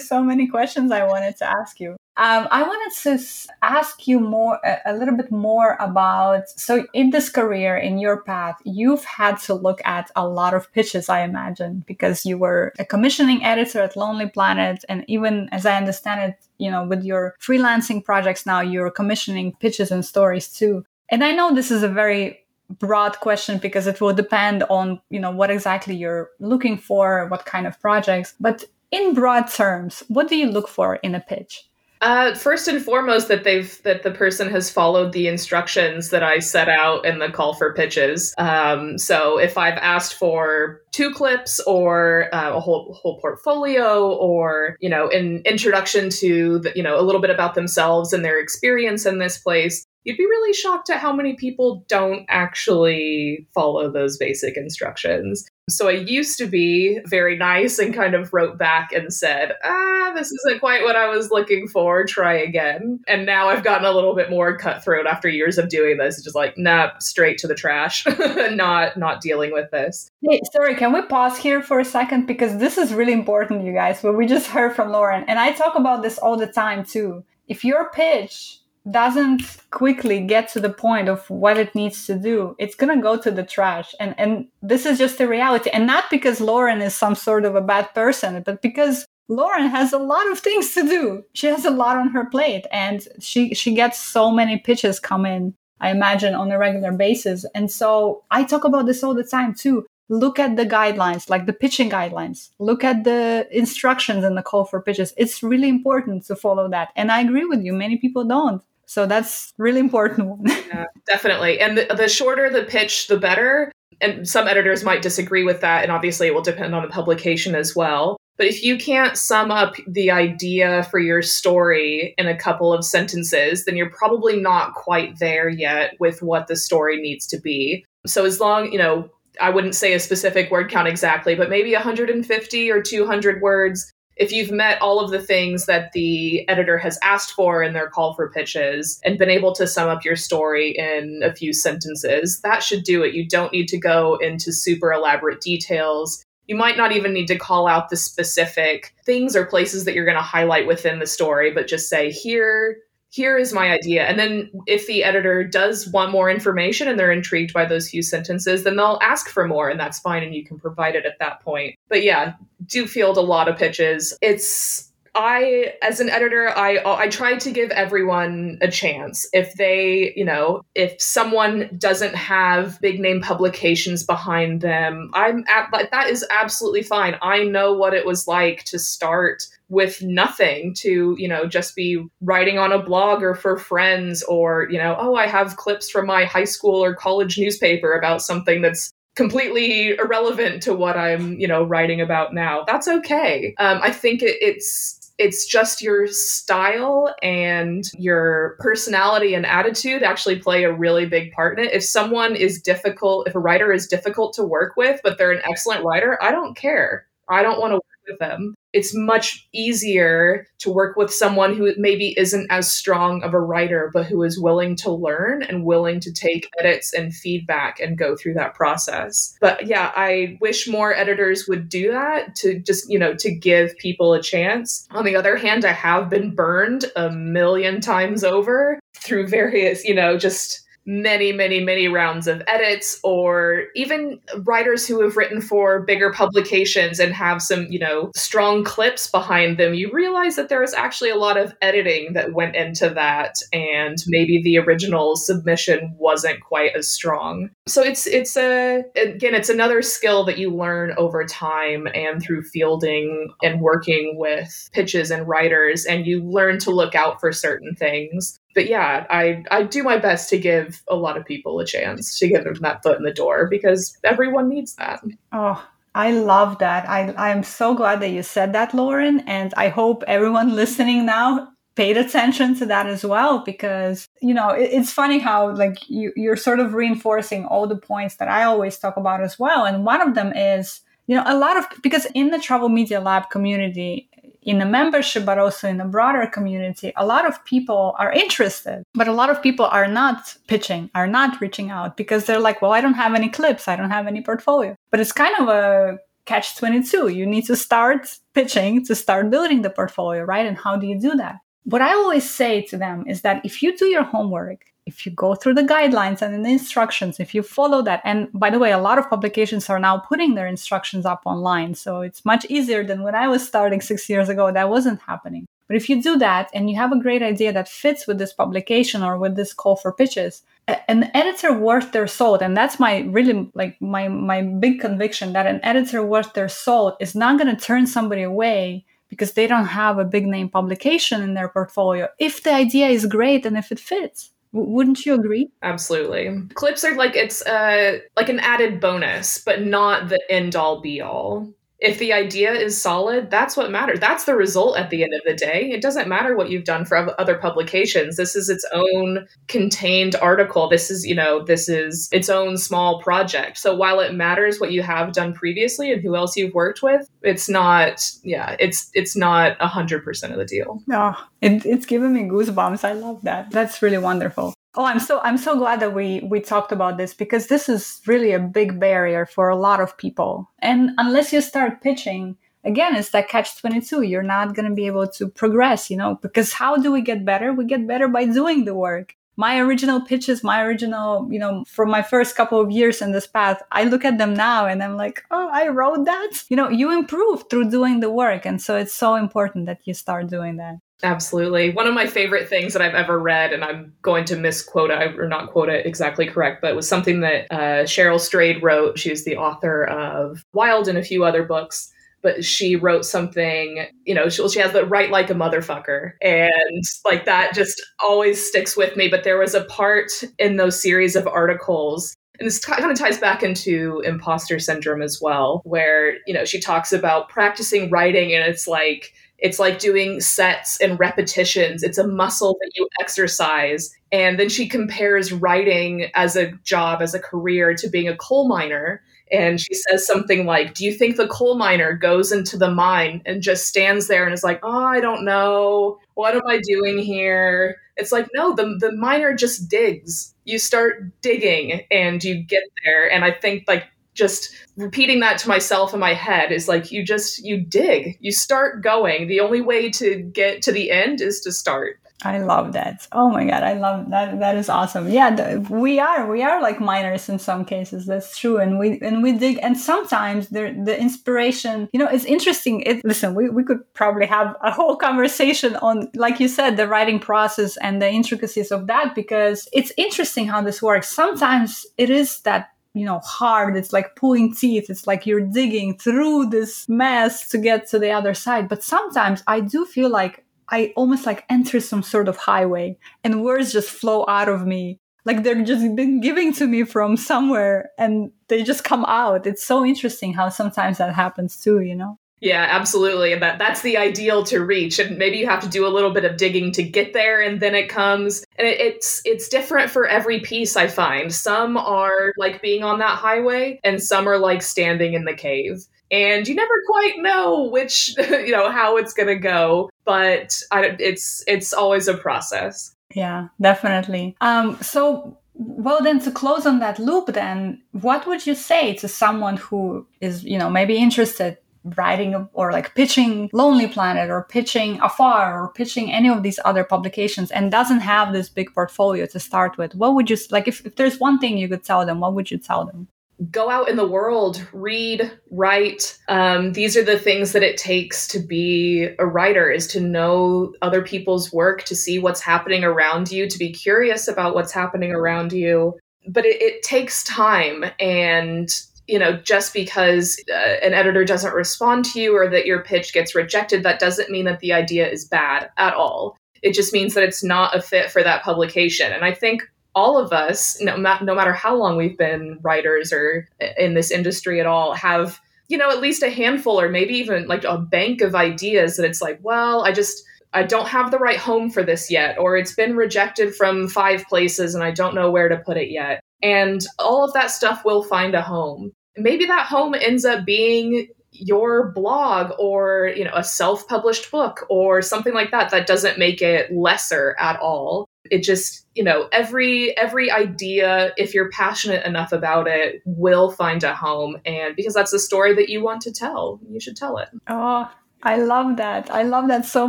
so 0.00 0.22
many 0.22 0.46
questions 0.46 0.90
I 0.90 1.04
wanted 1.04 1.36
to 1.38 1.44
ask 1.44 1.78
you. 1.78 1.96
Um, 2.18 2.46
I 2.50 2.62
wanted 2.62 2.94
to 3.04 3.24
ask 3.62 4.06
you 4.06 4.20
more, 4.20 4.60
a, 4.84 4.94
little 4.94 5.16
bit 5.16 5.30
more 5.30 5.78
about. 5.80 6.50
So, 6.50 6.86
in 6.92 7.08
this 7.08 7.30
career, 7.30 7.74
in 7.74 7.98
your 7.98 8.22
path, 8.22 8.56
you've 8.64 9.04
had 9.04 9.38
to 9.44 9.54
look 9.54 9.80
at 9.86 10.10
a 10.14 10.28
lot 10.28 10.52
of 10.52 10.70
pitches, 10.74 11.08
I 11.08 11.22
imagine, 11.22 11.84
because 11.86 12.26
you 12.26 12.36
were 12.36 12.74
a 12.78 12.84
commissioning 12.84 13.42
editor 13.42 13.80
at 13.80 13.96
Lonely 13.96 14.28
Planet, 14.28 14.84
and 14.90 15.06
even 15.08 15.48
as 15.52 15.64
I 15.64 15.78
understand 15.78 16.32
it, 16.32 16.38
you 16.58 16.70
know, 16.70 16.84
with 16.84 17.02
your 17.02 17.34
freelancing 17.40 18.04
projects 18.04 18.44
now, 18.44 18.60
you're 18.60 18.90
commissioning 18.90 19.56
pitches 19.58 19.90
and 19.90 20.04
stories 20.04 20.48
too. 20.48 20.84
And 21.08 21.24
I 21.24 21.32
know 21.32 21.54
this 21.54 21.70
is 21.70 21.82
a 21.82 21.88
very 21.88 22.44
broad 22.78 23.18
question 23.20 23.56
because 23.56 23.86
it 23.86 24.02
will 24.02 24.14
depend 24.14 24.64
on 24.64 25.00
you 25.10 25.20
know 25.20 25.30
what 25.30 25.50
exactly 25.50 25.94
you're 25.94 26.28
looking 26.40 26.76
for, 26.76 27.26
what 27.28 27.46
kind 27.46 27.66
of 27.66 27.80
projects, 27.80 28.34
but 28.38 28.66
in 28.90 29.14
broad 29.14 29.48
terms, 29.48 30.02
what 30.08 30.28
do 30.28 30.36
you 30.36 30.50
look 30.50 30.68
for 30.68 30.96
in 30.96 31.14
a 31.14 31.20
pitch? 31.20 31.70
Uh, 32.02 32.34
first 32.34 32.66
and 32.66 32.82
foremost, 32.82 33.28
that 33.28 33.44
they've 33.44 33.80
that 33.84 34.02
the 34.02 34.10
person 34.10 34.50
has 34.50 34.68
followed 34.68 35.12
the 35.12 35.28
instructions 35.28 36.10
that 36.10 36.24
I 36.24 36.40
set 36.40 36.68
out 36.68 37.06
in 37.06 37.20
the 37.20 37.30
call 37.30 37.54
for 37.54 37.72
pitches. 37.72 38.34
Um, 38.38 38.98
so 38.98 39.38
if 39.38 39.56
I've 39.56 39.78
asked 39.78 40.14
for 40.14 40.80
two 40.90 41.12
clips 41.12 41.60
or 41.60 42.28
uh, 42.34 42.56
a 42.56 42.60
whole 42.60 42.98
whole 43.00 43.20
portfolio, 43.20 44.10
or 44.10 44.76
you 44.80 44.90
know, 44.90 45.08
an 45.10 45.42
introduction 45.44 46.10
to 46.10 46.58
the, 46.58 46.72
you 46.74 46.82
know 46.82 46.98
a 46.98 47.02
little 47.02 47.20
bit 47.20 47.30
about 47.30 47.54
themselves 47.54 48.12
and 48.12 48.24
their 48.24 48.40
experience 48.40 49.06
in 49.06 49.20
this 49.20 49.38
place, 49.38 49.86
you'd 50.04 50.16
be 50.16 50.24
really 50.24 50.52
shocked 50.52 50.90
at 50.90 50.98
how 50.98 51.12
many 51.12 51.34
people 51.34 51.84
don't 51.88 52.24
actually 52.28 53.46
follow 53.54 53.90
those 53.90 54.18
basic 54.18 54.56
instructions. 54.56 55.48
So 55.70 55.88
I 55.88 55.92
used 55.92 56.38
to 56.38 56.46
be 56.46 56.98
very 57.06 57.36
nice 57.36 57.78
and 57.78 57.94
kind 57.94 58.14
of 58.14 58.32
wrote 58.32 58.58
back 58.58 58.92
and 58.92 59.12
said, 59.12 59.52
ah, 59.62 60.12
this 60.14 60.32
isn't 60.32 60.58
quite 60.58 60.82
what 60.82 60.96
I 60.96 61.08
was 61.08 61.30
looking 61.30 61.68
for. 61.68 62.04
Try 62.04 62.34
again. 62.34 62.98
And 63.06 63.24
now 63.24 63.48
I've 63.48 63.62
gotten 63.62 63.86
a 63.86 63.92
little 63.92 64.16
bit 64.16 64.28
more 64.28 64.56
cutthroat 64.58 65.06
after 65.06 65.28
years 65.28 65.58
of 65.58 65.68
doing 65.68 65.98
this. 65.98 66.22
Just 66.22 66.34
like, 66.34 66.58
nah, 66.58 66.90
straight 66.98 67.38
to 67.38 67.46
the 67.46 67.54
trash. 67.54 68.04
not 68.50 68.96
not 68.96 69.20
dealing 69.20 69.52
with 69.52 69.70
this. 69.70 70.10
Hey, 70.28 70.40
sorry, 70.52 70.74
can 70.74 70.92
we 70.92 71.02
pause 71.02 71.38
here 71.38 71.62
for 71.62 71.78
a 71.78 71.84
second? 71.84 72.26
Because 72.26 72.58
this 72.58 72.76
is 72.76 72.92
really 72.92 73.12
important, 73.12 73.64
you 73.64 73.72
guys. 73.72 74.02
What 74.02 74.16
we 74.16 74.26
just 74.26 74.48
heard 74.48 74.74
from 74.74 74.90
Lauren. 74.90 75.24
And 75.28 75.38
I 75.38 75.52
talk 75.52 75.76
about 75.76 76.02
this 76.02 76.18
all 76.18 76.36
the 76.36 76.48
time 76.48 76.84
too. 76.84 77.24
If 77.46 77.64
your 77.64 77.90
pitch 77.90 78.61
doesn't 78.90 79.42
quickly 79.70 80.20
get 80.20 80.48
to 80.48 80.60
the 80.60 80.70
point 80.70 81.08
of 81.08 81.28
what 81.30 81.56
it 81.56 81.74
needs 81.74 82.06
to 82.06 82.14
do, 82.14 82.56
it's 82.58 82.74
going 82.74 82.94
to 82.94 83.02
go 83.02 83.16
to 83.16 83.30
the 83.30 83.44
trash. 83.44 83.94
And, 84.00 84.14
and 84.18 84.48
this 84.60 84.86
is 84.86 84.98
just 84.98 85.18
the 85.18 85.28
reality. 85.28 85.70
And 85.70 85.86
not 85.86 86.04
because 86.10 86.40
Lauren 86.40 86.82
is 86.82 86.94
some 86.94 87.14
sort 87.14 87.44
of 87.44 87.54
a 87.54 87.60
bad 87.60 87.94
person, 87.94 88.42
but 88.42 88.60
because 88.60 89.06
Lauren 89.28 89.68
has 89.68 89.92
a 89.92 89.98
lot 89.98 90.30
of 90.30 90.40
things 90.40 90.74
to 90.74 90.82
do. 90.82 91.24
She 91.32 91.46
has 91.46 91.64
a 91.64 91.70
lot 91.70 91.96
on 91.96 92.08
her 92.08 92.26
plate 92.26 92.66
and 92.72 93.06
she, 93.20 93.54
she 93.54 93.74
gets 93.74 93.98
so 93.98 94.30
many 94.30 94.58
pitches 94.58 94.98
come 94.98 95.24
in, 95.24 95.54
I 95.80 95.90
imagine, 95.90 96.34
on 96.34 96.50
a 96.50 96.58
regular 96.58 96.92
basis. 96.92 97.46
And 97.54 97.70
so 97.70 98.24
I 98.30 98.44
talk 98.44 98.64
about 98.64 98.86
this 98.86 99.04
all 99.04 99.14
the 99.14 99.24
time 99.24 99.54
too 99.54 99.86
look 100.12 100.38
at 100.38 100.56
the 100.56 100.66
guidelines, 100.66 101.30
like 101.30 101.46
the 101.46 101.52
pitching 101.54 101.88
guidelines, 101.88 102.50
look 102.58 102.84
at 102.84 103.04
the 103.04 103.48
instructions 103.50 104.24
in 104.24 104.34
the 104.34 104.42
call 104.42 104.66
for 104.66 104.82
pitches. 104.82 105.14
It's 105.16 105.42
really 105.42 105.70
important 105.70 106.26
to 106.26 106.36
follow 106.36 106.68
that. 106.68 106.90
And 106.96 107.10
I 107.10 107.22
agree 107.22 107.46
with 107.46 107.62
you, 107.62 107.72
many 107.72 107.96
people 107.96 108.24
don't. 108.24 108.62
So 108.92 109.06
that's 109.06 109.54
really 109.56 109.80
important. 109.80 110.40
yeah, 110.68 110.84
definitely. 111.06 111.58
And 111.58 111.78
the, 111.78 111.94
the 111.96 112.10
shorter 112.10 112.50
the 112.50 112.64
pitch, 112.64 113.06
the 113.06 113.16
better. 113.16 113.72
And 114.02 114.28
some 114.28 114.46
editors 114.46 114.84
might 114.84 115.00
disagree 115.00 115.44
with 115.44 115.62
that. 115.62 115.82
And 115.82 115.90
obviously, 115.90 116.26
it 116.26 116.34
will 116.34 116.42
depend 116.42 116.74
on 116.74 116.82
the 116.82 116.90
publication 116.90 117.54
as 117.54 117.74
well. 117.74 118.18
But 118.36 118.48
if 118.48 118.62
you 118.62 118.76
can't 118.76 119.16
sum 119.16 119.50
up 119.50 119.76
the 119.86 120.10
idea 120.10 120.86
for 120.90 120.98
your 120.98 121.22
story 121.22 122.14
in 122.18 122.26
a 122.26 122.36
couple 122.36 122.70
of 122.70 122.84
sentences, 122.84 123.64
then 123.64 123.78
you're 123.78 123.88
probably 123.88 124.38
not 124.38 124.74
quite 124.74 125.18
there 125.18 125.48
yet 125.48 125.94
with 125.98 126.20
what 126.20 126.48
the 126.48 126.56
story 126.56 127.00
needs 127.00 127.26
to 127.28 127.40
be. 127.40 127.86
So, 128.06 128.26
as 128.26 128.40
long, 128.40 128.72
you 128.72 128.78
know, 128.78 129.08
I 129.40 129.48
wouldn't 129.48 129.74
say 129.74 129.94
a 129.94 130.00
specific 130.00 130.50
word 130.50 130.70
count 130.70 130.88
exactly, 130.88 131.34
but 131.34 131.48
maybe 131.48 131.72
150 131.72 132.70
or 132.70 132.82
200 132.82 133.40
words. 133.40 133.90
If 134.16 134.30
you've 134.30 134.50
met 134.50 134.80
all 134.82 135.00
of 135.00 135.10
the 135.10 135.20
things 135.20 135.66
that 135.66 135.92
the 135.92 136.46
editor 136.48 136.78
has 136.78 136.98
asked 137.02 137.32
for 137.32 137.62
in 137.62 137.72
their 137.72 137.88
call 137.88 138.14
for 138.14 138.30
pitches 138.30 139.00
and 139.04 139.18
been 139.18 139.30
able 139.30 139.54
to 139.54 139.66
sum 139.66 139.88
up 139.88 140.04
your 140.04 140.16
story 140.16 140.76
in 140.76 141.22
a 141.24 141.34
few 141.34 141.52
sentences, 141.52 142.40
that 142.40 142.62
should 142.62 142.84
do 142.84 143.02
it. 143.02 143.14
You 143.14 143.26
don't 143.26 143.52
need 143.52 143.68
to 143.68 143.78
go 143.78 144.16
into 144.16 144.52
super 144.52 144.92
elaborate 144.92 145.40
details. 145.40 146.24
You 146.46 146.56
might 146.56 146.76
not 146.76 146.92
even 146.92 147.12
need 147.12 147.28
to 147.28 147.38
call 147.38 147.66
out 147.66 147.88
the 147.88 147.96
specific 147.96 148.94
things 149.04 149.34
or 149.34 149.46
places 149.46 149.84
that 149.84 149.94
you're 149.94 150.04
going 150.04 150.16
to 150.16 150.22
highlight 150.22 150.66
within 150.66 150.98
the 150.98 151.06
story, 151.06 151.52
but 151.52 151.66
just 151.66 151.88
say, 151.88 152.10
here 152.10 152.78
here 153.12 153.36
is 153.36 153.52
my 153.52 153.70
idea. 153.70 154.04
And 154.06 154.18
then 154.18 154.50
if 154.66 154.86
the 154.86 155.04
editor 155.04 155.44
does 155.44 155.86
want 155.88 156.12
more 156.12 156.30
information 156.30 156.88
and 156.88 156.98
they're 156.98 157.12
intrigued 157.12 157.52
by 157.52 157.66
those 157.66 157.90
few 157.90 158.02
sentences, 158.02 158.64
then 158.64 158.76
they'll 158.76 158.98
ask 159.02 159.28
for 159.28 159.46
more 159.46 159.68
and 159.68 159.78
that's 159.78 159.98
fine 159.98 160.22
and 160.22 160.34
you 160.34 160.42
can 160.42 160.58
provide 160.58 160.96
it 160.96 161.04
at 161.04 161.18
that 161.18 161.42
point. 161.42 161.78
But 161.90 162.02
yeah, 162.02 162.32
do 162.64 162.86
field 162.86 163.18
a 163.18 163.20
lot 163.20 163.48
of 163.48 163.58
pitches. 163.58 164.16
It's 164.22 164.90
I, 165.14 165.74
as 165.82 166.00
an 166.00 166.08
editor, 166.08 166.48
I 166.56 166.78
I 166.86 167.08
try 167.08 167.36
to 167.36 167.50
give 167.50 167.70
everyone 167.70 168.56
a 168.62 168.68
chance. 168.70 169.28
If 169.34 169.52
they, 169.54 170.14
you 170.16 170.24
know, 170.24 170.62
if 170.74 171.00
someone 171.02 171.68
doesn't 171.76 172.14
have 172.14 172.80
big 172.80 172.98
name 172.98 173.20
publications 173.20 174.04
behind 174.04 174.62
them, 174.62 175.10
I'm 175.12 175.44
at 175.48 175.70
like 175.70 175.90
that 175.90 176.08
is 176.08 176.24
absolutely 176.30 176.82
fine. 176.82 177.16
I 177.20 177.42
know 177.44 177.74
what 177.74 177.92
it 177.92 178.06
was 178.06 178.26
like 178.26 178.64
to 178.64 178.78
start 178.78 179.46
with 179.72 180.02
nothing 180.02 180.74
to 180.74 181.16
you 181.18 181.26
know 181.26 181.46
just 181.46 181.74
be 181.74 182.04
writing 182.20 182.58
on 182.58 182.72
a 182.72 182.82
blog 182.82 183.22
or 183.22 183.34
for 183.34 183.56
friends 183.56 184.22
or 184.24 184.68
you 184.70 184.76
know 184.76 184.94
oh 184.98 185.14
i 185.14 185.26
have 185.26 185.56
clips 185.56 185.88
from 185.88 186.06
my 186.06 186.26
high 186.26 186.44
school 186.44 186.84
or 186.84 186.94
college 186.94 187.38
newspaper 187.38 187.94
about 187.94 188.20
something 188.20 188.60
that's 188.60 188.92
completely 189.16 189.96
irrelevant 189.96 190.62
to 190.62 190.74
what 190.74 190.98
i'm 190.98 191.38
you 191.40 191.48
know 191.48 191.64
writing 191.64 192.02
about 192.02 192.34
now 192.34 192.62
that's 192.66 192.86
okay 192.86 193.54
um, 193.58 193.80
i 193.82 193.90
think 193.90 194.22
it, 194.22 194.36
it's 194.42 194.98
it's 195.16 195.46
just 195.46 195.80
your 195.80 196.06
style 196.06 197.14
and 197.22 197.84
your 197.96 198.56
personality 198.60 199.34
and 199.34 199.46
attitude 199.46 200.02
actually 200.02 200.38
play 200.38 200.64
a 200.64 200.72
really 200.72 201.06
big 201.06 201.32
part 201.32 201.58
in 201.58 201.66
it. 201.66 201.72
If 201.72 201.84
someone 201.84 202.34
is 202.34 202.60
difficult, 202.60 203.28
if 203.28 203.34
a 203.34 203.38
writer 203.38 203.72
is 203.72 203.86
difficult 203.86 204.32
to 204.34 204.42
work 204.42 204.74
with, 204.76 205.00
but 205.04 205.18
they're 205.18 205.30
an 205.30 205.42
excellent 205.44 205.84
writer, 205.84 206.20
I 206.20 206.32
don't 206.32 206.56
care. 206.56 207.06
I 207.28 207.42
don't 207.42 207.60
want 207.60 207.72
to 207.72 207.76
work 207.76 207.84
with 208.08 208.18
them. 208.18 208.54
It's 208.72 208.94
much 208.94 209.48
easier 209.52 210.46
to 210.60 210.70
work 210.70 210.96
with 210.96 211.12
someone 211.12 211.54
who 211.54 211.72
maybe 211.76 212.14
isn't 212.16 212.46
as 212.50 212.70
strong 212.70 213.22
of 213.22 213.34
a 213.34 213.40
writer, 213.40 213.90
but 213.92 214.06
who 214.06 214.22
is 214.22 214.40
willing 214.40 214.76
to 214.76 214.90
learn 214.90 215.42
and 215.42 215.64
willing 215.64 216.00
to 216.00 216.12
take 216.12 216.48
edits 216.58 216.92
and 216.92 217.14
feedback 217.14 217.80
and 217.80 217.98
go 217.98 218.16
through 218.16 218.34
that 218.34 218.54
process. 218.54 219.36
But 219.40 219.66
yeah, 219.66 219.92
I 219.94 220.38
wish 220.40 220.68
more 220.68 220.94
editors 220.94 221.46
would 221.48 221.68
do 221.68 221.90
that 221.92 222.34
to 222.36 222.58
just, 222.60 222.90
you 222.90 222.98
know, 222.98 223.14
to 223.16 223.34
give 223.34 223.76
people 223.76 224.14
a 224.14 224.22
chance. 224.22 224.86
On 224.90 225.04
the 225.04 225.16
other 225.16 225.36
hand, 225.36 225.64
I 225.64 225.72
have 225.72 226.08
been 226.08 226.34
burned 226.34 226.86
a 226.96 227.10
million 227.10 227.80
times 227.80 228.24
over 228.24 228.78
through 228.94 229.28
various, 229.28 229.84
you 229.84 229.94
know, 229.94 230.16
just 230.16 230.62
many, 230.84 231.32
many, 231.32 231.60
many 231.60 231.88
rounds 231.88 232.26
of 232.26 232.42
edits, 232.46 232.98
or 233.04 233.64
even 233.74 234.20
writers 234.44 234.86
who 234.86 235.00
have 235.02 235.16
written 235.16 235.40
for 235.40 235.82
bigger 235.82 236.12
publications 236.12 236.98
and 236.98 237.12
have 237.12 237.40
some, 237.40 237.66
you 237.70 237.78
know, 237.78 238.10
strong 238.16 238.64
clips 238.64 239.10
behind 239.10 239.58
them, 239.58 239.74
you 239.74 239.90
realize 239.92 240.36
that 240.36 240.48
there 240.48 240.62
is 240.62 240.74
actually 240.74 241.10
a 241.10 241.16
lot 241.16 241.36
of 241.36 241.54
editing 241.62 242.12
that 242.14 242.32
went 242.32 242.56
into 242.56 242.88
that, 242.90 243.36
and 243.52 243.98
maybe 244.06 244.42
the 244.42 244.58
original 244.58 245.16
submission 245.16 245.94
wasn't 245.98 246.40
quite 246.40 246.74
as 246.76 246.92
strong. 246.92 247.50
So 247.66 247.82
it's 247.82 248.06
it's 248.06 248.36
a 248.36 248.82
again, 248.96 249.34
it's 249.34 249.48
another 249.48 249.82
skill 249.82 250.24
that 250.24 250.38
you 250.38 250.54
learn 250.54 250.94
over 250.96 251.24
time 251.24 251.86
and 251.94 252.20
through 252.20 252.42
fielding 252.42 253.32
and 253.42 253.60
working 253.60 254.14
with 254.16 254.68
pitches 254.72 255.10
and 255.10 255.28
writers, 255.28 255.84
and 255.84 256.06
you 256.06 256.22
learn 256.24 256.58
to 256.60 256.70
look 256.70 256.94
out 256.94 257.20
for 257.20 257.32
certain 257.32 257.74
things 257.74 258.38
but 258.54 258.68
yeah, 258.68 259.06
I 259.10 259.44
I 259.50 259.62
do 259.64 259.82
my 259.82 259.98
best 259.98 260.28
to 260.30 260.38
give 260.38 260.82
a 260.88 260.96
lot 260.96 261.16
of 261.16 261.24
people 261.24 261.58
a 261.60 261.66
chance 261.66 262.18
to 262.18 262.28
give 262.28 262.44
them 262.44 262.54
that 262.60 262.82
foot 262.82 262.98
in 262.98 263.04
the 263.04 263.12
door 263.12 263.46
because 263.48 263.96
everyone 264.04 264.48
needs 264.48 264.74
that. 264.76 265.02
Oh, 265.32 265.64
I 265.94 266.12
love 266.12 266.58
that. 266.58 266.88
I 266.88 267.14
I'm 267.16 267.42
so 267.42 267.74
glad 267.74 268.00
that 268.00 268.10
you 268.10 268.22
said 268.22 268.52
that, 268.52 268.74
Lauren, 268.74 269.20
and 269.20 269.52
I 269.56 269.68
hope 269.68 270.04
everyone 270.06 270.54
listening 270.54 271.06
now 271.06 271.48
paid 271.74 271.96
attention 271.96 272.54
to 272.54 272.66
that 272.66 272.86
as 272.86 273.02
well 273.04 273.42
because 273.44 274.06
you 274.20 274.34
know 274.34 274.50
it, 274.50 274.70
it's 274.72 274.92
funny 274.92 275.18
how 275.18 275.54
like 275.54 275.88
you 275.88 276.12
you're 276.16 276.36
sort 276.36 276.60
of 276.60 276.74
reinforcing 276.74 277.44
all 277.46 277.66
the 277.66 277.76
points 277.76 278.16
that 278.16 278.28
I 278.28 278.44
always 278.44 278.78
talk 278.78 278.96
about 278.96 279.22
as 279.22 279.38
well, 279.38 279.64
and 279.64 279.84
one 279.84 280.00
of 280.00 280.14
them 280.14 280.32
is 280.34 280.80
you 281.06 281.16
know 281.16 281.24
a 281.26 281.36
lot 281.36 281.56
of 281.56 281.66
because 281.82 282.06
in 282.14 282.30
the 282.30 282.38
travel 282.38 282.68
media 282.68 283.00
lab 283.00 283.30
community 283.30 284.08
in 284.42 284.58
the 284.58 284.66
membership, 284.66 285.24
but 285.24 285.38
also 285.38 285.68
in 285.68 285.78
the 285.78 285.84
broader 285.84 286.26
community, 286.26 286.92
a 286.96 287.06
lot 287.06 287.26
of 287.26 287.44
people 287.44 287.94
are 287.98 288.12
interested, 288.12 288.82
but 288.94 289.08
a 289.08 289.12
lot 289.12 289.30
of 289.30 289.42
people 289.42 289.66
are 289.66 289.86
not 289.86 290.36
pitching, 290.48 290.90
are 290.94 291.06
not 291.06 291.40
reaching 291.40 291.70
out 291.70 291.96
because 291.96 292.26
they're 292.26 292.40
like, 292.40 292.60
well, 292.60 292.72
I 292.72 292.80
don't 292.80 292.94
have 292.94 293.14
any 293.14 293.28
clips, 293.28 293.68
I 293.68 293.76
don't 293.76 293.90
have 293.90 294.06
any 294.06 294.22
portfolio. 294.22 294.76
But 294.90 295.00
it's 295.00 295.12
kind 295.12 295.34
of 295.38 295.48
a 295.48 295.98
catch 296.24 296.56
22. 296.56 297.08
You 297.08 297.26
need 297.26 297.46
to 297.46 297.56
start 297.56 298.18
pitching 298.34 298.84
to 298.86 298.94
start 298.94 299.30
building 299.30 299.62
the 299.62 299.70
portfolio, 299.70 300.22
right? 300.22 300.46
And 300.46 300.56
how 300.56 300.76
do 300.76 300.86
you 300.86 300.98
do 300.98 301.16
that? 301.16 301.36
What 301.64 301.82
I 301.82 301.92
always 301.92 302.28
say 302.28 302.62
to 302.62 302.76
them 302.76 303.04
is 303.06 303.22
that 303.22 303.44
if 303.44 303.62
you 303.62 303.76
do 303.76 303.86
your 303.86 304.02
homework, 304.02 304.71
if 304.86 305.06
you 305.06 305.12
go 305.12 305.34
through 305.34 305.54
the 305.54 305.62
guidelines 305.62 306.22
and 306.22 306.44
the 306.44 306.50
instructions, 306.50 307.20
if 307.20 307.34
you 307.34 307.42
follow 307.42 307.82
that, 307.82 308.00
and 308.04 308.28
by 308.32 308.50
the 308.50 308.58
way, 308.58 308.72
a 308.72 308.78
lot 308.78 308.98
of 308.98 309.08
publications 309.08 309.70
are 309.70 309.78
now 309.78 309.98
putting 309.98 310.34
their 310.34 310.46
instructions 310.46 311.06
up 311.06 311.22
online. 311.24 311.74
So 311.74 312.00
it's 312.00 312.24
much 312.24 312.44
easier 312.48 312.84
than 312.84 313.02
when 313.02 313.14
I 313.14 313.28
was 313.28 313.46
starting 313.46 313.80
six 313.80 314.08
years 314.08 314.28
ago, 314.28 314.52
that 314.52 314.70
wasn't 314.70 315.00
happening. 315.02 315.46
But 315.68 315.76
if 315.76 315.88
you 315.88 316.02
do 316.02 316.18
that 316.18 316.50
and 316.52 316.68
you 316.68 316.76
have 316.76 316.92
a 316.92 317.00
great 317.00 317.22
idea 317.22 317.52
that 317.52 317.68
fits 317.68 318.06
with 318.06 318.18
this 318.18 318.32
publication 318.32 319.02
or 319.02 319.16
with 319.16 319.36
this 319.36 319.54
call 319.54 319.76
for 319.76 319.92
pitches, 319.92 320.42
an 320.68 321.10
editor 321.14 321.52
worth 321.52 321.92
their 321.92 322.06
salt, 322.06 322.42
and 322.42 322.56
that's 322.56 322.78
my 322.78 323.00
really 323.08 323.50
like 323.54 323.80
my 323.80 324.08
my 324.08 324.42
big 324.42 324.80
conviction 324.80 325.32
that 325.32 325.46
an 325.46 325.60
editor 325.62 326.04
worth 326.04 326.34
their 326.34 326.48
salt 326.48 326.96
is 327.00 327.14
not 327.14 327.38
going 327.38 327.54
to 327.54 327.64
turn 327.64 327.86
somebody 327.86 328.22
away 328.22 328.84
because 329.08 329.32
they 329.32 329.46
don't 329.46 329.66
have 329.66 329.98
a 329.98 330.04
big 330.04 330.26
name 330.26 330.48
publication 330.48 331.22
in 331.22 331.34
their 331.34 331.48
portfolio 331.48 332.08
if 332.18 332.42
the 332.42 332.52
idea 332.52 332.88
is 332.88 333.06
great 333.06 333.44
and 333.44 333.56
if 333.56 333.72
it 333.72 333.80
fits 333.80 334.31
wouldn't 334.52 335.04
you 335.06 335.14
agree? 335.14 335.50
Absolutely. 335.62 336.30
Clips 336.54 336.84
are 336.84 336.94
like 336.96 337.16
it's 337.16 337.42
uh 337.46 337.98
like 338.16 338.28
an 338.28 338.40
added 338.40 338.80
bonus, 338.80 339.38
but 339.44 339.62
not 339.62 340.08
the 340.08 340.20
end 340.30 340.56
all 340.56 340.80
be 340.80 341.00
all. 341.00 341.52
If 341.82 341.98
the 341.98 342.12
idea 342.12 342.52
is 342.52 342.80
solid, 342.80 343.28
that's 343.28 343.56
what 343.56 343.72
matters. 343.72 343.98
That's 343.98 344.24
the 344.24 344.36
result 344.36 344.78
at 344.78 344.90
the 344.90 345.02
end 345.02 345.14
of 345.14 345.20
the 345.26 345.34
day. 345.34 345.68
It 345.72 345.82
doesn't 345.82 346.08
matter 346.08 346.36
what 346.36 346.48
you've 346.48 346.64
done 346.64 346.84
for 346.84 347.20
other 347.20 347.36
publications. 347.36 348.16
This 348.16 348.36
is 348.36 348.48
its 348.48 348.64
own 348.72 349.26
contained 349.48 350.14
article. 350.22 350.68
This 350.68 350.92
is, 350.92 351.04
you 351.04 351.16
know, 351.16 351.44
this 351.44 351.68
is 351.68 352.08
its 352.12 352.30
own 352.30 352.56
small 352.56 353.02
project. 353.02 353.58
So 353.58 353.74
while 353.74 353.98
it 353.98 354.14
matters 354.14 354.60
what 354.60 354.70
you 354.70 354.82
have 354.82 355.12
done 355.12 355.34
previously 355.34 355.92
and 355.92 356.00
who 356.00 356.14
else 356.14 356.36
you've 356.36 356.54
worked 356.54 356.84
with, 356.84 357.08
it's 357.22 357.48
not, 357.48 358.08
yeah, 358.22 358.54
it's 358.60 358.88
it's 358.94 359.16
not 359.16 359.56
a 359.58 359.66
hundred 359.66 360.04
percent 360.04 360.32
of 360.32 360.38
the 360.38 360.44
deal. 360.44 360.80
Oh, 360.92 361.16
it, 361.40 361.66
it's 361.66 361.86
giving 361.86 362.12
me 362.12 362.22
goosebumps. 362.22 362.84
I 362.84 362.92
love 362.92 363.22
that. 363.22 363.50
That's 363.50 363.82
really 363.82 363.98
wonderful. 363.98 364.54
Oh, 364.74 364.86
I'm 364.86 365.00
so 365.00 365.20
I'm 365.20 365.36
so 365.36 365.56
glad 365.56 365.80
that 365.80 365.94
we 365.94 366.20
we 366.20 366.40
talked 366.40 366.72
about 366.72 366.96
this 366.96 367.12
because 367.12 367.48
this 367.48 367.68
is 367.68 368.00
really 368.06 368.32
a 368.32 368.38
big 368.38 368.80
barrier 368.80 369.26
for 369.26 369.48
a 369.50 369.56
lot 369.56 369.80
of 369.80 369.98
people. 369.98 370.50
And 370.60 370.92
unless 370.96 371.32
you 371.32 371.42
start 371.42 371.82
pitching, 371.82 372.36
again, 372.64 372.96
it's 372.96 373.10
that 373.10 373.28
catch 373.28 373.60
22. 373.60 374.02
You're 374.02 374.22
not 374.22 374.54
going 374.54 374.68
to 374.68 374.74
be 374.74 374.86
able 374.86 375.08
to 375.08 375.28
progress, 375.28 375.90
you 375.90 375.96
know, 375.98 376.18
because 376.22 376.54
how 376.54 376.76
do 376.76 376.90
we 376.90 377.02
get 377.02 377.24
better? 377.24 377.52
We 377.52 377.66
get 377.66 377.86
better 377.86 378.08
by 378.08 378.24
doing 378.24 378.64
the 378.64 378.74
work 378.74 379.14
my 379.36 379.58
original 379.58 380.00
pitches, 380.00 380.44
my 380.44 380.62
original, 380.62 381.26
you 381.30 381.38
know, 381.38 381.64
from 381.66 381.90
my 381.90 382.02
first 382.02 382.36
couple 382.36 382.60
of 382.60 382.70
years 382.70 383.00
in 383.00 383.12
this 383.12 383.26
path, 383.26 383.62
I 383.72 383.84
look 383.84 384.04
at 384.04 384.18
them 384.18 384.34
now 384.34 384.66
and 384.66 384.82
I'm 384.82 384.96
like, 384.96 385.24
oh, 385.30 385.48
I 385.50 385.68
wrote 385.68 386.04
that. 386.04 386.42
You 386.48 386.56
know, 386.56 386.68
you 386.68 386.96
improve 386.96 387.44
through 387.48 387.70
doing 387.70 388.00
the 388.00 388.10
work. 388.10 388.44
And 388.44 388.60
so 388.60 388.76
it's 388.76 388.92
so 388.92 389.14
important 389.14 389.66
that 389.66 389.80
you 389.84 389.94
start 389.94 390.28
doing 390.28 390.56
that. 390.56 390.76
Absolutely. 391.02 391.70
One 391.70 391.88
of 391.88 391.94
my 391.94 392.06
favorite 392.06 392.48
things 392.48 392.72
that 392.74 392.82
I've 392.82 392.94
ever 392.94 393.18
read, 393.18 393.52
and 393.52 393.64
I'm 393.64 393.92
going 394.02 394.24
to 394.26 394.36
misquote 394.36 394.90
it 394.90 395.18
or 395.18 395.26
not 395.26 395.50
quote 395.50 395.68
it 395.68 395.84
exactly 395.84 396.26
correct, 396.26 396.60
but 396.60 396.70
it 396.70 396.76
was 396.76 396.86
something 396.86 397.20
that 397.20 397.46
uh, 397.50 397.84
Cheryl 397.84 398.20
Strayed 398.20 398.62
wrote. 398.62 398.98
She 398.98 399.10
was 399.10 399.24
the 399.24 399.36
author 399.36 399.84
of 399.84 400.44
Wild 400.52 400.86
and 400.86 400.96
a 400.96 401.02
few 401.02 401.24
other 401.24 401.42
books 401.42 401.92
but 402.22 402.44
she 402.44 402.76
wrote 402.76 403.04
something, 403.04 403.86
you 404.04 404.14
know, 404.14 404.28
she, 404.28 404.48
she 404.48 404.60
has 404.60 404.72
the 404.72 404.86
write 404.86 405.10
like 405.10 405.30
a 405.30 405.34
motherfucker. 405.34 406.12
And 406.20 406.84
like 407.04 407.24
that 407.24 407.54
just 407.54 407.82
always 408.00 408.44
sticks 408.44 408.76
with 408.76 408.96
me. 408.96 409.08
But 409.08 409.24
there 409.24 409.38
was 409.38 409.54
a 409.54 409.64
part 409.64 410.10
in 410.38 410.56
those 410.56 410.80
series 410.80 411.16
of 411.16 411.26
articles 411.26 412.16
and 412.38 412.46
this 412.48 412.58
kind 412.58 412.90
of 412.90 412.98
ties 412.98 413.18
back 413.18 413.42
into 413.42 414.02
imposter 414.04 414.58
syndrome 414.58 415.02
as 415.02 415.20
well 415.20 415.60
where 415.64 416.16
you 416.26 416.34
know 416.34 416.44
she 416.44 416.60
talks 416.60 416.92
about 416.92 417.28
practicing 417.28 417.90
writing 417.90 418.32
and 418.32 418.44
it's 418.44 418.66
like 418.66 419.12
it's 419.38 419.58
like 419.58 419.78
doing 419.78 420.20
sets 420.20 420.80
and 420.80 420.98
repetitions 420.98 421.82
it's 421.82 421.98
a 421.98 422.06
muscle 422.06 422.56
that 422.60 422.72
you 422.74 422.88
exercise 423.00 423.94
and 424.10 424.40
then 424.40 424.48
she 424.48 424.68
compares 424.68 425.32
writing 425.32 426.10
as 426.14 426.34
a 426.34 426.52
job 426.64 427.02
as 427.02 427.14
a 427.14 427.20
career 427.20 427.74
to 427.74 427.88
being 427.88 428.08
a 428.08 428.16
coal 428.16 428.48
miner 428.48 429.02
and 429.32 429.60
she 429.60 429.74
says 429.74 430.06
something 430.06 430.46
like, 430.46 430.74
Do 430.74 430.84
you 430.84 430.92
think 430.92 431.16
the 431.16 431.26
coal 431.28 431.56
miner 431.56 431.94
goes 431.94 432.30
into 432.32 432.56
the 432.56 432.70
mine 432.70 433.22
and 433.26 433.42
just 433.42 433.66
stands 433.66 434.06
there 434.08 434.24
and 434.24 434.34
is 434.34 434.44
like, 434.44 434.60
Oh, 434.62 434.84
I 434.84 435.00
don't 435.00 435.24
know. 435.24 435.98
What 436.14 436.34
am 436.34 436.42
I 436.46 436.60
doing 436.60 436.98
here? 436.98 437.76
It's 437.96 438.12
like, 438.12 438.28
no, 438.34 438.54
the, 438.54 438.76
the 438.78 438.92
miner 438.92 439.34
just 439.34 439.68
digs. 439.68 440.34
You 440.44 440.58
start 440.58 441.20
digging 441.22 441.82
and 441.90 442.22
you 442.22 442.42
get 442.42 442.62
there. 442.84 443.10
And 443.10 443.24
I 443.24 443.32
think, 443.32 443.64
like, 443.68 443.84
just 444.14 444.54
repeating 444.76 445.20
that 445.20 445.38
to 445.38 445.48
myself 445.48 445.94
in 445.94 446.00
my 446.00 446.12
head 446.12 446.52
is 446.52 446.68
like 446.68 446.92
you 446.92 447.02
just 447.02 447.42
you 447.42 447.58
dig 447.58 448.18
you 448.20 448.30
start 448.30 448.82
going 448.82 449.26
the 449.26 449.40
only 449.40 449.62
way 449.62 449.90
to 449.90 450.16
get 450.34 450.60
to 450.60 450.70
the 450.70 450.90
end 450.90 451.22
is 451.22 451.40
to 451.40 451.50
start 451.50 451.98
I 452.24 452.38
love 452.38 452.72
that. 452.72 453.06
Oh 453.10 453.30
my 453.30 453.44
god, 453.44 453.62
I 453.64 453.74
love 453.74 454.10
that. 454.10 454.38
That 454.38 454.56
is 454.56 454.68
awesome. 454.68 455.08
Yeah, 455.08 455.34
the, 455.34 455.66
we 455.68 455.98
are 455.98 456.30
we 456.30 456.42
are 456.42 456.62
like 456.62 456.80
miners 456.80 457.28
in 457.28 457.38
some 457.38 457.64
cases. 457.64 458.06
That's 458.06 458.38
true, 458.38 458.58
and 458.58 458.78
we 458.78 459.00
and 459.00 459.22
we 459.22 459.32
dig. 459.32 459.58
And 459.62 459.76
sometimes 459.76 460.48
the 460.48 460.72
the 460.84 460.98
inspiration, 460.98 461.88
you 461.92 461.98
know, 461.98 462.06
it's 462.06 462.24
interesting. 462.24 462.82
It, 462.82 463.04
listen, 463.04 463.34
we 463.34 463.48
we 463.48 463.64
could 463.64 463.80
probably 463.94 464.26
have 464.26 464.54
a 464.62 464.70
whole 464.70 464.96
conversation 464.96 465.74
on, 465.76 466.10
like 466.14 466.38
you 466.38 466.48
said, 466.48 466.76
the 466.76 466.86
writing 466.86 467.18
process 467.18 467.76
and 467.78 468.00
the 468.00 468.08
intricacies 468.08 468.70
of 468.70 468.86
that 468.86 469.14
because 469.14 469.68
it's 469.72 469.92
interesting 469.96 470.46
how 470.46 470.62
this 470.62 470.80
works. 470.80 471.08
Sometimes 471.08 471.86
it 471.98 472.08
is 472.08 472.40
that 472.42 472.68
you 472.94 473.06
know 473.06 473.20
hard 473.20 473.74
it's 473.74 473.92
like 473.92 474.14
pulling 474.16 474.54
teeth 474.54 474.90
it's 474.90 475.06
like 475.06 475.24
you're 475.24 475.40
digging 475.40 475.96
through 475.96 476.46
this 476.50 476.86
mess 476.90 477.48
to 477.48 477.56
get 477.56 477.86
to 477.88 477.98
the 477.98 478.10
other 478.10 478.34
side 478.34 478.68
but 478.68 478.82
sometimes 478.82 479.42
i 479.46 479.60
do 479.60 479.86
feel 479.86 480.10
like 480.10 480.44
I 480.68 480.92
almost 480.96 481.26
like 481.26 481.44
enter 481.48 481.80
some 481.80 482.02
sort 482.02 482.28
of 482.28 482.36
highway 482.36 482.98
and 483.24 483.44
words 483.44 483.72
just 483.72 483.90
flow 483.90 484.24
out 484.28 484.48
of 484.48 484.66
me. 484.66 484.98
Like 485.24 485.42
they're 485.42 485.62
just 485.62 485.94
been 485.94 486.20
giving 486.20 486.52
to 486.54 486.66
me 486.66 486.84
from 486.84 487.16
somewhere 487.16 487.90
and 487.98 488.32
they 488.48 488.62
just 488.62 488.84
come 488.84 489.04
out. 489.04 489.46
It's 489.46 489.64
so 489.64 489.84
interesting 489.84 490.34
how 490.34 490.48
sometimes 490.48 490.98
that 490.98 491.14
happens 491.14 491.56
too, 491.58 491.80
you 491.80 491.94
know? 491.94 492.18
Yeah, 492.40 492.66
absolutely. 492.68 493.32
And 493.32 493.40
that 493.40 493.60
that's 493.60 493.82
the 493.82 493.96
ideal 493.96 494.42
to 494.46 494.64
reach. 494.64 494.98
And 494.98 495.16
maybe 495.16 495.36
you 495.36 495.46
have 495.46 495.60
to 495.60 495.68
do 495.68 495.86
a 495.86 495.94
little 495.94 496.10
bit 496.10 496.24
of 496.24 496.36
digging 496.36 496.72
to 496.72 496.82
get 496.82 497.12
there 497.12 497.40
and 497.40 497.60
then 497.60 497.76
it 497.76 497.88
comes. 497.88 498.44
And 498.56 498.66
it, 498.66 498.80
it's 498.80 499.22
it's 499.24 499.48
different 499.48 499.90
for 499.90 500.08
every 500.08 500.40
piece 500.40 500.76
I 500.76 500.88
find. 500.88 501.32
Some 501.32 501.76
are 501.76 502.32
like 502.36 502.60
being 502.60 502.82
on 502.82 502.98
that 502.98 503.16
highway 503.16 503.78
and 503.84 504.02
some 504.02 504.28
are 504.28 504.38
like 504.38 504.60
standing 504.60 505.14
in 505.14 505.24
the 505.24 505.34
cave 505.34 505.86
and 506.12 506.46
you 506.46 506.54
never 506.54 506.74
quite 506.86 507.14
know 507.18 507.70
which 507.70 508.14
you 508.30 508.50
know 508.52 508.70
how 508.70 508.96
it's 508.98 509.14
going 509.14 509.28
to 509.28 509.36
go 509.36 509.88
but 510.04 510.60
I, 510.70 510.96
it's 510.98 511.44
it's 511.46 511.72
always 511.72 512.08
a 512.08 512.14
process. 512.16 512.94
Yeah 513.14 513.48
definitely. 513.60 514.36
Um 514.40 514.78
so 514.82 515.38
well 515.54 516.02
then 516.02 516.18
to 516.20 516.30
close 516.30 516.66
on 516.66 516.78
that 516.80 516.98
loop 516.98 517.26
then 517.26 517.82
what 517.92 518.26
would 518.26 518.46
you 518.46 518.54
say 518.54 518.94
to 518.94 519.06
someone 519.06 519.56
who 519.58 520.06
is 520.20 520.44
you 520.44 520.58
know 520.58 520.70
maybe 520.70 520.96
interested 520.96 521.58
writing 521.96 522.48
or 522.52 522.72
like 522.72 522.94
pitching 522.94 523.50
lonely 523.52 523.88
planet 523.88 524.30
or 524.30 524.44
pitching 524.44 525.00
afar 525.00 525.62
or 525.62 525.72
pitching 525.72 526.12
any 526.12 526.28
of 526.28 526.42
these 526.42 526.60
other 526.64 526.84
publications 526.84 527.50
and 527.50 527.70
doesn't 527.70 528.00
have 528.00 528.32
this 528.32 528.48
big 528.48 528.72
portfolio 528.72 529.26
to 529.26 529.40
start 529.40 529.76
with? 529.78 529.94
What 529.94 530.14
would 530.14 530.30
you 530.30 530.36
like 530.50 530.68
if, 530.68 530.84
if 530.86 530.96
there's 530.96 531.18
one 531.18 531.38
thing 531.38 531.58
you 531.58 531.68
could 531.68 531.84
tell 531.84 532.06
them 532.06 532.20
what 532.20 532.34
would 532.34 532.50
you 532.50 532.58
tell 532.58 532.84
them 532.84 533.08
go 533.50 533.70
out 533.70 533.88
in 533.88 533.96
the 533.96 534.06
world, 534.06 534.66
read, 534.72 535.30
write. 535.50 536.18
Um, 536.28 536.72
these 536.72 536.96
are 536.96 537.02
the 537.02 537.18
things 537.18 537.52
that 537.52 537.62
it 537.62 537.76
takes 537.76 538.28
to 538.28 538.38
be 538.38 539.08
a 539.18 539.26
writer 539.26 539.70
is 539.70 539.86
to 539.88 540.00
know 540.00 540.74
other 540.82 541.02
people's 541.02 541.52
work, 541.52 541.82
to 541.84 541.96
see 541.96 542.18
what's 542.18 542.40
happening 542.40 542.84
around 542.84 543.32
you, 543.32 543.48
to 543.48 543.58
be 543.58 543.72
curious 543.72 544.28
about 544.28 544.54
what's 544.54 544.72
happening 544.72 545.12
around 545.12 545.52
you. 545.52 545.98
But 546.28 546.44
it, 546.44 546.60
it 546.62 546.82
takes 546.82 547.24
time 547.24 547.84
and 547.98 548.70
you 549.08 549.18
know 549.18 549.36
just 549.36 549.74
because 549.74 550.40
uh, 550.48 550.76
an 550.82 550.94
editor 550.94 551.24
doesn't 551.24 551.54
respond 551.54 552.04
to 552.04 552.20
you 552.20 552.36
or 552.36 552.48
that 552.48 552.66
your 552.66 552.82
pitch 552.84 553.12
gets 553.12 553.34
rejected 553.34 553.82
that 553.82 553.98
doesn't 553.98 554.30
mean 554.30 554.44
that 554.44 554.60
the 554.60 554.72
idea 554.72 555.08
is 555.08 555.24
bad 555.24 555.68
at 555.76 555.92
all 555.94 556.36
it 556.62 556.72
just 556.72 556.92
means 556.92 557.14
that 557.14 557.24
it's 557.24 557.42
not 557.42 557.76
a 557.76 557.82
fit 557.82 558.12
for 558.12 558.22
that 558.22 558.44
publication 558.44 559.10
and 559.10 559.24
i 559.24 559.32
think 559.32 559.62
all 559.94 560.18
of 560.18 560.32
us, 560.32 560.80
no, 560.80 560.96
no 560.96 561.34
matter 561.34 561.52
how 561.52 561.76
long 561.76 561.96
we've 561.96 562.16
been 562.16 562.58
writers 562.62 563.12
or 563.12 563.48
in 563.76 563.94
this 563.94 564.10
industry 564.10 564.60
at 564.60 564.66
all, 564.66 564.94
have 564.94 565.40
you 565.68 565.78
know 565.78 565.90
at 565.90 566.00
least 566.00 566.22
a 566.22 566.30
handful 566.30 566.80
or 566.80 566.88
maybe 566.88 567.14
even 567.14 567.46
like 567.46 567.64
a 567.64 567.78
bank 567.78 568.20
of 568.20 568.34
ideas 568.34 568.96
that 568.96 569.06
it's 569.06 569.22
like, 569.22 569.38
well, 569.42 569.84
I 569.84 569.92
just 569.92 570.22
I 570.52 570.62
don't 570.64 570.88
have 570.88 571.10
the 571.10 571.18
right 571.18 571.38
home 571.38 571.70
for 571.70 571.82
this 571.82 572.10
yet, 572.10 572.38
or 572.38 572.56
it's 572.56 572.74
been 572.74 572.96
rejected 572.96 573.54
from 573.54 573.88
five 573.88 574.24
places 574.28 574.74
and 574.74 574.84
I 574.84 574.90
don't 574.90 575.14
know 575.14 575.30
where 575.30 575.48
to 575.48 575.56
put 575.56 575.76
it 575.76 575.90
yet. 575.90 576.20
And 576.42 576.84
all 576.98 577.24
of 577.24 577.32
that 577.34 577.50
stuff 577.50 577.84
will 577.84 578.02
find 578.02 578.34
a 578.34 578.42
home. 578.42 578.92
Maybe 579.16 579.46
that 579.46 579.66
home 579.66 579.94
ends 579.94 580.24
up 580.24 580.44
being 580.44 581.08
your 581.32 581.90
blog 581.92 582.52
or 582.58 583.10
you 583.16 583.24
know 583.24 583.32
a 583.34 583.42
self-published 583.42 584.30
book 584.30 584.66
or 584.68 585.00
something 585.00 585.32
like 585.32 585.50
that 585.50 585.70
that 585.70 585.86
doesn't 585.86 586.18
make 586.18 586.42
it 586.42 586.70
lesser 586.70 587.34
at 587.38 587.58
all 587.58 588.06
it 588.32 588.42
just 588.42 588.86
you 588.94 589.04
know 589.04 589.28
every 589.30 589.96
every 589.96 590.30
idea 590.30 591.12
if 591.16 591.34
you're 591.34 591.50
passionate 591.50 592.04
enough 592.06 592.32
about 592.32 592.66
it 592.66 593.02
will 593.04 593.50
find 593.50 593.84
a 593.84 593.94
home 593.94 594.38
and 594.46 594.74
because 594.74 594.94
that's 594.94 595.10
the 595.10 595.18
story 595.18 595.54
that 595.54 595.68
you 595.68 595.84
want 595.84 596.00
to 596.00 596.10
tell 596.10 596.58
you 596.68 596.80
should 596.80 596.96
tell 596.96 597.18
it 597.18 597.28
oh 597.48 597.88
I 598.24 598.36
love 598.36 598.76
that. 598.76 599.10
I 599.10 599.24
love 599.24 599.48
that 599.48 599.66
so 599.66 599.88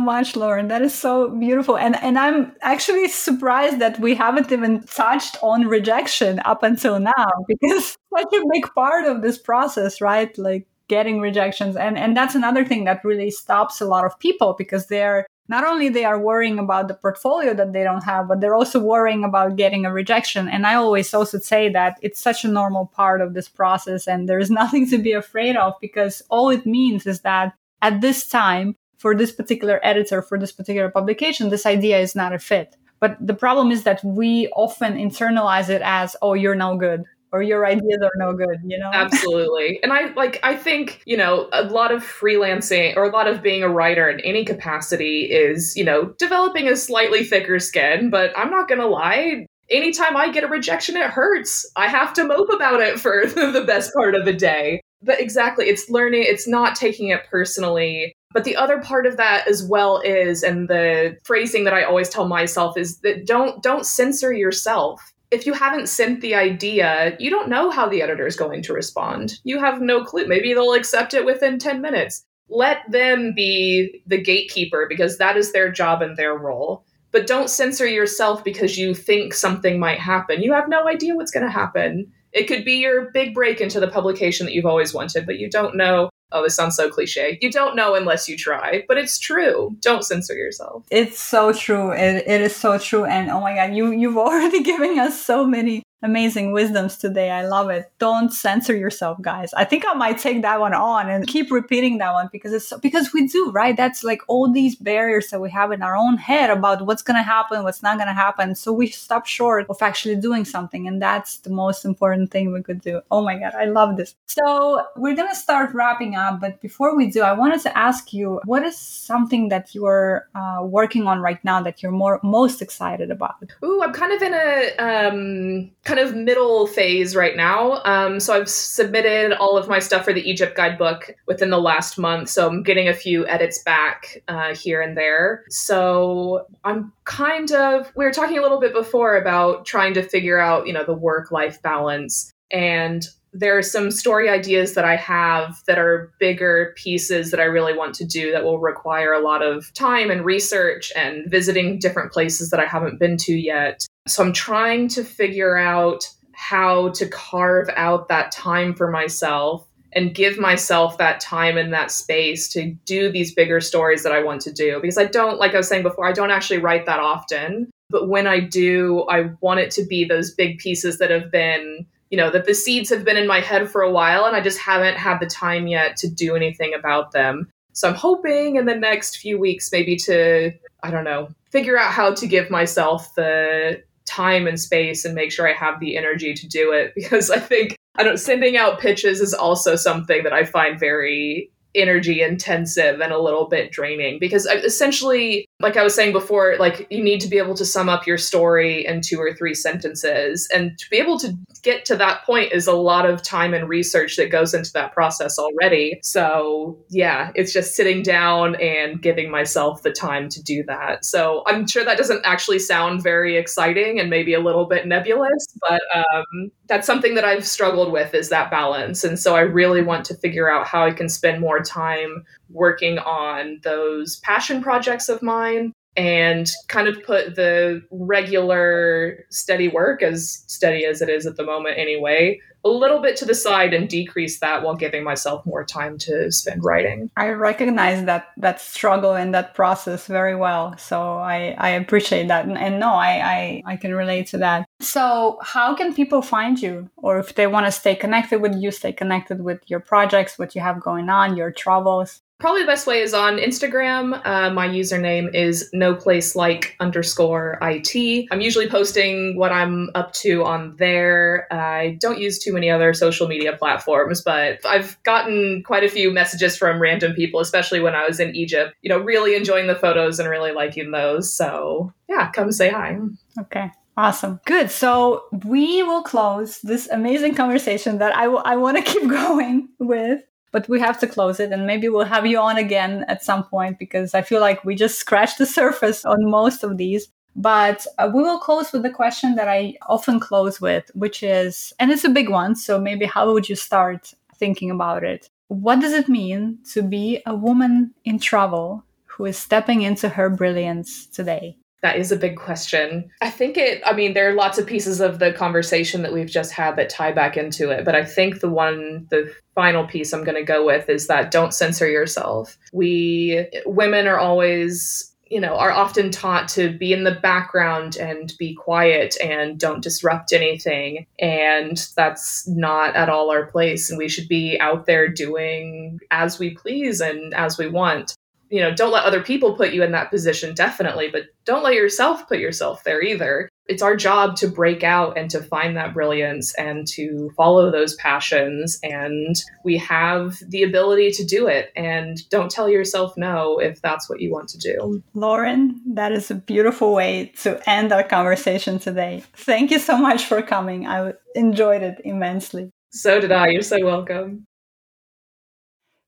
much, 0.00 0.34
Lauren. 0.34 0.66
That 0.66 0.82
is 0.82 0.92
so 0.92 1.30
beautiful. 1.30 1.78
And 1.78 1.94
and 2.02 2.18
I'm 2.18 2.52
actually 2.62 3.06
surprised 3.06 3.78
that 3.78 4.00
we 4.00 4.16
haven't 4.16 4.50
even 4.50 4.82
touched 4.82 5.36
on 5.40 5.68
rejection 5.68 6.40
up 6.44 6.64
until 6.64 6.98
now 6.98 7.26
because 7.46 7.96
such 8.12 8.32
a 8.34 8.44
big 8.52 8.66
part 8.74 9.04
of 9.04 9.22
this 9.22 9.38
process, 9.38 10.00
right? 10.00 10.36
Like 10.36 10.66
getting 10.88 11.20
rejections 11.20 11.76
and 11.76 11.96
and 11.96 12.16
that's 12.16 12.34
another 12.34 12.64
thing 12.64 12.84
that 12.86 13.04
really 13.04 13.30
stops 13.30 13.80
a 13.80 13.86
lot 13.86 14.04
of 14.04 14.18
people 14.18 14.56
because 14.58 14.88
they're 14.88 15.26
not 15.48 15.64
only 15.64 15.88
they 15.88 16.04
are 16.04 16.18
worrying 16.18 16.58
about 16.58 16.88
the 16.88 16.94
portfolio 16.94 17.54
that 17.54 17.72
they 17.72 17.82
don't 17.82 18.04
have 18.04 18.28
but 18.28 18.40
they're 18.40 18.54
also 18.54 18.78
worrying 18.80 19.24
about 19.24 19.56
getting 19.56 19.84
a 19.84 19.92
rejection. 19.92 20.48
And 20.48 20.66
i 20.66 20.74
always 20.74 21.12
also 21.14 21.38
say 21.38 21.68
that 21.70 21.98
it's 22.02 22.20
such 22.20 22.44
a 22.44 22.48
normal 22.48 22.86
part 22.86 23.20
of 23.20 23.34
this 23.34 23.48
process 23.48 24.06
and 24.06 24.28
there's 24.28 24.50
nothing 24.62 24.88
to 24.90 24.98
be 24.98 25.12
afraid 25.12 25.56
of 25.56 25.74
because 25.80 26.22
all 26.28 26.50
it 26.50 26.66
means 26.66 27.06
is 27.06 27.20
that 27.20 27.54
at 27.82 28.00
this 28.00 28.26
time 28.28 28.76
for 28.98 29.14
this 29.14 29.32
particular 29.32 29.80
editor 29.82 30.22
for 30.22 30.38
this 30.38 30.52
particular 30.52 30.90
publication 30.90 31.50
this 31.50 31.66
idea 31.66 31.98
is 31.98 32.14
not 32.14 32.32
a 32.32 32.38
fit. 32.38 32.76
But 33.00 33.18
the 33.20 33.34
problem 33.34 33.70
is 33.70 33.82
that 33.82 34.02
we 34.02 34.48
often 34.56 34.94
internalize 34.94 35.68
it 35.68 35.82
as 35.84 36.16
oh 36.22 36.34
you're 36.34 36.54
no 36.54 36.76
good 36.76 37.04
or 37.34 37.42
your 37.42 37.66
ideas 37.66 37.98
are 38.00 38.12
no 38.16 38.32
good, 38.32 38.60
you 38.64 38.78
know? 38.78 38.90
Absolutely. 38.92 39.80
And 39.82 39.92
I 39.92 40.12
like 40.14 40.38
I 40.44 40.54
think, 40.54 41.02
you 41.04 41.16
know, 41.16 41.48
a 41.52 41.64
lot 41.64 41.90
of 41.90 42.04
freelancing 42.04 42.96
or 42.96 43.02
a 43.02 43.10
lot 43.10 43.26
of 43.26 43.42
being 43.42 43.64
a 43.64 43.68
writer 43.68 44.08
in 44.08 44.20
any 44.20 44.44
capacity 44.44 45.22
is, 45.24 45.76
you 45.76 45.82
know, 45.82 46.14
developing 46.16 46.68
a 46.68 46.76
slightly 46.76 47.24
thicker 47.24 47.58
skin, 47.58 48.08
but 48.08 48.30
I'm 48.38 48.50
not 48.50 48.68
going 48.68 48.80
to 48.80 48.86
lie, 48.86 49.46
anytime 49.68 50.16
I 50.16 50.30
get 50.30 50.44
a 50.44 50.48
rejection 50.48 50.96
it 50.96 51.10
hurts. 51.10 51.68
I 51.74 51.88
have 51.88 52.12
to 52.14 52.24
mope 52.24 52.50
about 52.54 52.80
it 52.80 53.00
for 53.00 53.26
the 53.26 53.64
best 53.66 53.92
part 53.94 54.14
of 54.14 54.24
the 54.24 54.32
day. 54.32 54.80
But 55.02 55.20
exactly, 55.20 55.66
it's 55.66 55.90
learning, 55.90 56.22
it's 56.26 56.46
not 56.46 56.76
taking 56.76 57.08
it 57.08 57.26
personally. 57.28 58.14
But 58.32 58.44
the 58.44 58.56
other 58.56 58.80
part 58.80 59.06
of 59.06 59.16
that 59.16 59.48
as 59.48 59.64
well 59.64 60.00
is 60.00 60.44
and 60.44 60.68
the 60.68 61.16
phrasing 61.24 61.64
that 61.64 61.74
I 61.74 61.82
always 61.82 62.08
tell 62.08 62.28
myself 62.28 62.76
is 62.78 62.98
that 62.98 63.26
don't 63.26 63.60
don't 63.62 63.86
censor 63.86 64.32
yourself 64.32 65.13
if 65.34 65.46
you 65.46 65.52
haven't 65.52 65.88
sent 65.88 66.20
the 66.20 66.34
idea, 66.36 67.16
you 67.18 67.28
don't 67.28 67.48
know 67.48 67.68
how 67.70 67.88
the 67.88 68.02
editor 68.02 68.26
is 68.26 68.36
going 68.36 68.62
to 68.62 68.72
respond. 68.72 69.34
You 69.42 69.58
have 69.58 69.80
no 69.80 70.04
clue. 70.04 70.26
Maybe 70.26 70.54
they'll 70.54 70.74
accept 70.74 71.12
it 71.12 71.26
within 71.26 71.58
10 71.58 71.80
minutes. 71.82 72.24
let 72.48 72.78
them 72.90 73.32
be 73.34 74.02
the 74.06 74.20
gatekeeper 74.20 74.86
because 74.88 75.18
that 75.18 75.36
is 75.36 75.52
their 75.52 75.72
job 75.72 76.02
and 76.02 76.16
their 76.16 76.34
role. 76.34 76.84
But 77.10 77.26
don't 77.26 77.48
censor 77.50 77.86
yourself 77.86 78.44
because 78.44 78.76
you 78.76 78.94
think 78.94 79.34
something 79.34 79.78
might 79.78 79.98
happen. 79.98 80.42
You 80.42 80.52
have 80.52 80.68
no 80.68 80.88
idea 80.88 81.14
what's 81.14 81.30
going 81.30 81.46
to 81.46 81.52
happen. 81.52 82.12
It 82.32 82.48
could 82.48 82.64
be 82.64 82.74
your 82.74 83.10
big 83.12 83.34
break 83.34 83.60
into 83.60 83.80
the 83.80 83.88
publication 83.88 84.46
that 84.46 84.52
you've 84.52 84.66
always 84.66 84.92
wanted, 84.92 85.24
but 85.24 85.38
you 85.38 85.48
don't 85.48 85.76
know 85.76 86.10
oh, 86.32 86.42
this 86.42 86.54
sounds 86.54 86.76
so 86.76 86.90
cliche. 86.90 87.38
You 87.40 87.50
don't 87.50 87.76
know 87.76 87.94
unless 87.94 88.28
you 88.28 88.36
try, 88.36 88.84
but 88.88 88.98
it's 88.98 89.18
true. 89.18 89.76
Don't 89.80 90.04
censor 90.04 90.34
yourself. 90.34 90.84
It's 90.90 91.18
so 91.18 91.52
true. 91.52 91.92
It, 91.92 92.24
it 92.26 92.40
is 92.40 92.54
so 92.54 92.78
true. 92.78 93.04
And 93.04 93.30
oh 93.30 93.40
my 93.40 93.54
God, 93.54 93.74
you, 93.74 93.92
you've 93.92 94.18
already 94.18 94.62
given 94.62 94.98
us 94.98 95.20
so 95.20 95.46
many 95.46 95.82
amazing 96.02 96.52
wisdoms 96.52 96.98
today. 96.98 97.30
I 97.30 97.46
love 97.46 97.70
it. 97.70 97.90
Don't 97.98 98.32
censor 98.32 98.76
yourself, 98.76 99.20
guys. 99.22 99.54
I 99.54 99.64
think 99.64 99.84
I 99.88 99.94
might 99.94 100.18
take 100.18 100.42
that 100.42 100.60
one 100.60 100.74
on 100.74 101.08
and 101.08 101.26
keep 101.26 101.50
repeating 101.50 101.98
that 101.98 102.12
one 102.12 102.28
because 102.30 102.52
it's 102.52 102.72
because 102.80 103.12
we 103.12 103.26
do, 103.26 103.50
right? 103.50 103.76
That's 103.76 104.04
like 104.04 104.20
all 104.28 104.50
these 104.50 104.76
barriers 104.76 105.28
that 105.30 105.40
we 105.40 105.50
have 105.50 105.72
in 105.72 105.82
our 105.82 105.96
own 105.96 106.16
head 106.18 106.50
about 106.50 106.84
what's 106.84 107.02
going 107.02 107.16
to 107.16 107.22
happen, 107.22 107.64
what's 107.64 107.82
not 107.82 107.96
going 107.96 108.08
to 108.08 108.14
happen. 108.14 108.54
So 108.54 108.72
we 108.72 108.88
stop 108.88 109.26
short 109.26 109.66
of 109.70 109.80
actually 109.80 110.16
doing 110.16 110.44
something. 110.44 110.86
And 110.86 111.00
that's 111.00 111.38
the 111.38 111.50
most 111.50 111.84
important 111.84 112.30
thing 112.30 112.52
we 112.52 112.62
could 112.62 112.80
do. 112.80 113.00
Oh 113.10 113.22
my 113.22 113.38
God, 113.38 113.54
I 113.54 113.64
love 113.64 113.96
this. 113.96 114.14
So 114.26 114.84
we're 114.96 115.16
going 115.16 115.30
to 115.30 115.34
start 115.34 115.72
wrapping 115.72 116.16
up. 116.16 116.40
But 116.40 116.60
before 116.60 116.96
we 116.96 117.10
do, 117.10 117.22
I 117.22 117.32
wanted 117.32 117.60
to 117.62 117.78
ask 117.78 118.12
you 118.12 118.40
what 118.44 118.62
is 118.62 118.76
something 118.76 119.48
that 119.48 119.74
you're 119.74 120.28
uh, 120.34 120.62
working 120.62 121.06
on 121.06 121.20
right 121.20 121.42
now 121.44 121.62
that 121.62 121.82
you're 121.82 121.92
more 121.92 122.20
most 122.22 122.60
excited 122.60 123.10
about? 123.10 123.36
Ooh, 123.64 123.82
I'm 123.82 123.92
kind 123.92 124.12
of 124.12 124.22
in 124.22 124.34
a 124.34 124.76
um, 124.78 125.70
kind 125.84 126.00
of 126.00 126.16
middle 126.16 126.66
phase 126.66 127.14
right 127.14 127.36
now. 127.36 127.82
Um, 127.84 128.18
so 128.18 128.34
I've 128.34 128.48
submitted 128.48 129.34
all 129.34 129.58
of 129.58 129.68
my 129.68 129.78
stuff 129.78 130.04
for 130.04 130.14
the 130.14 130.28
Egypt 130.28 130.56
guidebook 130.56 131.14
within 131.26 131.50
the 131.50 131.60
last 131.60 131.98
month. 131.98 132.30
So 132.30 132.48
I'm 132.48 132.62
getting 132.62 132.88
a 132.88 132.94
few 132.94 133.26
edits 133.28 133.62
back 133.62 134.22
uh, 134.26 134.54
here 134.54 134.80
and 134.80 134.96
there. 134.96 135.44
So 135.50 136.46
I'm 136.64 136.92
kind 137.04 137.52
of, 137.52 137.92
we 137.94 138.04
were 138.04 138.12
talking 138.12 138.38
a 138.38 138.42
little 138.42 138.60
bit 138.60 138.72
before 138.72 139.16
about 139.16 139.66
trying 139.66 139.92
to 139.94 140.02
figure 140.02 140.38
out, 140.38 140.66
you 140.66 140.72
know, 140.72 140.84
the 140.84 140.94
work 140.94 141.30
life 141.30 141.60
balance. 141.60 142.32
And 142.50 143.06
there 143.34 143.58
are 143.58 143.62
some 143.62 143.90
story 143.90 144.28
ideas 144.28 144.74
that 144.74 144.84
I 144.84 144.94
have 144.94 145.60
that 145.66 145.76
are 145.76 146.12
bigger 146.20 146.72
pieces 146.76 147.32
that 147.32 147.40
I 147.40 147.44
really 147.44 147.76
want 147.76 147.94
to 147.96 148.04
do 148.04 148.30
that 148.30 148.44
will 148.44 148.60
require 148.60 149.12
a 149.12 149.20
lot 149.20 149.42
of 149.42 149.72
time 149.74 150.10
and 150.10 150.24
research 150.24 150.92
and 150.94 151.28
visiting 151.28 151.80
different 151.80 152.12
places 152.12 152.50
that 152.50 152.60
I 152.60 152.64
haven't 152.64 153.00
been 153.00 153.16
to 153.18 153.34
yet. 153.34 153.84
So 154.06 154.22
I'm 154.22 154.32
trying 154.32 154.86
to 154.88 155.02
figure 155.02 155.56
out 155.56 156.08
how 156.32 156.90
to 156.90 157.08
carve 157.08 157.68
out 157.76 158.08
that 158.08 158.30
time 158.30 158.72
for 158.72 158.88
myself 158.90 159.66
and 159.92 160.14
give 160.14 160.38
myself 160.38 160.98
that 160.98 161.20
time 161.20 161.56
and 161.56 161.72
that 161.72 161.90
space 161.90 162.48
to 162.48 162.72
do 162.84 163.10
these 163.10 163.34
bigger 163.34 163.60
stories 163.60 164.02
that 164.04 164.12
I 164.12 164.22
want 164.22 164.40
to 164.42 164.52
do. 164.52 164.78
Because 164.80 164.98
I 164.98 165.06
don't, 165.06 165.38
like 165.38 165.54
I 165.54 165.56
was 165.56 165.68
saying 165.68 165.82
before, 165.82 166.06
I 166.06 166.12
don't 166.12 166.32
actually 166.32 166.58
write 166.58 166.86
that 166.86 167.00
often. 167.00 167.70
But 167.90 168.08
when 168.08 168.26
I 168.26 168.40
do, 168.40 169.04
I 169.08 169.30
want 169.40 169.60
it 169.60 169.70
to 169.72 169.84
be 169.84 170.04
those 170.04 170.34
big 170.34 170.58
pieces 170.58 170.98
that 170.98 171.10
have 171.10 171.30
been, 171.30 171.86
you 172.14 172.20
know, 172.20 172.30
that 172.30 172.46
the 172.46 172.54
seeds 172.54 172.90
have 172.90 173.04
been 173.04 173.16
in 173.16 173.26
my 173.26 173.40
head 173.40 173.68
for 173.68 173.82
a 173.82 173.90
while 173.90 174.24
and 174.24 174.36
I 174.36 174.40
just 174.40 174.60
haven't 174.60 174.96
had 174.96 175.18
the 175.18 175.26
time 175.26 175.66
yet 175.66 175.96
to 175.96 176.08
do 176.08 176.36
anything 176.36 176.72
about 176.72 177.10
them. 177.10 177.50
So 177.72 177.88
I'm 177.88 177.96
hoping 177.96 178.54
in 178.54 178.66
the 178.66 178.76
next 178.76 179.16
few 179.16 179.36
weeks, 179.36 179.72
maybe 179.72 179.96
to, 179.96 180.52
I 180.84 180.92
don't 180.92 181.02
know, 181.02 181.30
figure 181.50 181.76
out 181.76 181.90
how 181.90 182.14
to 182.14 182.26
give 182.28 182.50
myself 182.50 183.12
the 183.16 183.82
time 184.04 184.46
and 184.46 184.60
space 184.60 185.04
and 185.04 185.16
make 185.16 185.32
sure 185.32 185.48
I 185.48 185.54
have 185.54 185.80
the 185.80 185.96
energy 185.96 186.34
to 186.34 186.46
do 186.46 186.70
it 186.70 186.92
because 186.94 187.32
I 187.32 187.40
think 187.40 187.76
I 187.96 188.04
don't 188.04 188.20
sending 188.20 188.56
out 188.56 188.78
pitches 188.78 189.20
is 189.20 189.34
also 189.34 189.74
something 189.74 190.22
that 190.22 190.32
I 190.32 190.44
find 190.44 190.78
very 190.78 191.50
energy 191.74 192.22
intensive 192.22 193.00
and 193.00 193.12
a 193.12 193.18
little 193.18 193.48
bit 193.48 193.72
draining 193.72 194.20
because 194.20 194.46
essentially 194.46 195.48
like 195.64 195.76
i 195.76 195.82
was 195.82 195.94
saying 195.94 196.12
before 196.12 196.56
like 196.58 196.86
you 196.90 197.02
need 197.02 197.20
to 197.20 197.28
be 197.28 197.38
able 197.38 197.54
to 197.54 197.64
sum 197.64 197.88
up 197.88 198.06
your 198.06 198.18
story 198.18 198.86
in 198.86 199.00
two 199.00 199.18
or 199.18 199.32
three 199.34 199.54
sentences. 199.54 200.48
And 200.54 200.78
to 200.78 200.90
be 200.90 200.98
able 200.98 201.18
to 201.20 201.34
get 201.62 201.84
to 201.86 201.96
that 201.96 202.24
point 202.24 202.52
is 202.52 202.66
a 202.66 202.72
lot 202.72 203.08
of 203.08 203.22
time 203.22 203.54
and 203.54 203.68
research 203.68 204.16
that 204.16 204.30
goes 204.30 204.52
into 204.52 204.70
that 204.74 204.92
process 204.92 205.38
already. 205.38 205.98
So 206.02 206.78
yeah 206.90 207.32
it's 207.34 207.52
just 207.52 207.74
sitting 207.74 208.02
down 208.02 208.56
and 208.56 209.00
giving 209.00 209.30
myself 209.30 209.82
the 209.82 209.90
time 209.90 210.28
to 210.28 210.42
do 210.42 210.62
that. 210.64 211.04
So 211.04 211.42
i'm 211.46 211.66
sure 211.66 211.84
that 211.84 211.98
doesn't 211.98 212.24
actually 212.24 212.58
sound 212.58 213.02
very 213.02 213.36
exciting 213.36 213.98
and 213.98 214.10
maybe 214.10 214.34
a 214.34 214.40
little 214.40 214.66
bit 214.66 214.86
nebulous 214.86 215.46
but 215.66 215.80
um, 215.94 216.50
that's 216.66 216.86
something 216.86 217.14
that 217.14 217.24
i've 217.24 217.46
struggled 217.46 217.90
with 217.90 218.12
is 218.14 218.28
that 218.28 218.50
balance. 218.50 219.02
And 219.04 219.18
so 219.18 219.34
i 219.34 219.40
really 219.40 219.82
want 219.82 220.04
to 220.06 220.14
figure 220.14 220.50
out 220.50 220.66
how 220.66 220.84
i 220.84 220.92
can 220.92 221.08
spend 221.08 221.40
more 221.40 221.60
time 221.60 222.24
working 222.50 222.98
on 222.98 223.60
those 223.62 224.16
passion 224.20 224.62
projects 224.62 225.08
of 225.08 225.22
mine 225.22 225.72
and 225.96 226.50
kind 226.68 226.88
of 226.88 227.02
put 227.04 227.36
the 227.36 227.82
regular 227.90 229.24
steady 229.30 229.68
work, 229.68 230.02
as 230.02 230.42
steady 230.48 230.84
as 230.84 231.00
it 231.00 231.08
is 231.08 231.26
at 231.26 231.36
the 231.36 231.44
moment 231.44 231.78
anyway, 231.78 232.40
a 232.64 232.68
little 232.68 233.00
bit 233.00 233.16
to 233.18 233.24
the 233.26 233.34
side 233.34 233.74
and 233.74 233.88
decrease 233.88 234.40
that 234.40 234.62
while 234.62 234.74
giving 234.74 235.04
myself 235.04 235.44
more 235.44 235.64
time 235.64 235.98
to 235.98 236.32
spend 236.32 236.64
writing. 236.64 237.10
I 237.16 237.28
recognize 237.28 238.04
that 238.06 238.28
that 238.38 238.60
struggle 238.60 239.14
and 239.14 239.34
that 239.34 239.54
process 239.54 240.06
very 240.06 240.34
well. 240.34 240.76
So 240.78 241.18
I, 241.18 241.54
I 241.58 241.70
appreciate 241.70 242.28
that. 242.28 242.46
And, 242.46 242.56
and 242.56 242.80
no, 242.80 242.94
I, 242.94 243.62
I, 243.66 243.72
I 243.72 243.76
can 243.76 243.94
relate 243.94 244.28
to 244.28 244.38
that. 244.38 244.66
So 244.80 245.38
how 245.42 245.74
can 245.74 245.94
people 245.94 246.22
find 246.22 246.60
you? 246.60 246.90
Or 246.96 247.18
if 247.18 247.34
they 247.34 247.46
want 247.46 247.66
to 247.66 247.72
stay 247.72 247.94
connected 247.94 248.40
with 248.40 248.56
you, 248.56 248.70
stay 248.70 248.92
connected 248.92 249.42
with 249.42 249.60
your 249.66 249.80
projects, 249.80 250.38
what 250.38 250.54
you 250.54 250.62
have 250.62 250.80
going 250.80 251.10
on, 251.10 251.36
your 251.36 251.52
travels? 251.52 252.22
Probably 252.40 252.62
the 252.62 252.66
best 252.66 252.86
way 252.86 253.00
is 253.00 253.14
on 253.14 253.38
Instagram. 253.38 254.20
Uh, 254.26 254.50
my 254.50 254.68
username 254.68 255.32
is 255.34 255.70
no 255.72 255.94
place 255.94 256.34
like 256.34 256.76
underscore 256.80 257.58
it. 257.62 258.28
I'm 258.30 258.40
usually 258.40 258.68
posting 258.68 259.36
what 259.38 259.52
I'm 259.52 259.90
up 259.94 260.12
to 260.14 260.44
on 260.44 260.76
there. 260.76 261.46
I 261.52 261.96
don't 262.00 262.18
use 262.18 262.38
too 262.38 262.52
many 262.52 262.70
other 262.70 262.92
social 262.92 263.28
media 263.28 263.56
platforms, 263.56 264.20
but 264.22 264.58
I've 264.66 265.00
gotten 265.04 265.62
quite 265.64 265.84
a 265.84 265.88
few 265.88 266.12
messages 266.12 266.56
from 266.56 266.82
random 266.82 267.14
people, 267.14 267.40
especially 267.40 267.80
when 267.80 267.94
I 267.94 268.06
was 268.06 268.18
in 268.20 268.34
Egypt. 268.34 268.74
You 268.82 268.90
know, 268.90 268.98
really 268.98 269.36
enjoying 269.36 269.66
the 269.66 269.76
photos 269.76 270.18
and 270.18 270.28
really 270.28 270.52
liking 270.52 270.90
those. 270.90 271.32
So 271.34 271.92
yeah, 272.08 272.30
come 272.32 272.50
say 272.52 272.70
hi. 272.70 272.98
Okay. 273.40 273.70
Awesome. 273.96 274.40
Good. 274.44 274.70
So 274.70 275.24
we 275.44 275.82
will 275.84 276.02
close 276.02 276.60
this 276.62 276.88
amazing 276.88 277.36
conversation 277.36 277.98
that 277.98 278.14
I, 278.16 278.24
w- 278.24 278.42
I 278.44 278.56
want 278.56 278.76
to 278.76 278.82
keep 278.92 279.08
going 279.08 279.68
with 279.78 280.20
but 280.54 280.68
we 280.68 280.78
have 280.78 281.00
to 281.00 281.08
close 281.08 281.40
it 281.40 281.50
and 281.50 281.66
maybe 281.66 281.88
we'll 281.88 282.04
have 282.04 282.24
you 282.24 282.38
on 282.38 282.56
again 282.56 283.04
at 283.08 283.24
some 283.24 283.42
point 283.42 283.76
because 283.76 284.14
I 284.14 284.22
feel 284.22 284.40
like 284.40 284.64
we 284.64 284.76
just 284.76 284.98
scratched 285.04 285.38
the 285.38 285.46
surface 285.46 286.04
on 286.04 286.30
most 286.30 286.62
of 286.62 286.76
these. 286.78 287.08
But 287.34 287.84
uh, 287.98 288.08
we 288.14 288.22
will 288.22 288.38
close 288.38 288.72
with 288.72 288.84
the 288.84 288.90
question 289.02 289.34
that 289.34 289.48
I 289.48 289.74
often 289.88 290.20
close 290.20 290.60
with, 290.60 290.88
which 290.94 291.24
is, 291.24 291.72
and 291.80 291.90
it's 291.90 292.04
a 292.04 292.08
big 292.08 292.28
one. 292.30 292.54
So 292.54 292.80
maybe 292.80 293.04
how 293.04 293.32
would 293.32 293.48
you 293.48 293.56
start 293.56 294.14
thinking 294.36 294.70
about 294.70 295.02
it? 295.02 295.28
What 295.48 295.80
does 295.80 295.92
it 295.92 296.08
mean 296.08 296.60
to 296.72 296.82
be 296.82 297.20
a 297.26 297.34
woman 297.34 297.92
in 298.04 298.20
travel 298.20 298.84
who 299.06 299.24
is 299.24 299.36
stepping 299.36 299.82
into 299.82 300.08
her 300.08 300.30
brilliance 300.30 301.06
today? 301.06 301.56
That 301.84 301.98
is 301.98 302.10
a 302.10 302.16
big 302.16 302.38
question. 302.38 303.10
I 303.20 303.28
think 303.28 303.58
it, 303.58 303.82
I 303.84 303.92
mean, 303.92 304.14
there 304.14 304.26
are 304.30 304.32
lots 304.32 304.56
of 304.56 304.66
pieces 304.66 305.02
of 305.02 305.18
the 305.18 305.34
conversation 305.34 306.00
that 306.00 306.14
we've 306.14 306.30
just 306.30 306.50
had 306.50 306.76
that 306.76 306.88
tie 306.88 307.12
back 307.12 307.36
into 307.36 307.68
it, 307.68 307.84
but 307.84 307.94
I 307.94 308.06
think 308.06 308.40
the 308.40 308.48
one, 308.48 309.06
the 309.10 309.30
final 309.54 309.86
piece 309.86 310.14
I'm 310.14 310.24
going 310.24 310.38
to 310.38 310.50
go 310.50 310.64
with 310.64 310.88
is 310.88 311.08
that 311.08 311.30
don't 311.30 311.52
censor 311.52 311.86
yourself. 311.86 312.56
We, 312.72 313.46
women 313.66 314.06
are 314.06 314.18
always 314.18 315.10
you 315.26 315.40
know 315.40 315.56
are 315.56 315.72
often 315.72 316.10
taught 316.10 316.48
to 316.48 316.76
be 316.76 316.92
in 316.92 317.04
the 317.04 317.18
background 317.22 317.96
and 317.96 318.34
be 318.38 318.54
quiet 318.54 319.16
and 319.22 319.58
don't 319.58 319.82
disrupt 319.82 320.34
anything 320.34 321.06
and 321.18 321.88
that's 321.96 322.46
not 322.46 322.94
at 322.94 323.08
all 323.08 323.30
our 323.30 323.46
place 323.46 323.88
and 323.88 323.98
we 323.98 324.06
should 324.06 324.28
be 324.28 324.60
out 324.60 324.84
there 324.84 325.08
doing 325.08 325.98
as 326.10 326.38
we 326.38 326.54
please 326.54 327.00
and 327.00 327.32
as 327.32 327.56
we 327.56 327.66
want 327.66 328.14
you 328.54 328.60
know, 328.60 328.72
don't 328.72 328.92
let 328.92 329.02
other 329.02 329.20
people 329.20 329.56
put 329.56 329.72
you 329.72 329.82
in 329.82 329.90
that 329.90 330.12
position, 330.12 330.54
definitely, 330.54 331.08
but 331.10 331.24
don't 331.44 331.64
let 331.64 331.74
yourself 331.74 332.28
put 332.28 332.38
yourself 332.38 332.84
there 332.84 333.02
either. 333.02 333.48
It's 333.66 333.82
our 333.82 333.96
job 333.96 334.36
to 334.36 334.46
break 334.46 334.84
out 334.84 335.18
and 335.18 335.28
to 335.30 335.42
find 335.42 335.76
that 335.76 335.92
brilliance 335.92 336.54
and 336.54 336.86
to 336.92 337.32
follow 337.36 337.72
those 337.72 337.96
passions. 337.96 338.78
And 338.84 339.34
we 339.64 339.76
have 339.78 340.36
the 340.46 340.62
ability 340.62 341.10
to 341.12 341.24
do 341.24 341.48
it. 341.48 341.72
And 341.74 342.16
don't 342.30 342.48
tell 342.48 342.68
yourself 342.68 343.16
no 343.16 343.58
if 343.58 343.82
that's 343.82 344.08
what 344.08 344.20
you 344.20 344.30
want 344.30 344.50
to 344.50 344.58
do. 344.58 345.02
Lauren, 345.14 345.80
that 345.94 346.12
is 346.12 346.30
a 346.30 346.36
beautiful 346.36 346.94
way 346.94 347.32
to 347.42 347.60
end 347.68 347.90
our 347.90 348.04
conversation 348.04 348.78
today. 348.78 349.24
Thank 349.34 349.72
you 349.72 349.80
so 349.80 349.98
much 349.98 350.26
for 350.26 350.40
coming. 350.42 350.86
I 350.86 351.14
enjoyed 351.34 351.82
it 351.82 352.00
immensely. 352.04 352.70
So 352.92 353.18
did 353.18 353.32
I. 353.32 353.48
You're 353.48 353.62
so 353.62 353.84
welcome. 353.84 354.46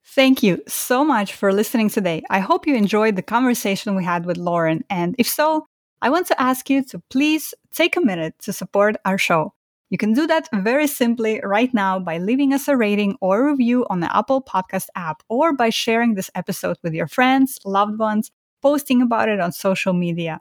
Thank 0.06 0.42
you 0.42 0.62
so 0.68 1.04
much 1.04 1.34
for 1.34 1.52
listening 1.52 1.90
today. 1.90 2.22
I 2.30 2.38
hope 2.38 2.66
you 2.66 2.74
enjoyed 2.74 3.16
the 3.16 3.22
conversation 3.22 3.94
we 3.96 4.04
had 4.04 4.24
with 4.24 4.36
Lauren. 4.38 4.84
And 4.88 5.14
if 5.18 5.28
so, 5.28 5.66
I 6.00 6.10
want 6.10 6.26
to 6.28 6.40
ask 6.40 6.70
you 6.70 6.84
to 6.84 7.02
please 7.10 7.52
take 7.74 7.96
a 7.96 8.00
minute 8.00 8.34
to 8.42 8.52
support 8.52 8.96
our 9.04 9.18
show. 9.18 9.52
You 9.90 9.98
can 9.98 10.14
do 10.14 10.26
that 10.26 10.48
very 10.52 10.86
simply 10.86 11.40
right 11.42 11.72
now 11.74 11.98
by 11.98 12.18
leaving 12.18 12.52
us 12.52 12.68
a 12.68 12.76
rating 12.76 13.16
or 13.20 13.48
review 13.50 13.86
on 13.90 14.00
the 14.00 14.16
Apple 14.16 14.42
Podcast 14.42 14.86
app 14.94 15.22
or 15.28 15.52
by 15.52 15.70
sharing 15.70 16.14
this 16.14 16.30
episode 16.34 16.76
with 16.82 16.94
your 16.94 17.08
friends, 17.08 17.58
loved 17.64 17.98
ones, 17.98 18.30
posting 18.62 19.02
about 19.02 19.28
it 19.28 19.40
on 19.40 19.52
social 19.52 19.92
media. 19.92 20.40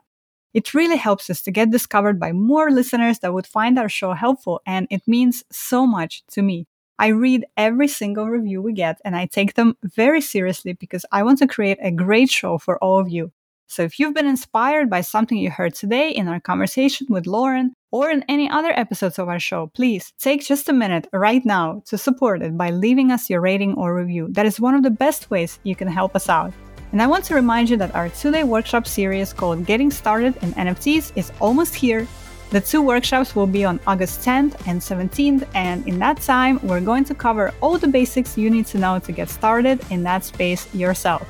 It 0.54 0.74
really 0.74 0.96
helps 0.96 1.28
us 1.30 1.42
to 1.42 1.50
get 1.52 1.70
discovered 1.70 2.18
by 2.18 2.32
more 2.32 2.70
listeners 2.70 3.20
that 3.20 3.34
would 3.34 3.46
find 3.46 3.78
our 3.78 3.88
show 3.88 4.14
helpful, 4.14 4.62
and 4.66 4.86
it 4.90 5.02
means 5.06 5.44
so 5.52 5.86
much 5.86 6.24
to 6.32 6.42
me. 6.42 6.66
I 6.98 7.08
read 7.08 7.44
every 7.56 7.88
single 7.88 8.26
review 8.26 8.62
we 8.62 8.72
get 8.72 9.00
and 9.04 9.14
I 9.14 9.26
take 9.26 9.54
them 9.54 9.76
very 9.82 10.20
seriously 10.20 10.72
because 10.72 11.04
I 11.12 11.22
want 11.22 11.38
to 11.40 11.46
create 11.46 11.78
a 11.82 11.90
great 11.90 12.30
show 12.30 12.56
for 12.56 12.82
all 12.82 12.98
of 12.98 13.08
you. 13.08 13.32
So 13.68 13.82
if 13.82 13.98
you've 13.98 14.14
been 14.14 14.28
inspired 14.28 14.88
by 14.88 15.00
something 15.00 15.36
you 15.36 15.50
heard 15.50 15.74
today 15.74 16.10
in 16.10 16.28
our 16.28 16.40
conversation 16.40 17.08
with 17.10 17.26
Lauren 17.26 17.74
or 17.90 18.10
in 18.10 18.24
any 18.28 18.48
other 18.48 18.70
episodes 18.70 19.18
of 19.18 19.28
our 19.28 19.40
show, 19.40 19.66
please 19.74 20.12
take 20.18 20.46
just 20.46 20.68
a 20.68 20.72
minute 20.72 21.08
right 21.12 21.44
now 21.44 21.82
to 21.86 21.98
support 21.98 22.42
it 22.42 22.56
by 22.56 22.70
leaving 22.70 23.10
us 23.10 23.28
your 23.28 23.40
rating 23.40 23.74
or 23.74 23.94
review. 23.94 24.28
That 24.30 24.46
is 24.46 24.60
one 24.60 24.74
of 24.74 24.82
the 24.82 24.90
best 24.90 25.30
ways 25.30 25.58
you 25.64 25.74
can 25.74 25.88
help 25.88 26.14
us 26.14 26.28
out. 26.28 26.54
And 26.92 27.02
I 27.02 27.08
want 27.08 27.24
to 27.24 27.34
remind 27.34 27.68
you 27.68 27.76
that 27.78 27.94
our 27.94 28.08
two 28.08 28.30
day 28.30 28.44
workshop 28.44 28.86
series 28.86 29.32
called 29.32 29.66
Getting 29.66 29.90
Started 29.90 30.36
in 30.42 30.52
NFTs 30.52 31.12
is 31.16 31.32
almost 31.40 31.74
here. 31.74 32.06
The 32.50 32.60
two 32.60 32.80
workshops 32.80 33.34
will 33.34 33.48
be 33.48 33.64
on 33.64 33.80
August 33.86 34.20
10th 34.20 34.54
and 34.68 34.80
17th, 34.80 35.48
and 35.54 35.86
in 35.88 35.98
that 35.98 36.20
time, 36.20 36.60
we're 36.62 36.80
going 36.80 37.04
to 37.04 37.14
cover 37.14 37.52
all 37.60 37.76
the 37.76 37.88
basics 37.88 38.38
you 38.38 38.50
need 38.50 38.66
to 38.66 38.78
know 38.78 39.00
to 39.00 39.12
get 39.12 39.28
started 39.28 39.80
in 39.90 40.04
that 40.04 40.24
space 40.24 40.72
yourself. 40.72 41.26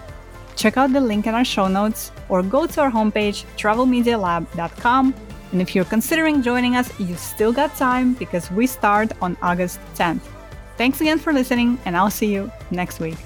Check 0.56 0.76
out 0.76 0.92
the 0.92 1.00
link 1.00 1.26
in 1.26 1.34
our 1.34 1.44
show 1.44 1.68
notes 1.68 2.12
or 2.28 2.42
go 2.42 2.66
to 2.66 2.80
our 2.82 2.90
homepage, 2.90 3.44
travelmedialab.com. 3.56 5.14
And 5.52 5.62
if 5.62 5.74
you're 5.74 5.84
considering 5.84 6.42
joining 6.42 6.76
us, 6.76 6.98
you 7.00 7.14
still 7.16 7.52
got 7.52 7.74
time 7.76 8.14
because 8.14 8.50
we 8.50 8.66
start 8.66 9.12
on 9.22 9.36
August 9.42 9.80
10th. 9.94 10.20
Thanks 10.76 11.00
again 11.00 11.18
for 11.18 11.32
listening, 11.32 11.78
and 11.86 11.96
I'll 11.96 12.10
see 12.10 12.32
you 12.32 12.50
next 12.70 13.00
week. 13.00 13.16